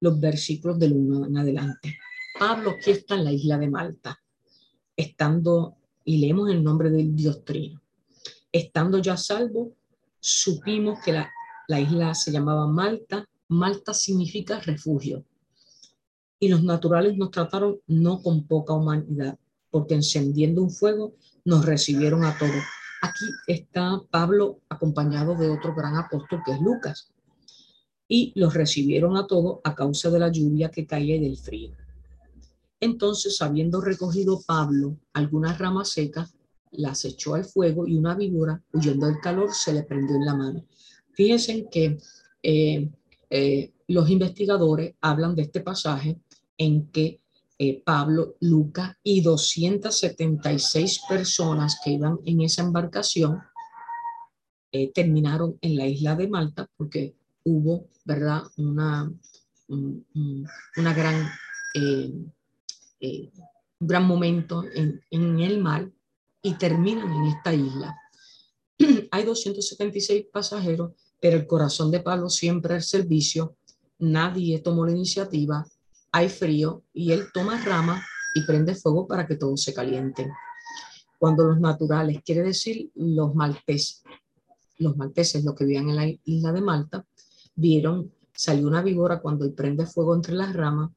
los 0.00 0.20
versículos 0.20 0.78
del 0.78 0.92
1 0.92 1.26
en 1.26 1.38
adelante. 1.38 1.98
Pablo 2.38 2.70
aquí 2.70 2.90
está 2.90 3.14
en 3.14 3.24
la 3.24 3.32
isla 3.32 3.58
de 3.58 3.70
Malta, 3.70 4.20
estando, 4.96 5.76
y 6.04 6.18
leemos 6.18 6.50
el 6.50 6.62
nombre 6.62 6.90
del 6.90 7.14
Dios 7.16 7.44
Trino. 7.44 7.80
Estando 8.52 8.98
ya 8.98 9.16
salvo, 9.16 9.72
supimos 10.18 10.98
que 11.04 11.12
la, 11.12 11.30
la 11.68 11.80
isla 11.80 12.14
se 12.14 12.32
llamaba 12.32 12.66
Malta. 12.66 13.24
Malta 13.48 13.94
significa 13.94 14.60
refugio. 14.60 15.24
Y 16.40 16.48
los 16.48 16.64
naturales 16.64 17.16
nos 17.16 17.30
trataron 17.30 17.78
no 17.86 18.22
con 18.22 18.46
poca 18.46 18.72
humanidad, 18.72 19.38
porque 19.70 19.94
encendiendo 19.94 20.62
un 20.62 20.70
fuego 20.70 21.14
nos 21.44 21.64
recibieron 21.64 22.24
a 22.24 22.36
todos. 22.38 22.64
Aquí 23.02 23.26
está 23.46 24.00
Pablo 24.10 24.60
acompañado 24.68 25.34
de 25.34 25.50
otro 25.50 25.74
gran 25.74 25.96
apóstol 25.96 26.40
que 26.44 26.52
es 26.52 26.60
Lucas. 26.60 27.12
Y 28.08 28.32
los 28.34 28.54
recibieron 28.54 29.16
a 29.16 29.26
todos 29.26 29.60
a 29.64 29.74
causa 29.74 30.10
de 30.10 30.18
la 30.18 30.32
lluvia 30.32 30.70
que 30.70 30.86
caía 30.86 31.16
y 31.16 31.20
del 31.20 31.36
frío. 31.36 31.76
Entonces, 32.80 33.40
habiendo 33.42 33.82
recogido 33.82 34.40
Pablo 34.46 34.96
algunas 35.12 35.58
ramas 35.58 35.90
secas, 35.90 36.34
las 36.72 37.04
echó 37.04 37.34
al 37.34 37.44
fuego 37.44 37.86
y 37.86 37.96
una 37.96 38.14
víbora, 38.14 38.62
huyendo 38.72 39.06
del 39.06 39.20
calor, 39.20 39.52
se 39.52 39.74
le 39.74 39.82
prendió 39.82 40.16
en 40.16 40.24
la 40.24 40.34
mano. 40.34 40.64
Fíjense 41.12 41.68
que 41.70 41.98
eh, 42.42 42.90
eh, 43.28 43.72
los 43.88 44.08
investigadores 44.08 44.94
hablan 45.00 45.34
de 45.34 45.42
este 45.42 45.60
pasaje 45.60 46.18
en 46.60 46.86
que 46.92 47.20
eh, 47.58 47.82
Pablo, 47.84 48.36
Lucas 48.40 48.96
y 49.02 49.20
276 49.22 51.00
personas 51.08 51.80
que 51.82 51.90
iban 51.90 52.18
en 52.24 52.42
esa 52.42 52.62
embarcación 52.62 53.40
terminaron 54.94 55.58
en 55.62 55.76
la 55.76 55.86
isla 55.88 56.14
de 56.14 56.28
Malta 56.28 56.70
porque 56.76 57.16
hubo, 57.42 57.88
¿verdad?, 58.04 58.42
una, 58.56 59.12
una 59.66 60.94
gran 60.94 61.28
eh, 61.74 63.30
un 63.80 63.86
gran 63.86 64.06
momento 64.06 64.64
en, 64.74 65.02
en 65.10 65.40
el 65.40 65.58
mar 65.58 65.90
y 66.42 66.54
terminan 66.54 67.10
en 67.10 67.26
esta 67.26 67.54
isla. 67.54 67.96
Hay 69.10 69.24
276 69.24 70.26
pasajeros, 70.32 70.92
pero 71.20 71.36
el 71.36 71.46
corazón 71.46 71.90
de 71.90 72.00
Pablo 72.00 72.28
siempre 72.28 72.74
al 72.74 72.82
servicio. 72.82 73.56
Nadie 73.98 74.58
tomó 74.60 74.84
la 74.84 74.92
iniciativa. 74.92 75.66
Hay 76.12 76.28
frío 76.28 76.82
y 76.92 77.12
él 77.12 77.26
toma 77.32 77.62
rama 77.64 78.02
y 78.34 78.42
prende 78.42 78.74
fuego 78.74 79.06
para 79.06 79.26
que 79.26 79.36
todos 79.36 79.62
se 79.62 79.74
calienten. 79.74 80.30
Cuando 81.18 81.44
los 81.44 81.60
naturales, 81.60 82.20
quiere 82.24 82.42
decir 82.42 82.90
los 82.94 83.34
malteses, 83.34 84.02
los 84.78 84.96
malteses, 84.96 85.44
los 85.44 85.54
que 85.54 85.64
vivían 85.64 85.90
en 85.90 85.96
la 85.96 86.08
isla 86.24 86.52
de 86.52 86.60
Malta, 86.60 87.06
vieron, 87.54 88.12
salió 88.32 88.66
una 88.66 88.82
víbora 88.82 89.20
cuando 89.20 89.44
él 89.44 89.52
prende 89.52 89.86
fuego 89.86 90.14
entre 90.14 90.34
las 90.34 90.54
ramas 90.54 90.90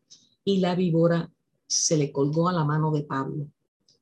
y 0.46 0.60
la 0.60 0.76
víbora 0.76 1.30
se 1.68 1.98
le 1.98 2.12
colgó 2.12 2.50
a 2.50 2.54
la 2.54 2.64
mano 2.64 2.92
de 2.92 3.04
Pablo. 3.04 3.48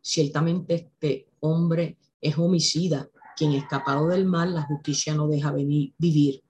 Ciertamente 0.01 0.75
este 0.75 1.27
hombre 1.39 1.97
es 2.19 2.37
homicida, 2.37 3.09
quien 3.35 3.53
escapado 3.53 4.07
del 4.07 4.25
mal, 4.25 4.53
la 4.53 4.63
justicia 4.63 5.15
no 5.15 5.27
deja 5.27 5.51
venir, 5.51 5.93
vivir. 5.97 6.43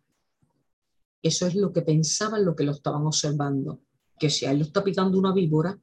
Eso 1.22 1.48
es 1.48 1.56
lo 1.56 1.72
que 1.72 1.82
pensaban 1.82 2.44
lo 2.44 2.56
que 2.56 2.64
lo 2.64 2.72
estaban 2.72 3.06
observando, 3.06 3.80
que 4.22 4.30
si 4.30 4.46
a 4.46 4.52
él 4.52 4.60
lo 4.60 4.66
está 4.66 4.84
picando 4.84 5.18
una 5.18 5.34
víbora 5.34 5.80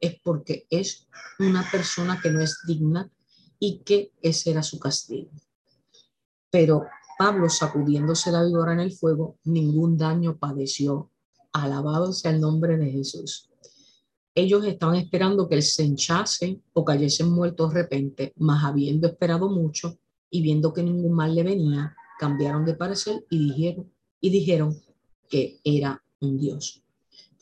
es 0.00 0.18
porque 0.24 0.66
es 0.70 1.06
una 1.38 1.62
persona 1.70 2.18
que 2.22 2.30
no 2.30 2.40
es 2.40 2.60
digna 2.66 3.12
y 3.58 3.80
que 3.80 4.12
ese 4.22 4.50
era 4.50 4.62
su 4.62 4.78
castigo. 4.78 5.30
Pero 6.50 6.86
Pablo, 7.18 7.50
sacudiéndose 7.50 8.32
la 8.32 8.44
víbora 8.44 8.72
en 8.72 8.80
el 8.80 8.92
fuego, 8.92 9.36
ningún 9.44 9.98
daño 9.98 10.38
padeció. 10.38 11.10
Alabado 11.52 12.14
sea 12.14 12.30
el 12.30 12.40
nombre 12.40 12.78
de 12.78 12.90
Jesús. 12.90 13.50
Ellos 14.34 14.64
estaban 14.64 14.96
esperando 14.96 15.46
que 15.46 15.56
él 15.56 15.62
se 15.62 15.84
hinchase 15.84 16.62
o 16.72 16.86
cayese 16.86 17.24
muerto 17.24 17.68
de 17.68 17.74
repente, 17.74 18.32
mas 18.36 18.64
habiendo 18.64 19.06
esperado 19.06 19.50
mucho 19.50 19.98
y 20.30 20.40
viendo 20.40 20.72
que 20.72 20.82
ningún 20.82 21.12
mal 21.12 21.34
le 21.34 21.42
venía, 21.42 21.94
cambiaron 22.18 22.64
de 22.64 22.72
parecer 22.72 23.26
y 23.28 23.50
dijeron, 23.50 23.92
y 24.18 24.30
dijeron 24.30 24.80
que 25.28 25.60
era 25.62 26.02
un 26.20 26.38
dios. 26.38 26.81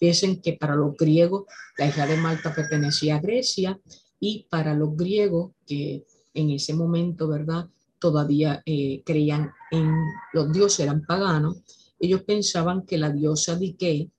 Fíjense 0.01 0.40
que 0.40 0.55
para 0.55 0.74
los 0.74 0.96
griegos 0.96 1.44
la 1.76 1.86
isla 1.86 2.07
de 2.07 2.16
Malta 2.16 2.55
pertenecía 2.55 3.16
a 3.16 3.20
Grecia 3.20 3.78
y 4.18 4.46
para 4.51 4.74
los 4.74 4.96
griegos 4.96 5.53
que 5.66 6.07
en 6.32 6.51
ese 6.51 6.72
momento, 6.72 7.28
¿verdad? 7.28 7.68
Todavía 7.98 8.62
eh, 8.64 9.03
creían 9.05 9.53
en 9.70 9.92
los 10.32 10.51
dioses, 10.53 10.80
eran 10.80 11.05
paganos, 11.05 11.62
ellos 11.98 12.22
pensaban 12.22 12.86
que 12.86 12.96
la 12.96 13.11
diosa 13.11 13.57
Dike 13.57 14.11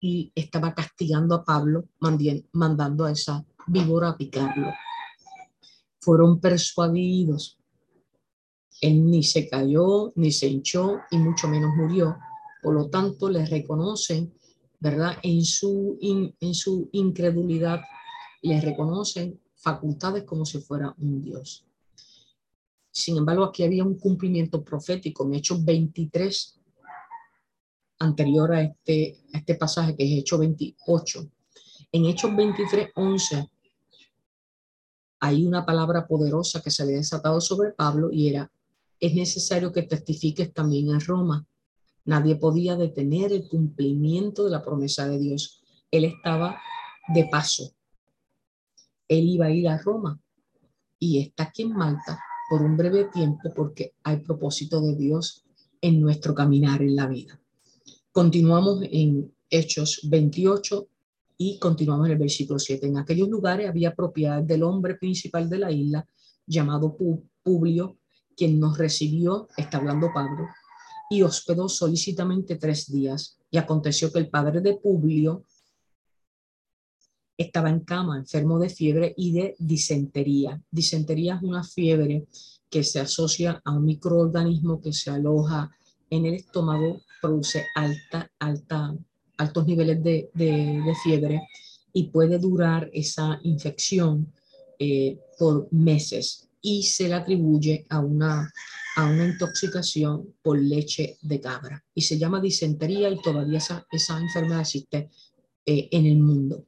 y 0.00 0.30
estaba 0.34 0.74
castigando 0.74 1.34
a 1.34 1.44
Pablo, 1.44 1.88
mandando 2.52 3.06
a 3.06 3.12
esa 3.12 3.44
víbora 3.66 4.10
a 4.10 4.16
picarlo. 4.16 4.68
Fueron 6.00 6.38
persuadidos. 6.38 7.58
Él 8.80 9.10
ni 9.10 9.22
se 9.22 9.48
cayó, 9.48 10.12
ni 10.14 10.30
se 10.30 10.46
hinchó 10.46 11.00
y 11.10 11.18
mucho 11.18 11.48
menos 11.48 11.74
murió. 11.74 12.16
Por 12.62 12.74
lo 12.74 12.88
tanto, 12.88 13.28
le 13.28 13.46
reconocen, 13.46 14.32
¿verdad? 14.80 15.18
En 15.22 15.44
su, 15.44 15.98
en 16.00 16.54
su 16.54 16.88
incredulidad, 16.92 17.80
le 18.42 18.60
reconocen 18.60 19.40
facultades 19.54 20.24
como 20.24 20.44
si 20.44 20.60
fuera 20.60 20.94
un 20.98 21.22
Dios. 21.22 21.64
Sin 22.90 23.16
embargo, 23.16 23.44
aquí 23.44 23.62
había 23.62 23.84
un 23.84 23.98
cumplimiento 23.98 24.64
profético. 24.64 25.24
En 25.24 25.34
Hechos 25.34 25.64
23, 25.64 26.60
anterior 28.00 28.52
a 28.52 28.62
este, 28.62 29.18
este 29.32 29.54
pasaje 29.54 29.96
que 29.96 30.04
es 30.04 30.20
Hechos 30.20 30.40
28. 30.40 31.30
En 31.92 32.04
Hechos 32.06 32.34
23, 32.34 32.90
11 32.94 33.50
hay 35.20 35.46
una 35.46 35.64
palabra 35.66 36.06
poderosa 36.06 36.62
que 36.62 36.70
se 36.70 36.82
había 36.82 36.96
desatado 36.96 37.40
sobre 37.40 37.72
Pablo 37.72 38.10
y 38.12 38.28
era, 38.28 38.50
es 39.00 39.14
necesario 39.14 39.72
que 39.72 39.82
testifiques 39.82 40.52
también 40.52 40.90
en 40.90 41.00
Roma. 41.00 41.46
Nadie 42.08 42.36
podía 42.36 42.74
detener 42.74 43.34
el 43.34 43.46
cumplimiento 43.46 44.46
de 44.46 44.50
la 44.50 44.62
promesa 44.62 45.06
de 45.06 45.18
Dios. 45.18 45.60
Él 45.90 46.06
estaba 46.06 46.58
de 47.12 47.28
paso. 47.30 47.74
Él 49.06 49.28
iba 49.28 49.44
a 49.44 49.50
ir 49.50 49.68
a 49.68 49.76
Roma 49.76 50.18
y 50.98 51.20
está 51.20 51.42
aquí 51.42 51.64
en 51.64 51.74
Malta 51.74 52.18
por 52.48 52.62
un 52.62 52.78
breve 52.78 53.10
tiempo 53.12 53.52
porque 53.54 53.92
hay 54.04 54.20
propósito 54.20 54.80
de 54.80 54.96
Dios 54.96 55.44
en 55.82 56.00
nuestro 56.00 56.34
caminar 56.34 56.80
en 56.80 56.96
la 56.96 57.06
vida. 57.08 57.38
Continuamos 58.10 58.80
en 58.90 59.30
Hechos 59.50 60.00
28 60.08 60.88
y 61.36 61.58
continuamos 61.58 62.06
en 62.06 62.12
el 62.12 62.18
versículo 62.18 62.58
7. 62.58 62.86
En 62.86 62.96
aquellos 62.96 63.28
lugares 63.28 63.68
había 63.68 63.94
propiedad 63.94 64.42
del 64.42 64.62
hombre 64.62 64.94
principal 64.94 65.50
de 65.50 65.58
la 65.58 65.70
isla, 65.70 66.08
llamado 66.46 66.96
Publio, 67.42 67.98
quien 68.34 68.58
nos 68.58 68.78
recibió, 68.78 69.46
está 69.58 69.76
hablando 69.76 70.08
Pablo, 70.14 70.46
y 71.10 71.22
hospedó 71.22 71.68
solícitamente 71.68 72.56
tres 72.56 72.90
días. 72.90 73.38
Y 73.50 73.58
aconteció 73.58 74.12
que 74.12 74.18
el 74.18 74.28
padre 74.28 74.60
de 74.60 74.76
Publio 74.76 75.44
estaba 77.36 77.70
en 77.70 77.80
cama, 77.80 78.18
enfermo 78.18 78.58
de 78.58 78.68
fiebre 78.68 79.14
y 79.16 79.32
de 79.32 79.54
disentería. 79.58 80.60
Disentería 80.70 81.36
es 81.36 81.42
una 81.42 81.62
fiebre 81.62 82.26
que 82.68 82.82
se 82.82 83.00
asocia 83.00 83.62
a 83.64 83.72
un 83.72 83.84
microorganismo 83.84 84.80
que 84.80 84.92
se 84.92 85.10
aloja 85.10 85.70
en 86.10 86.26
el 86.26 86.34
estómago 86.34 87.02
produce 87.20 87.66
alta, 87.74 88.30
alta, 88.38 88.94
altos 89.36 89.66
niveles 89.66 90.02
de, 90.02 90.30
de, 90.34 90.94
fiebre 91.02 91.42
y 91.92 92.04
puede 92.04 92.38
durar 92.38 92.90
esa 92.92 93.38
infección 93.42 94.32
eh, 94.78 95.18
por 95.38 95.68
meses 95.72 96.48
y 96.60 96.82
se 96.84 97.08
le 97.08 97.14
atribuye 97.14 97.86
a 97.88 98.00
una, 98.00 98.52
a 98.98 99.08
una 99.08 99.26
intoxicación 99.26 100.34
por 100.42 100.58
leche 100.58 101.18
de 101.22 101.40
cabra 101.40 101.84
y 101.94 102.00
se 102.00 102.18
llama 102.18 102.40
disentería 102.40 103.08
y 103.08 103.22
todavía 103.22 103.58
esa, 103.58 103.86
esa 103.92 104.18
enfermedad 104.18 104.62
existe 104.62 105.08
eh, 105.64 105.88
en 105.92 106.06
el 106.06 106.18
mundo. 106.18 106.66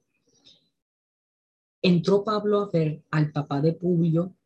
Entró 1.83 2.22
Pablo 2.22 2.61
a 2.61 2.70
ver 2.70 3.03
al 3.11 3.33
papá 3.33 3.61
de 3.61 3.72
Publio, 3.72 4.37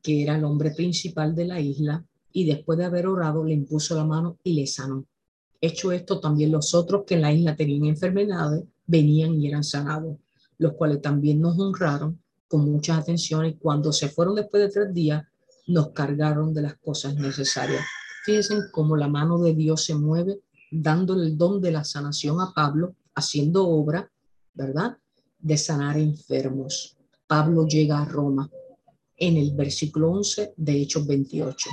que 0.00 0.22
era 0.22 0.36
el 0.36 0.44
hombre 0.44 0.70
principal 0.70 1.34
de 1.34 1.44
la 1.44 1.60
isla, 1.60 2.02
y 2.32 2.46
después 2.46 2.78
de 2.78 2.86
haber 2.86 3.06
orado 3.06 3.44
le 3.44 3.52
impuso 3.52 3.94
la 3.94 4.06
mano 4.06 4.38
y 4.42 4.54
le 4.54 4.66
sanó. 4.66 5.04
Hecho 5.60 5.92
esto, 5.92 6.20
también 6.20 6.50
los 6.50 6.74
otros 6.74 7.04
que 7.06 7.16
en 7.16 7.20
la 7.20 7.32
isla 7.32 7.54
tenían 7.54 7.84
enfermedades 7.84 8.64
venían 8.86 9.34
y 9.34 9.48
eran 9.48 9.64
sanados, 9.64 10.16
los 10.56 10.72
cuales 10.72 11.02
también 11.02 11.42
nos 11.42 11.58
honraron 11.58 12.22
con 12.48 12.70
muchas 12.70 13.00
atenciones. 13.00 13.56
Cuando 13.58 13.92
se 13.92 14.08
fueron 14.08 14.34
después 14.34 14.62
de 14.62 14.70
tres 14.70 14.94
días, 14.94 15.26
nos 15.66 15.90
cargaron 15.90 16.52
de 16.52 16.62
las 16.62 16.74
cosas 16.76 17.14
necesarias. 17.16 17.84
Fíjense 18.24 18.54
cómo 18.72 18.96
la 18.96 19.08
mano 19.08 19.38
de 19.38 19.54
Dios 19.54 19.84
se 19.84 19.94
mueve, 19.94 20.40
dándole 20.70 21.26
el 21.26 21.38
don 21.38 21.60
de 21.60 21.70
la 21.70 21.84
sanación 21.84 22.40
a 22.40 22.52
Pablo, 22.54 22.94
haciendo 23.14 23.68
obra, 23.68 24.10
¿verdad? 24.54 24.96
De 25.38 25.56
sanar 25.56 25.98
enfermos. 25.98 26.96
Pablo 27.26 27.66
llega 27.66 28.00
a 28.00 28.04
Roma 28.04 28.50
en 29.16 29.36
el 29.36 29.52
versículo 29.52 30.10
11 30.12 30.54
de 30.56 30.82
Hechos 30.82 31.06
28. 31.06 31.70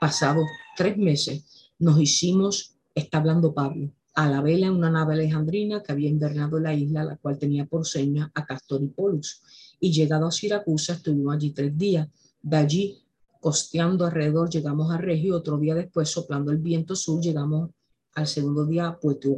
Pasados 0.00 0.44
tres 0.76 0.96
meses 0.96 1.70
nos 1.78 2.00
hicimos, 2.00 2.76
está 2.94 3.18
hablando 3.18 3.54
Pablo, 3.54 3.92
a 4.14 4.28
la 4.28 4.42
vela 4.42 4.66
en 4.66 4.74
una 4.74 4.90
nave 4.90 5.14
alejandrina 5.14 5.82
que 5.82 5.92
había 5.92 6.08
invernado 6.08 6.58
la 6.60 6.74
isla, 6.74 7.04
la 7.04 7.16
cual 7.16 7.38
tenía 7.38 7.66
por 7.66 7.86
seña 7.86 8.30
a 8.34 8.44
Castor 8.44 8.82
y 8.82 8.88
Polus. 8.88 9.42
Y 9.80 9.90
llegado 9.90 10.26
a 10.26 10.32
Siracusa, 10.32 10.94
estuvimos 10.94 11.34
allí 11.34 11.50
tres 11.50 11.76
días. 11.76 12.08
De 12.42 12.56
allí, 12.56 13.02
costeando 13.42 14.06
alrededor, 14.06 14.48
llegamos 14.48 14.92
a 14.92 14.98
Regio. 14.98 15.36
Otro 15.36 15.58
día 15.58 15.74
después, 15.74 16.08
soplando 16.08 16.52
el 16.52 16.58
viento 16.58 16.94
sur, 16.94 17.20
llegamos 17.20 17.70
al 18.14 18.28
segundo 18.28 18.64
día 18.64 18.86
a 18.86 19.00
Puerto 19.00 19.36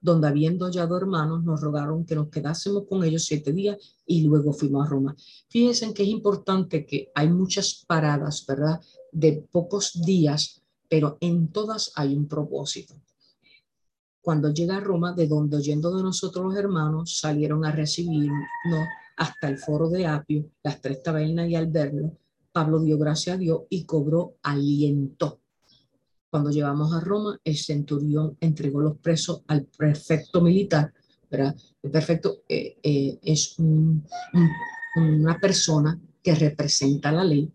donde 0.00 0.28
habiendo 0.28 0.66
hallado 0.66 0.96
hermanos, 0.96 1.42
nos 1.42 1.60
rogaron 1.62 2.04
que 2.04 2.14
nos 2.14 2.28
quedásemos 2.28 2.84
con 2.88 3.02
ellos 3.04 3.24
siete 3.24 3.52
días 3.52 3.76
y 4.04 4.22
luego 4.22 4.52
fuimos 4.52 4.86
a 4.86 4.90
Roma. 4.90 5.16
Fíjense 5.48 5.92
que 5.94 6.02
es 6.02 6.08
importante 6.10 6.84
que 6.84 7.10
hay 7.14 7.28
muchas 7.28 7.84
paradas, 7.86 8.44
¿verdad? 8.46 8.80
De 9.10 9.46
pocos 9.50 10.00
días, 10.04 10.62
pero 10.88 11.16
en 11.20 11.48
todas 11.48 11.90
hay 11.96 12.14
un 12.14 12.28
propósito 12.28 12.94
cuando 14.26 14.52
llega 14.52 14.78
a 14.78 14.80
Roma, 14.80 15.12
de 15.12 15.28
donde 15.28 15.56
oyendo 15.56 15.96
de 15.96 16.02
nosotros 16.02 16.46
los 16.46 16.56
hermanos, 16.56 17.16
salieron 17.20 17.64
a 17.64 17.70
recibirnos 17.70 18.88
hasta 19.16 19.48
el 19.48 19.56
foro 19.56 19.88
de 19.88 20.04
Apio, 20.04 20.50
las 20.64 20.80
tres 20.80 21.00
tabernas 21.00 21.48
y 21.48 21.54
al 21.54 21.68
verlo, 21.68 22.10
Pablo 22.56 22.80
dio 22.80 22.96
gracia 22.96 23.34
a 23.34 23.36
Dios 23.36 23.62
y 23.68 23.84
cobró 23.84 24.36
aliento. 24.42 25.40
Cuando 26.30 26.50
llegamos 26.50 26.94
a 26.94 27.00
Roma, 27.00 27.38
el 27.44 27.56
centurión 27.56 28.36
entregó 28.40 28.80
los 28.80 28.96
presos 28.98 29.42
al 29.46 29.64
prefecto 29.66 30.40
militar. 30.40 30.92
¿verdad? 31.30 31.54
El 31.82 31.90
prefecto 31.90 32.44
eh, 32.48 32.78
eh, 32.82 33.18
es 33.22 33.56
una 33.58 35.38
persona 35.38 36.00
que 36.22 36.34
representa 36.34 37.12
la 37.12 37.24
ley, 37.24 37.52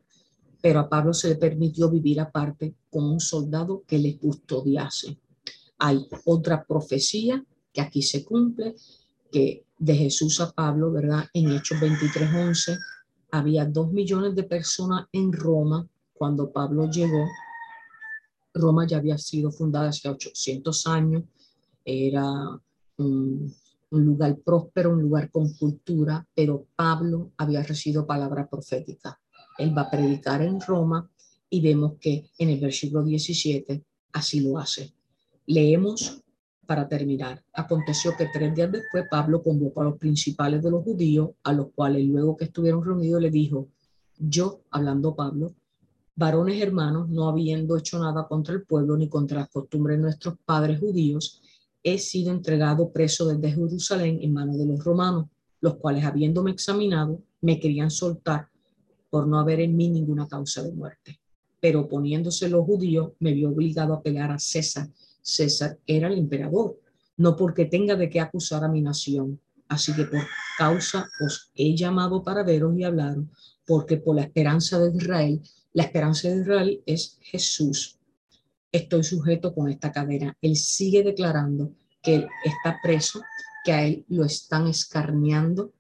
pero 0.62 0.80
a 0.80 0.90
Pablo 0.90 1.14
se 1.14 1.30
le 1.30 1.36
permitió 1.36 1.90
vivir 1.90 2.20
aparte 2.20 2.76
con 2.90 3.06
un 3.06 3.20
soldado 3.20 3.84
que 3.88 3.98
le 3.98 4.18
custodiase 4.18 5.18
hay 5.82 6.08
otra 6.26 6.64
profecía 6.64 7.44
que 7.74 7.82
aquí 7.82 8.04
se 8.04 8.24
cumple, 8.24 8.76
que 9.32 9.66
de 9.80 9.96
Jesús 9.96 10.40
a 10.40 10.52
Pablo, 10.52 10.92
¿verdad? 10.92 11.26
En 11.34 11.52
Hechos 11.52 11.80
23:11 11.80 12.78
había 13.32 13.66
dos 13.66 13.92
millones 13.92 14.36
de 14.36 14.44
personas 14.44 15.08
en 15.12 15.32
Roma 15.32 15.88
cuando 16.14 16.52
Pablo 16.52 16.90
llegó. 16.90 17.26
Roma 18.54 18.86
ya 18.86 18.98
había 18.98 19.18
sido 19.18 19.52
fundada 19.52 19.90
hace 19.90 20.10
800 20.10 20.88
años, 20.88 21.24
era 21.86 22.32
un, 22.98 23.54
lugar 23.90 24.38
próspero, 24.38 24.92
un 24.92 25.02
lugar 25.02 25.32
con 25.32 25.54
cultura, 25.54 26.26
pero 26.36 26.68
Pablo 26.76 27.32
había 27.38 27.64
recibido 27.64 28.06
palabra 28.06 28.48
profética. 28.48 29.20
Él 29.58 29.76
va 29.78 29.84
a 29.84 29.90
predicar 29.92 30.42
en 30.42 30.60
Roma 30.62 31.10
y 31.50 31.62
vemos 31.62 31.94
que 32.00 32.30
en 32.38 32.50
el 32.50 32.60
versículo 32.60 33.04
17 33.04 33.84
así 34.14 34.42
lo 34.42 34.58
hace. 34.58 34.94
Leemos 35.46 36.21
para 36.72 36.88
terminar. 36.88 37.44
Aconteció 37.52 38.16
que 38.16 38.30
tres 38.32 38.56
días 38.56 38.72
después 38.72 39.04
Pablo 39.12 39.44
convocó 39.44 39.82
a 39.82 39.84
los 39.84 39.98
principales 39.98 40.64
de 40.64 40.72
los 40.72 40.86
judíos, 40.86 41.32
a 41.44 41.52
los 41.52 41.68
cuales 41.76 42.06
luego 42.06 42.38
que 42.38 42.46
estuvieron 42.46 42.82
reunidos 42.82 43.22
le 43.22 43.30
dijo, 43.30 43.68
yo, 44.18 44.62
hablando 44.72 45.14
Pablo, 45.14 45.54
varones 46.16 46.62
hermanos, 46.62 47.10
no 47.10 47.28
habiendo 47.28 47.76
hecho 47.76 48.00
nada 48.00 48.26
contra 48.26 48.54
el 48.54 48.64
pueblo 48.64 48.96
ni 48.96 49.10
contra 49.10 49.40
las 49.40 49.50
costumbres 49.50 49.98
de 49.98 50.04
nuestros 50.04 50.36
padres 50.46 50.80
judíos, 50.80 51.42
he 51.84 51.98
sido 51.98 52.32
entregado 52.32 52.90
preso 52.94 53.28
desde 53.28 53.52
Jerusalén 53.52 54.20
en 54.22 54.32
manos 54.32 54.58
de 54.58 54.66
los 54.66 54.82
romanos, 54.82 55.26
los 55.60 55.76
cuales 55.76 56.06
habiéndome 56.06 56.52
examinado, 56.52 57.22
me 57.42 57.60
querían 57.60 57.92
soltar 57.92 58.48
por 59.10 59.28
no 59.28 59.38
haber 59.38 59.60
en 59.60 59.76
mí 59.76 59.90
ninguna 59.90 60.26
causa 60.26 60.64
de 60.64 60.72
muerte. 60.72 61.20
Pero 61.60 61.90
poniéndose 61.90 62.48
los 62.48 62.66
judíos, 62.66 63.12
me 63.20 63.34
vio 63.34 63.50
obligado 63.50 63.94
a 63.94 64.02
pegar 64.02 64.32
a 64.32 64.40
César 64.40 64.88
César 65.22 65.78
era 65.86 66.08
el 66.08 66.18
emperador, 66.18 66.80
no 67.18 67.36
porque 67.36 67.66
tenga 67.66 67.96
de 67.96 68.10
qué 68.10 68.20
acusar 68.20 68.64
a 68.64 68.70
mi 68.70 68.82
nación. 68.82 69.40
Así 69.68 69.94
que 69.96 70.06
por 70.06 70.22
causa 70.58 71.10
os 71.26 71.52
he 71.56 71.76
llamado 71.76 72.24
para 72.24 72.44
veros 72.44 72.78
y 72.78 72.84
hablar, 72.84 73.16
porque 73.66 73.98
por 73.98 74.16
la 74.16 74.24
esperanza 74.24 74.80
de 74.80 74.96
Israel, 74.96 75.42
la 75.74 75.84
esperanza 75.84 76.28
de 76.28 76.42
Israel 76.42 76.84
es 76.86 77.18
Jesús. 77.22 77.98
Estoy 78.72 79.04
sujeto 79.04 79.54
con 79.54 79.70
esta 79.70 79.92
cadena. 79.92 80.36
Él 80.42 80.56
sigue 80.56 81.04
declarando 81.04 81.74
que 82.02 82.16
él 82.16 82.28
está 82.44 82.80
preso, 82.82 83.22
que 83.64 83.72
a 83.72 83.86
él 83.86 84.06
lo 84.10 84.26
están 84.26 84.68
escarneando 84.68 85.74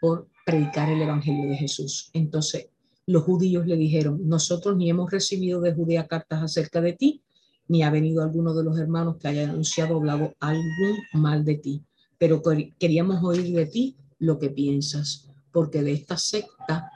por 0.00 0.28
predicar 0.44 0.90
el 0.90 1.02
evangelio 1.02 1.48
de 1.48 1.56
Jesús. 1.56 2.10
Entonces, 2.12 2.68
los 3.06 3.22
judíos 3.22 3.66
le 3.66 3.76
dijeron, 3.76 4.28
nosotros 4.28 4.76
ni 4.76 4.90
hemos 4.90 5.10
recibido 5.10 5.60
de 5.60 5.72
Judea 5.72 6.06
cartas 6.06 6.42
acerca 6.42 6.80
de 6.82 6.92
ti, 6.92 7.22
ni 7.68 7.82
ha 7.82 7.90
venido 7.90 8.22
alguno 8.22 8.54
de 8.54 8.64
los 8.64 8.78
hermanos 8.78 9.16
que 9.18 9.28
haya 9.28 9.48
anunciado 9.48 9.94
o 9.94 9.98
hablado 9.98 10.34
algún 10.40 10.98
mal 11.12 11.44
de 11.44 11.56
ti, 11.56 11.84
pero 12.18 12.42
queríamos 12.78 13.22
oír 13.22 13.54
de 13.54 13.66
ti 13.66 13.96
lo 14.18 14.38
que 14.38 14.50
piensas, 14.50 15.28
porque 15.52 15.82
de 15.82 15.92
esta 15.92 16.16
secta 16.16 16.90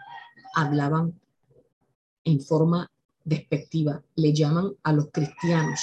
hablaban 0.54 1.20
en 2.24 2.40
forma 2.40 2.90
despectiva, 3.24 4.02
le 4.16 4.32
llaman 4.32 4.72
a 4.82 4.92
los 4.92 5.08
cristianos. 5.12 5.80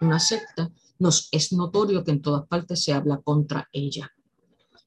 Una 0.00 0.18
secta, 0.18 0.70
nos 0.98 1.28
es 1.32 1.52
notorio 1.52 2.04
que 2.04 2.10
en 2.10 2.22
todas 2.22 2.46
partes 2.46 2.82
se 2.82 2.92
habla 2.92 3.18
contra 3.18 3.68
ella. 3.72 4.10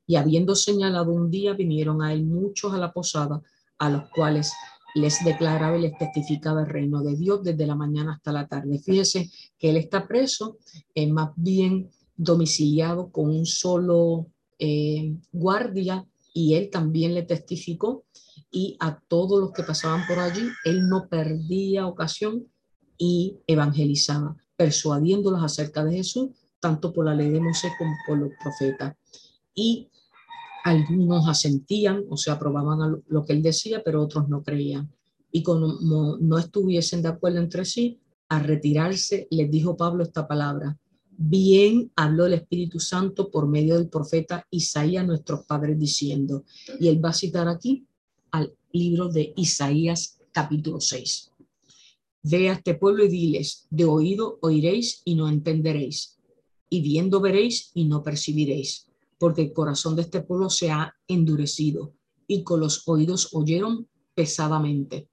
Y 0.06 0.16
habiendo 0.16 0.56
señalado 0.56 1.12
un 1.12 1.32
día, 1.32 1.54
vinieron 1.54 2.02
a 2.02 2.14
él 2.14 2.26
muchos 2.26 2.74
a 2.74 2.78
la 2.78 2.92
posada, 2.92 3.42
a 3.78 3.90
los 3.90 4.10
cuales 4.10 4.52
les 4.96 5.24
declaraba 5.24 5.78
y 5.78 5.82
les 5.82 5.98
testificaba 5.98 6.62
el 6.62 6.70
reino 6.70 7.02
de 7.02 7.16
Dios 7.16 7.44
desde 7.44 7.68
la 7.68 7.76
mañana 7.76 8.14
hasta 8.14 8.32
la 8.32 8.48
tarde. 8.48 8.80
Fíjese 8.80 9.30
que 9.58 9.70
él 9.70 9.78
está 9.78 10.08
preso, 10.08 10.58
es 10.94 11.10
más 11.10 11.32
bien 11.36 11.90
domiciliado 12.16 13.12
con 13.12 13.30
un 13.30 13.46
solo 13.46 14.28
eh, 14.60 15.16
guardia 15.32 16.06
y 16.34 16.56
él 16.56 16.70
también 16.70 17.14
le 17.14 17.24
testificó 17.24 18.06
y 18.52 18.78
a 18.80 19.00
todos 19.08 19.42
los 19.42 19.52
que 19.52 19.64
pasaban 19.64 20.06
por 20.08 20.20
allí, 20.20 20.48
él 20.64 20.88
no 20.88 21.08
perdía 21.10 21.88
ocasión 21.88 22.48
y 22.98 23.40
evangelizaba, 23.48 24.38
persuadiéndolos 24.56 25.44
acerca 25.44 25.84
de 25.84 25.98
Jesús, 25.98 26.30
tanto 26.60 26.94
por 26.94 27.06
la 27.06 27.16
ley 27.16 27.30
de 27.30 27.42
Moisés 27.42 27.72
como 27.78 27.92
por 28.08 28.20
los 28.20 28.30
profetas. 28.42 28.96
Y 29.56 29.90
algunos 30.64 31.28
asentían, 31.28 32.06
o 32.10 32.16
sea, 32.16 32.34
aprobaban 32.36 33.04
lo 33.06 33.26
que 33.26 33.34
él 33.34 33.44
decía, 33.44 33.84
pero 33.84 34.02
otros 34.02 34.30
no 34.30 34.44
creían. 34.44 34.90
Y 35.32 35.44
como 35.44 35.68
no 36.20 36.38
estuviesen 36.38 37.02
de 37.02 37.10
acuerdo 37.10 37.40
entre 37.40 37.66
sí, 37.66 38.00
a 38.30 38.40
retirarse, 38.40 39.28
les 39.30 39.52
dijo 39.52 39.76
Pablo 39.76 40.04
esta 40.04 40.26
palabra. 40.26 40.78
Bien 41.16 41.92
habló 41.96 42.26
el 42.26 42.34
Espíritu 42.34 42.80
Santo 42.80 43.30
por 43.30 43.48
medio 43.48 43.76
del 43.76 43.90
profeta 43.90 44.48
Isaías, 44.50 45.06
nuestros 45.06 45.46
padres, 45.46 45.78
diciendo, 45.78 46.46
y 46.80 46.88
él 46.88 47.04
va 47.04 47.10
a 47.10 47.14
citar 47.14 47.48
aquí 47.48 47.86
al 48.32 48.54
libro 48.72 49.10
de 49.10 49.34
Isaías 49.36 50.18
capítulo 50.32 50.80
6. 50.80 51.32
Ve 52.24 52.50
a 52.50 52.54
este 52.54 52.74
pueblo 52.76 53.04
y 53.04 53.10
diles, 53.10 53.68
de 53.70 53.84
oído 53.84 54.40
oiréis 54.42 55.02
y 55.04 55.16
no 55.16 55.28
entenderéis, 55.28 56.18
y 56.70 56.82
viendo 56.82 57.20
veréis 57.20 57.72
y 57.74 57.84
no 57.86 58.02
percibiréis 58.02 58.88
porque 59.24 59.44
el 59.44 59.54
corazón 59.54 59.96
de 59.96 60.02
este 60.02 60.20
pueblo 60.20 60.50
se 60.50 60.70
ha 60.70 60.94
endurecido 61.08 61.94
y 62.28 62.44
con 62.44 62.60
los 62.60 62.86
oídos 62.90 63.30
oyeron 63.32 63.88
pesadamente 64.14 65.08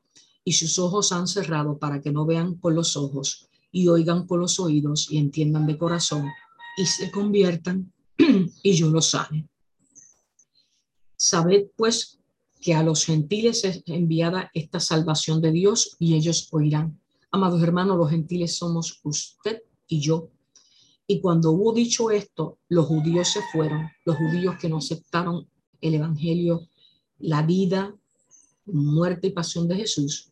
y 0.44 0.52
sus 0.54 0.80
ojos 0.80 1.12
han 1.12 1.28
cerrado 1.28 1.78
para 1.78 2.00
que 2.00 2.10
no 2.10 2.26
vean 2.26 2.56
con 2.56 2.74
los 2.74 2.96
ojos 2.96 3.48
y 3.70 3.86
oigan 3.86 4.26
con 4.26 4.40
los 4.40 4.58
oídos 4.58 5.12
y 5.12 5.18
entiendan 5.18 5.64
de 5.64 5.78
corazón 5.78 6.26
y 6.76 6.86
se 6.86 7.08
conviertan 7.12 7.92
y 8.64 8.72
yo 8.72 8.90
los 8.90 9.10
sane. 9.10 9.48
Sabed 11.14 11.68
pues 11.76 12.18
que 12.60 12.74
a 12.74 12.82
los 12.82 13.04
gentiles 13.04 13.62
es 13.62 13.84
enviada 13.86 14.50
esta 14.54 14.80
salvación 14.80 15.40
de 15.40 15.52
Dios 15.52 15.94
y 16.00 16.16
ellos 16.16 16.48
oirán. 16.50 17.00
Amados 17.30 17.62
hermanos, 17.62 17.96
los 17.96 18.10
gentiles 18.10 18.56
somos 18.56 18.98
usted 19.04 19.62
y 19.86 20.00
yo 20.00 20.32
y 21.10 21.20
cuando 21.20 21.50
hubo 21.50 21.72
dicho 21.72 22.12
esto, 22.12 22.60
los 22.68 22.86
judíos 22.86 23.26
se 23.26 23.40
fueron, 23.52 23.90
los 24.04 24.16
judíos 24.16 24.54
que 24.60 24.68
no 24.68 24.76
aceptaron 24.76 25.48
el 25.80 25.94
Evangelio, 25.94 26.68
la 27.18 27.42
vida, 27.42 27.92
muerte 28.66 29.26
y 29.26 29.30
pasión 29.30 29.66
de 29.66 29.74
Jesús, 29.74 30.30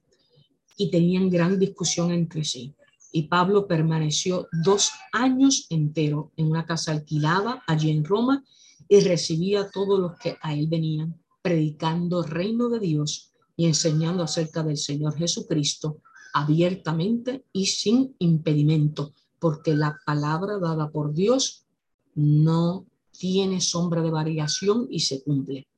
y 0.77 0.89
tenían 0.89 1.31
gran 1.31 1.59
discusión 1.59 2.13
entre 2.13 2.45
sí. 2.45 2.77
Y 3.11 3.25
Pablo 3.25 3.67
permaneció 3.67 4.47
dos 4.63 4.93
años 5.13 5.67
enteros 5.69 6.27
en 6.37 6.47
una 6.47 6.65
casa 6.65 6.93
alquilada 6.93 7.61
allí 7.67 7.91
en 7.91 8.05
Roma 8.05 8.45
y 8.89 9.01
recibía 9.01 9.63
a 9.63 9.71
todos 9.73 9.99
los 9.99 10.17
que 10.21 10.37
a 10.41 10.55
él 10.55 10.69
venían, 10.69 11.21
predicando 11.43 12.23
el 12.23 12.31
reino 12.31 12.69
de 12.69 12.79
Dios 12.79 13.33
y 13.57 13.67
enseñando 13.67 14.23
acerca 14.23 14.63
del 14.63 14.77
Señor 14.77 15.17
Jesucristo 15.17 16.03
abiertamente 16.33 17.47
y 17.53 17.67
sin 17.67 18.15
impedimento, 18.21 19.13
porque 19.39 19.75
la 19.75 19.99
palabra 20.05 20.59
dada 20.59 20.91
por 20.91 21.13
Dios 21.13 21.67
no 22.15 22.87
tiene 23.11 23.61
sombra 23.61 24.03
de 24.03 24.11
variación 24.11 24.87
y 24.91 25.01
se 25.01 25.23
cumple. 25.23 25.69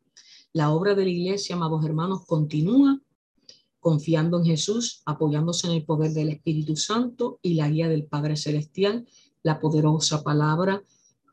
La 0.53 0.71
obra 0.73 0.95
de 0.95 1.05
la 1.05 1.11
iglesia, 1.11 1.57
amados 1.57 1.85
hermanos, 1.85 2.27
continúa 2.27 3.01
confiando 3.79 4.39
en 4.39 4.45
Jesús, 4.45 5.03
apoyándose 5.07 5.67
en 5.67 5.75
el 5.75 5.85
poder 5.85 6.13
del 6.13 6.29
Espíritu 6.29 6.77
Santo 6.77 7.39
y 7.43 7.55
la 7.55 7.69
guía 7.69 7.89
del 7.89 8.05
Padre 8.05 8.37
Celestial, 8.37 9.07
la 9.43 9.59
poderosa 9.59 10.23
palabra, 10.23 10.83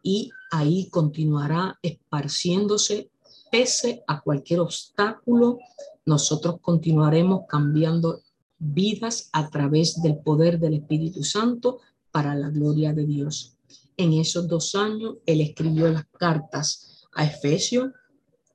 y 0.01 0.29
ahí 0.51 0.89
continuará 0.89 1.77
esparciéndose 1.81 3.09
pese 3.51 4.03
a 4.07 4.21
cualquier 4.21 4.61
obstáculo. 4.61 5.57
Nosotros 6.05 6.59
continuaremos 6.61 7.41
cambiando 7.49 8.21
vidas 8.59 9.29
a 9.33 9.49
través 9.49 10.01
del 10.01 10.17
poder 10.19 10.59
del 10.59 10.75
Espíritu 10.75 11.23
Santo 11.23 11.79
para 12.17 12.33
la 12.33 12.49
gloria 12.49 12.93
de 12.93 13.05
Dios. 13.05 13.55
En 13.95 14.13
esos 14.13 14.47
dos 14.47 14.73
años, 14.73 15.17
él 15.27 15.39
escribió 15.39 15.87
las 15.87 16.07
cartas 16.17 17.05
a 17.13 17.25
Efesios, 17.25 17.91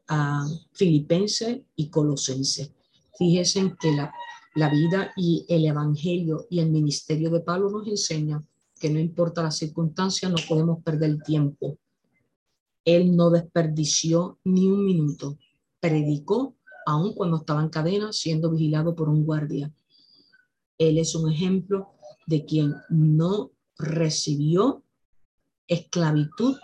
a 0.09 0.45
Filipenses 0.73 1.61
y 1.77 1.89
Colosenses. 1.89 2.73
Fíjense 3.17 3.73
que 3.79 3.93
la, 3.93 4.13
la 4.57 4.69
vida 4.69 5.13
y 5.17 5.47
el 5.49 5.65
Evangelio 5.65 6.45
y 6.51 6.59
el 6.59 6.71
ministerio 6.71 7.31
de 7.31 7.39
Pablo 7.39 7.71
nos 7.71 7.87
enseña 7.87 8.43
que 8.81 8.91
no 8.91 8.99
importa 8.99 9.45
la 9.45 9.53
circunstancia, 9.53 10.29
no 10.29 10.39
podemos 10.49 10.83
perder 10.83 11.11
el 11.11 11.23
tiempo. 11.23 11.79
Él 12.85 13.15
no 13.15 13.31
desperdició 13.31 14.41
ni 14.43 14.67
un 14.67 14.85
minuto. 14.85 15.39
Predicó 15.79 16.57
aun 16.85 17.15
cuando 17.15 17.37
estaba 17.37 17.63
en 17.63 17.69
cadena 17.69 18.13
siendo 18.13 18.51
vigilado 18.51 18.97
por 18.97 19.09
un 19.09 19.25
guardia. 19.25 19.73
Él 20.79 20.99
es 20.99 21.15
un 21.15 21.31
ejemplo 21.31 21.93
de 22.27 22.45
quien 22.45 22.75
no 22.89 23.53
recibió 23.77 24.83
esclavitud 25.67 26.57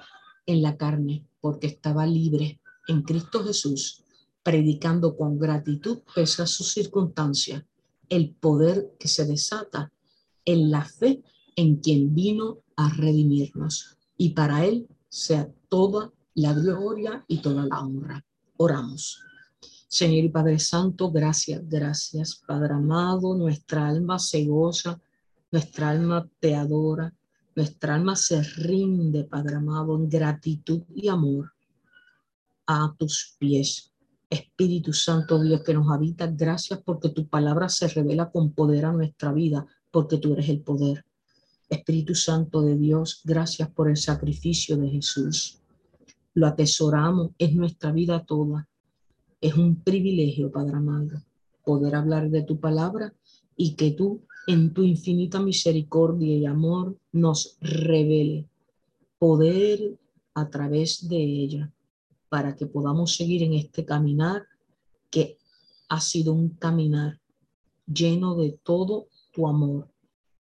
en 0.47 0.63
la 0.63 0.77
carne 0.77 1.27
porque 1.41 1.67
estaba 1.67 2.07
libre 2.07 2.61
en 2.89 3.03
Cristo 3.03 3.45
Jesús, 3.45 4.05
predicando 4.43 5.17
con 5.17 5.39
gratitud 5.39 5.99
pese 6.15 6.43
a 6.43 6.47
sus 6.47 6.73
circunstancias, 6.73 7.65
el 8.09 8.35
poder 8.35 8.95
que 8.99 9.09
se 9.09 9.27
desata 9.27 9.93
en 10.45 10.71
la 10.71 10.85
fe 10.85 11.23
en 11.57 11.77
quien 11.77 12.15
vino 12.15 12.63
a 12.77 12.89
redimirnos. 12.95 13.97
Y 14.17 14.31
para 14.31 14.65
Él 14.65 14.89
sea 15.09 15.53
toda 15.69 16.13
la 16.35 16.55
gloria 16.55 17.25
y 17.29 17.39
toda 17.39 17.67
la 17.67 17.81
honra. 17.81 18.25
Oramos. 18.57 19.21
Señor 19.91 20.25
y 20.25 20.29
Padre 20.29 20.59
Santo, 20.59 21.11
gracias, 21.11 21.67
gracias, 21.67 22.43
Padre 22.47 22.75
amado, 22.75 23.35
nuestra 23.35 23.89
alma 23.89 24.19
se 24.19 24.45
goza, 24.45 25.01
nuestra 25.51 25.89
alma 25.89 26.29
te 26.41 26.55
adora, 26.55 27.15
nuestra 27.57 27.95
alma 27.95 28.15
se 28.15 28.43
rinde, 28.43 29.25
Padre 29.25 29.57
amado, 29.57 29.97
en 29.97 30.07
gratitud 30.11 30.83
y 30.95 31.09
amor 31.09 31.55
a 32.67 32.95
tus 32.99 33.35
pies. 33.39 33.91
Espíritu 34.29 34.93
Santo, 34.93 35.43
Dios 35.43 35.63
que 35.63 35.73
nos 35.73 35.91
habita, 35.91 36.27
gracias 36.27 36.83
porque 36.85 37.09
tu 37.09 37.27
palabra 37.27 37.71
se 37.71 37.89
revela 37.89 38.31
con 38.31 38.53
poder 38.53 38.85
a 38.85 38.93
nuestra 38.93 39.33
vida, 39.33 39.67
porque 39.91 40.19
tú 40.19 40.35
eres 40.35 40.51
el 40.51 40.61
poder. 40.61 41.07
Espíritu 41.71 42.15
Santo 42.15 42.61
de 42.61 42.77
Dios, 42.77 43.23
gracias 43.25 43.71
por 43.71 43.89
el 43.89 43.97
sacrificio 43.97 44.77
de 44.77 44.91
Jesús. 44.91 45.63
Lo 46.35 46.47
atesoramos, 46.47 47.31
es 47.39 47.55
nuestra 47.55 47.91
vida 47.91 48.23
toda. 48.27 48.69
Es 49.41 49.55
un 49.55 49.77
privilegio, 49.77 50.51
Padre 50.51 50.77
amado, 50.77 51.23
poder 51.65 51.95
hablar 51.95 52.29
de 52.31 52.43
tu 52.43 52.59
palabra 52.59 53.15
y 53.57 53.75
que 53.75 53.93
tú, 53.93 54.23
en 54.49 54.73
tu 54.75 54.83
infinita 54.83 55.41
misericordia 55.41 56.37
y 56.37 56.45
amor, 56.45 56.99
nos 57.13 57.57
revele 57.61 58.49
poder 59.19 59.99
a 60.35 60.49
través 60.49 61.09
de 61.09 61.23
ella 61.23 61.73
para 62.29 62.57
que 62.57 62.67
podamos 62.67 63.15
seguir 63.15 63.43
en 63.43 63.55
este 63.55 63.85
caminar 63.85 64.45
que 65.11 65.39
ha 65.89 66.01
sido 66.01 66.33
un 66.33 66.51
caminar 66.51 67.21
lleno 67.87 68.35
de 68.35 68.59
todo 68.63 69.07
tu 69.33 69.47
amor 69.47 69.89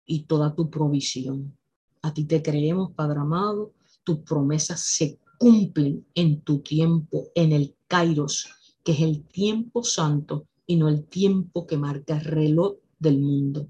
y 0.06 0.24
toda 0.24 0.54
tu 0.54 0.70
provisión. 0.70 1.56
A 2.02 2.14
ti 2.14 2.24
te 2.24 2.42
creemos, 2.42 2.92
Padre 2.92 3.20
amado, 3.20 3.72
tus 4.04 4.18
promesas 4.18 4.80
se 4.80 5.18
cumplen 5.38 6.06
en 6.14 6.42
tu 6.42 6.60
tiempo, 6.60 7.28
en 7.34 7.52
el 7.52 7.74
Kairos, 7.86 8.48
que 8.84 8.92
es 8.92 9.00
el 9.00 9.24
tiempo 9.24 9.82
santo 9.82 10.46
y 10.66 10.76
no 10.76 10.88
el 10.88 11.04
tiempo 11.06 11.66
que 11.66 11.78
marca 11.78 12.18
el 12.18 12.24
reloj 12.24 12.74
del 12.98 13.18
mundo. 13.18 13.66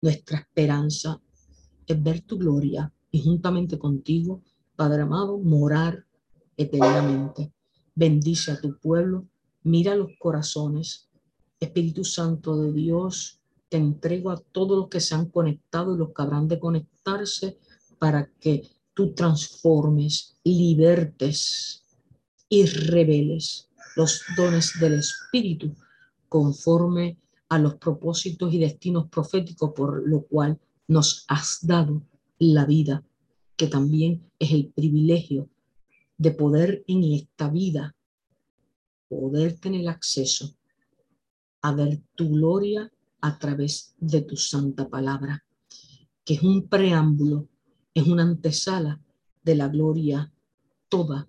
Nuestra 0.00 0.38
esperanza 0.38 1.20
es 1.86 2.02
ver 2.02 2.22
tu 2.22 2.38
gloria 2.38 2.92
y 3.10 3.20
juntamente 3.22 3.78
contigo, 3.78 4.42
Padre 4.74 5.02
amado, 5.02 5.38
morar 5.38 6.06
eternamente. 6.56 7.52
Bendice 7.94 8.52
a 8.52 8.60
tu 8.60 8.78
pueblo, 8.78 9.26
mira 9.62 9.94
los 9.94 10.10
corazones. 10.18 11.10
Espíritu 11.58 12.02
Santo 12.02 12.56
de 12.56 12.72
Dios, 12.72 13.40
te 13.68 13.76
entrego 13.76 14.30
a 14.30 14.38
todos 14.38 14.78
los 14.78 14.88
que 14.88 15.00
se 15.00 15.14
han 15.14 15.26
conectado 15.26 15.94
y 15.94 15.98
los 15.98 16.14
que 16.14 16.22
habrán 16.22 16.48
de 16.48 16.58
conectarse 16.58 17.58
para 17.98 18.30
que 18.40 18.62
tú 18.94 19.12
transformes, 19.12 20.38
libertes 20.42 21.84
y 22.48 22.64
reveles 22.64 23.69
los 24.00 24.24
dones 24.34 24.80
del 24.80 24.94
Espíritu 24.94 25.76
conforme 26.26 27.18
a 27.50 27.58
los 27.58 27.74
propósitos 27.74 28.50
y 28.54 28.58
destinos 28.58 29.10
proféticos 29.10 29.72
por 29.76 30.08
lo 30.08 30.22
cual 30.22 30.58
nos 30.88 31.26
has 31.28 31.58
dado 31.60 32.02
la 32.38 32.64
vida, 32.64 33.04
que 33.58 33.66
también 33.66 34.22
es 34.38 34.52
el 34.52 34.68
privilegio 34.68 35.50
de 36.16 36.30
poder 36.30 36.82
en 36.86 37.04
esta 37.12 37.50
vida, 37.50 37.94
poder 39.06 39.60
tener 39.60 39.86
acceso 39.86 40.56
a 41.60 41.74
ver 41.74 42.00
tu 42.14 42.30
gloria 42.30 42.90
a 43.20 43.38
través 43.38 43.94
de 43.98 44.22
tu 44.22 44.36
santa 44.36 44.88
palabra, 44.88 45.44
que 46.24 46.34
es 46.34 46.42
un 46.42 46.68
preámbulo, 46.68 47.48
es 47.92 48.06
una 48.06 48.22
antesala 48.22 48.98
de 49.42 49.56
la 49.56 49.68
gloria 49.68 50.32
toda 50.88 51.28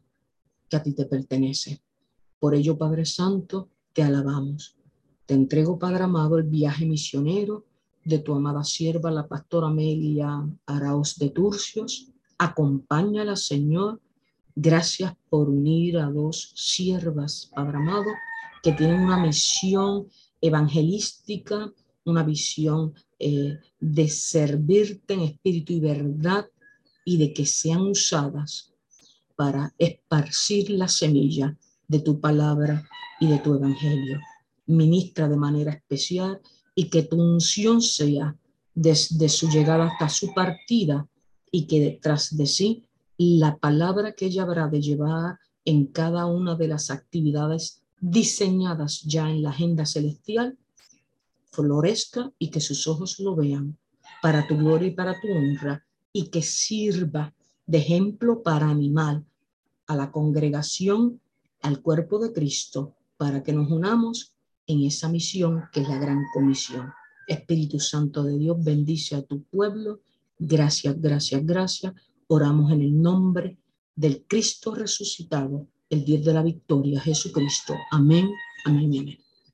que 0.69 0.77
a 0.77 0.83
ti 0.83 0.93
te 0.93 1.05
pertenece. 1.05 1.81
Por 2.41 2.55
ello, 2.55 2.75
Padre 2.75 3.05
Santo, 3.05 3.69
te 3.93 4.01
alabamos. 4.01 4.75
Te 5.27 5.35
entrego, 5.35 5.77
Padre 5.77 6.05
amado, 6.05 6.39
el 6.39 6.45
viaje 6.45 6.87
misionero 6.87 7.65
de 8.03 8.17
tu 8.17 8.33
amada 8.33 8.63
sierva, 8.63 9.11
la 9.11 9.27
pastora 9.27 9.67
Amelia 9.67 10.43
Arauz 10.65 11.17
de 11.19 11.29
Turcios. 11.29 12.07
Acompáñala, 12.39 13.35
Señor, 13.35 14.01
Gracias 14.55 15.13
por 15.29 15.49
unir 15.49 15.97
a 15.97 16.09
dos 16.09 16.51
siervas, 16.55 17.49
Padre 17.55 17.77
amado, 17.77 18.07
que 18.61 18.73
tienen 18.73 18.99
una 18.99 19.17
misión 19.17 20.07
evangelística, 20.41 21.71
una 22.03 22.23
visión 22.23 22.93
eh, 23.17 23.57
de 23.79 24.09
servirte 24.09 25.13
en 25.13 25.21
espíritu 25.21 25.73
y 25.73 25.79
verdad 25.79 26.49
y 27.05 27.17
de 27.17 27.33
que 27.33 27.45
sean 27.45 27.81
usadas 27.81 28.73
para 29.37 29.73
esparcir 29.77 30.71
la 30.71 30.87
semilla 30.87 31.57
de 31.91 31.99
tu 31.99 32.21
palabra 32.21 32.87
y 33.19 33.27
de 33.27 33.39
tu 33.39 33.53
evangelio. 33.53 34.21
Ministra 34.67 35.27
de 35.27 35.35
manera 35.35 35.73
especial 35.73 36.39
y 36.73 36.89
que 36.89 37.03
tu 37.03 37.21
unción 37.21 37.81
sea 37.81 38.33
desde 38.73 39.27
su 39.27 39.49
llegada 39.49 39.87
hasta 39.87 40.07
su 40.07 40.33
partida 40.33 41.05
y 41.51 41.67
que 41.67 41.81
detrás 41.81 42.37
de 42.37 42.45
sí 42.45 42.85
la 43.17 43.57
palabra 43.57 44.13
que 44.13 44.27
ella 44.27 44.43
habrá 44.43 44.69
de 44.69 44.81
llevar 44.81 45.37
en 45.65 45.87
cada 45.87 46.27
una 46.27 46.55
de 46.55 46.69
las 46.69 46.89
actividades 46.89 47.81
diseñadas 47.99 49.01
ya 49.01 49.29
en 49.29 49.43
la 49.43 49.49
agenda 49.49 49.85
celestial 49.85 50.57
florezca 51.51 52.31
y 52.39 52.51
que 52.51 52.61
sus 52.61 52.87
ojos 52.87 53.19
lo 53.19 53.35
vean 53.35 53.77
para 54.21 54.47
tu 54.47 54.55
gloria 54.55 54.87
y 54.87 54.91
para 54.91 55.19
tu 55.19 55.27
honra 55.27 55.85
y 56.13 56.29
que 56.29 56.41
sirva 56.41 57.33
de 57.67 57.79
ejemplo 57.79 58.41
para 58.41 58.69
animar 58.69 59.23
a 59.87 59.95
la 59.97 60.09
congregación, 60.09 61.19
al 61.61 61.81
cuerpo 61.81 62.19
de 62.19 62.33
Cristo, 62.33 62.95
para 63.17 63.43
que 63.43 63.53
nos 63.53 63.69
unamos 63.71 64.33
en 64.67 64.83
esa 64.83 65.09
misión 65.09 65.63
que 65.71 65.81
es 65.81 65.89
la 65.89 65.97
gran 65.97 66.23
comisión. 66.33 66.91
Espíritu 67.27 67.79
Santo 67.79 68.23
de 68.23 68.37
Dios, 68.37 68.57
bendice 68.63 69.15
a 69.15 69.21
tu 69.21 69.43
pueblo. 69.43 70.01
Gracias, 70.37 70.99
gracias, 70.99 71.45
gracias 71.45 71.93
Oramos 72.33 72.71
en 72.71 72.81
el 72.81 73.01
nombre 73.01 73.57
del 73.93 74.23
Cristo 74.25 74.73
resucitado, 74.73 75.67
el 75.89 76.05
Dios 76.05 76.23
de 76.23 76.33
la 76.33 76.41
victoria, 76.41 77.01
Jesucristo. 77.01 77.75
Amén, 77.91 78.29
amén, 78.63 78.85
amén. 78.97 79.20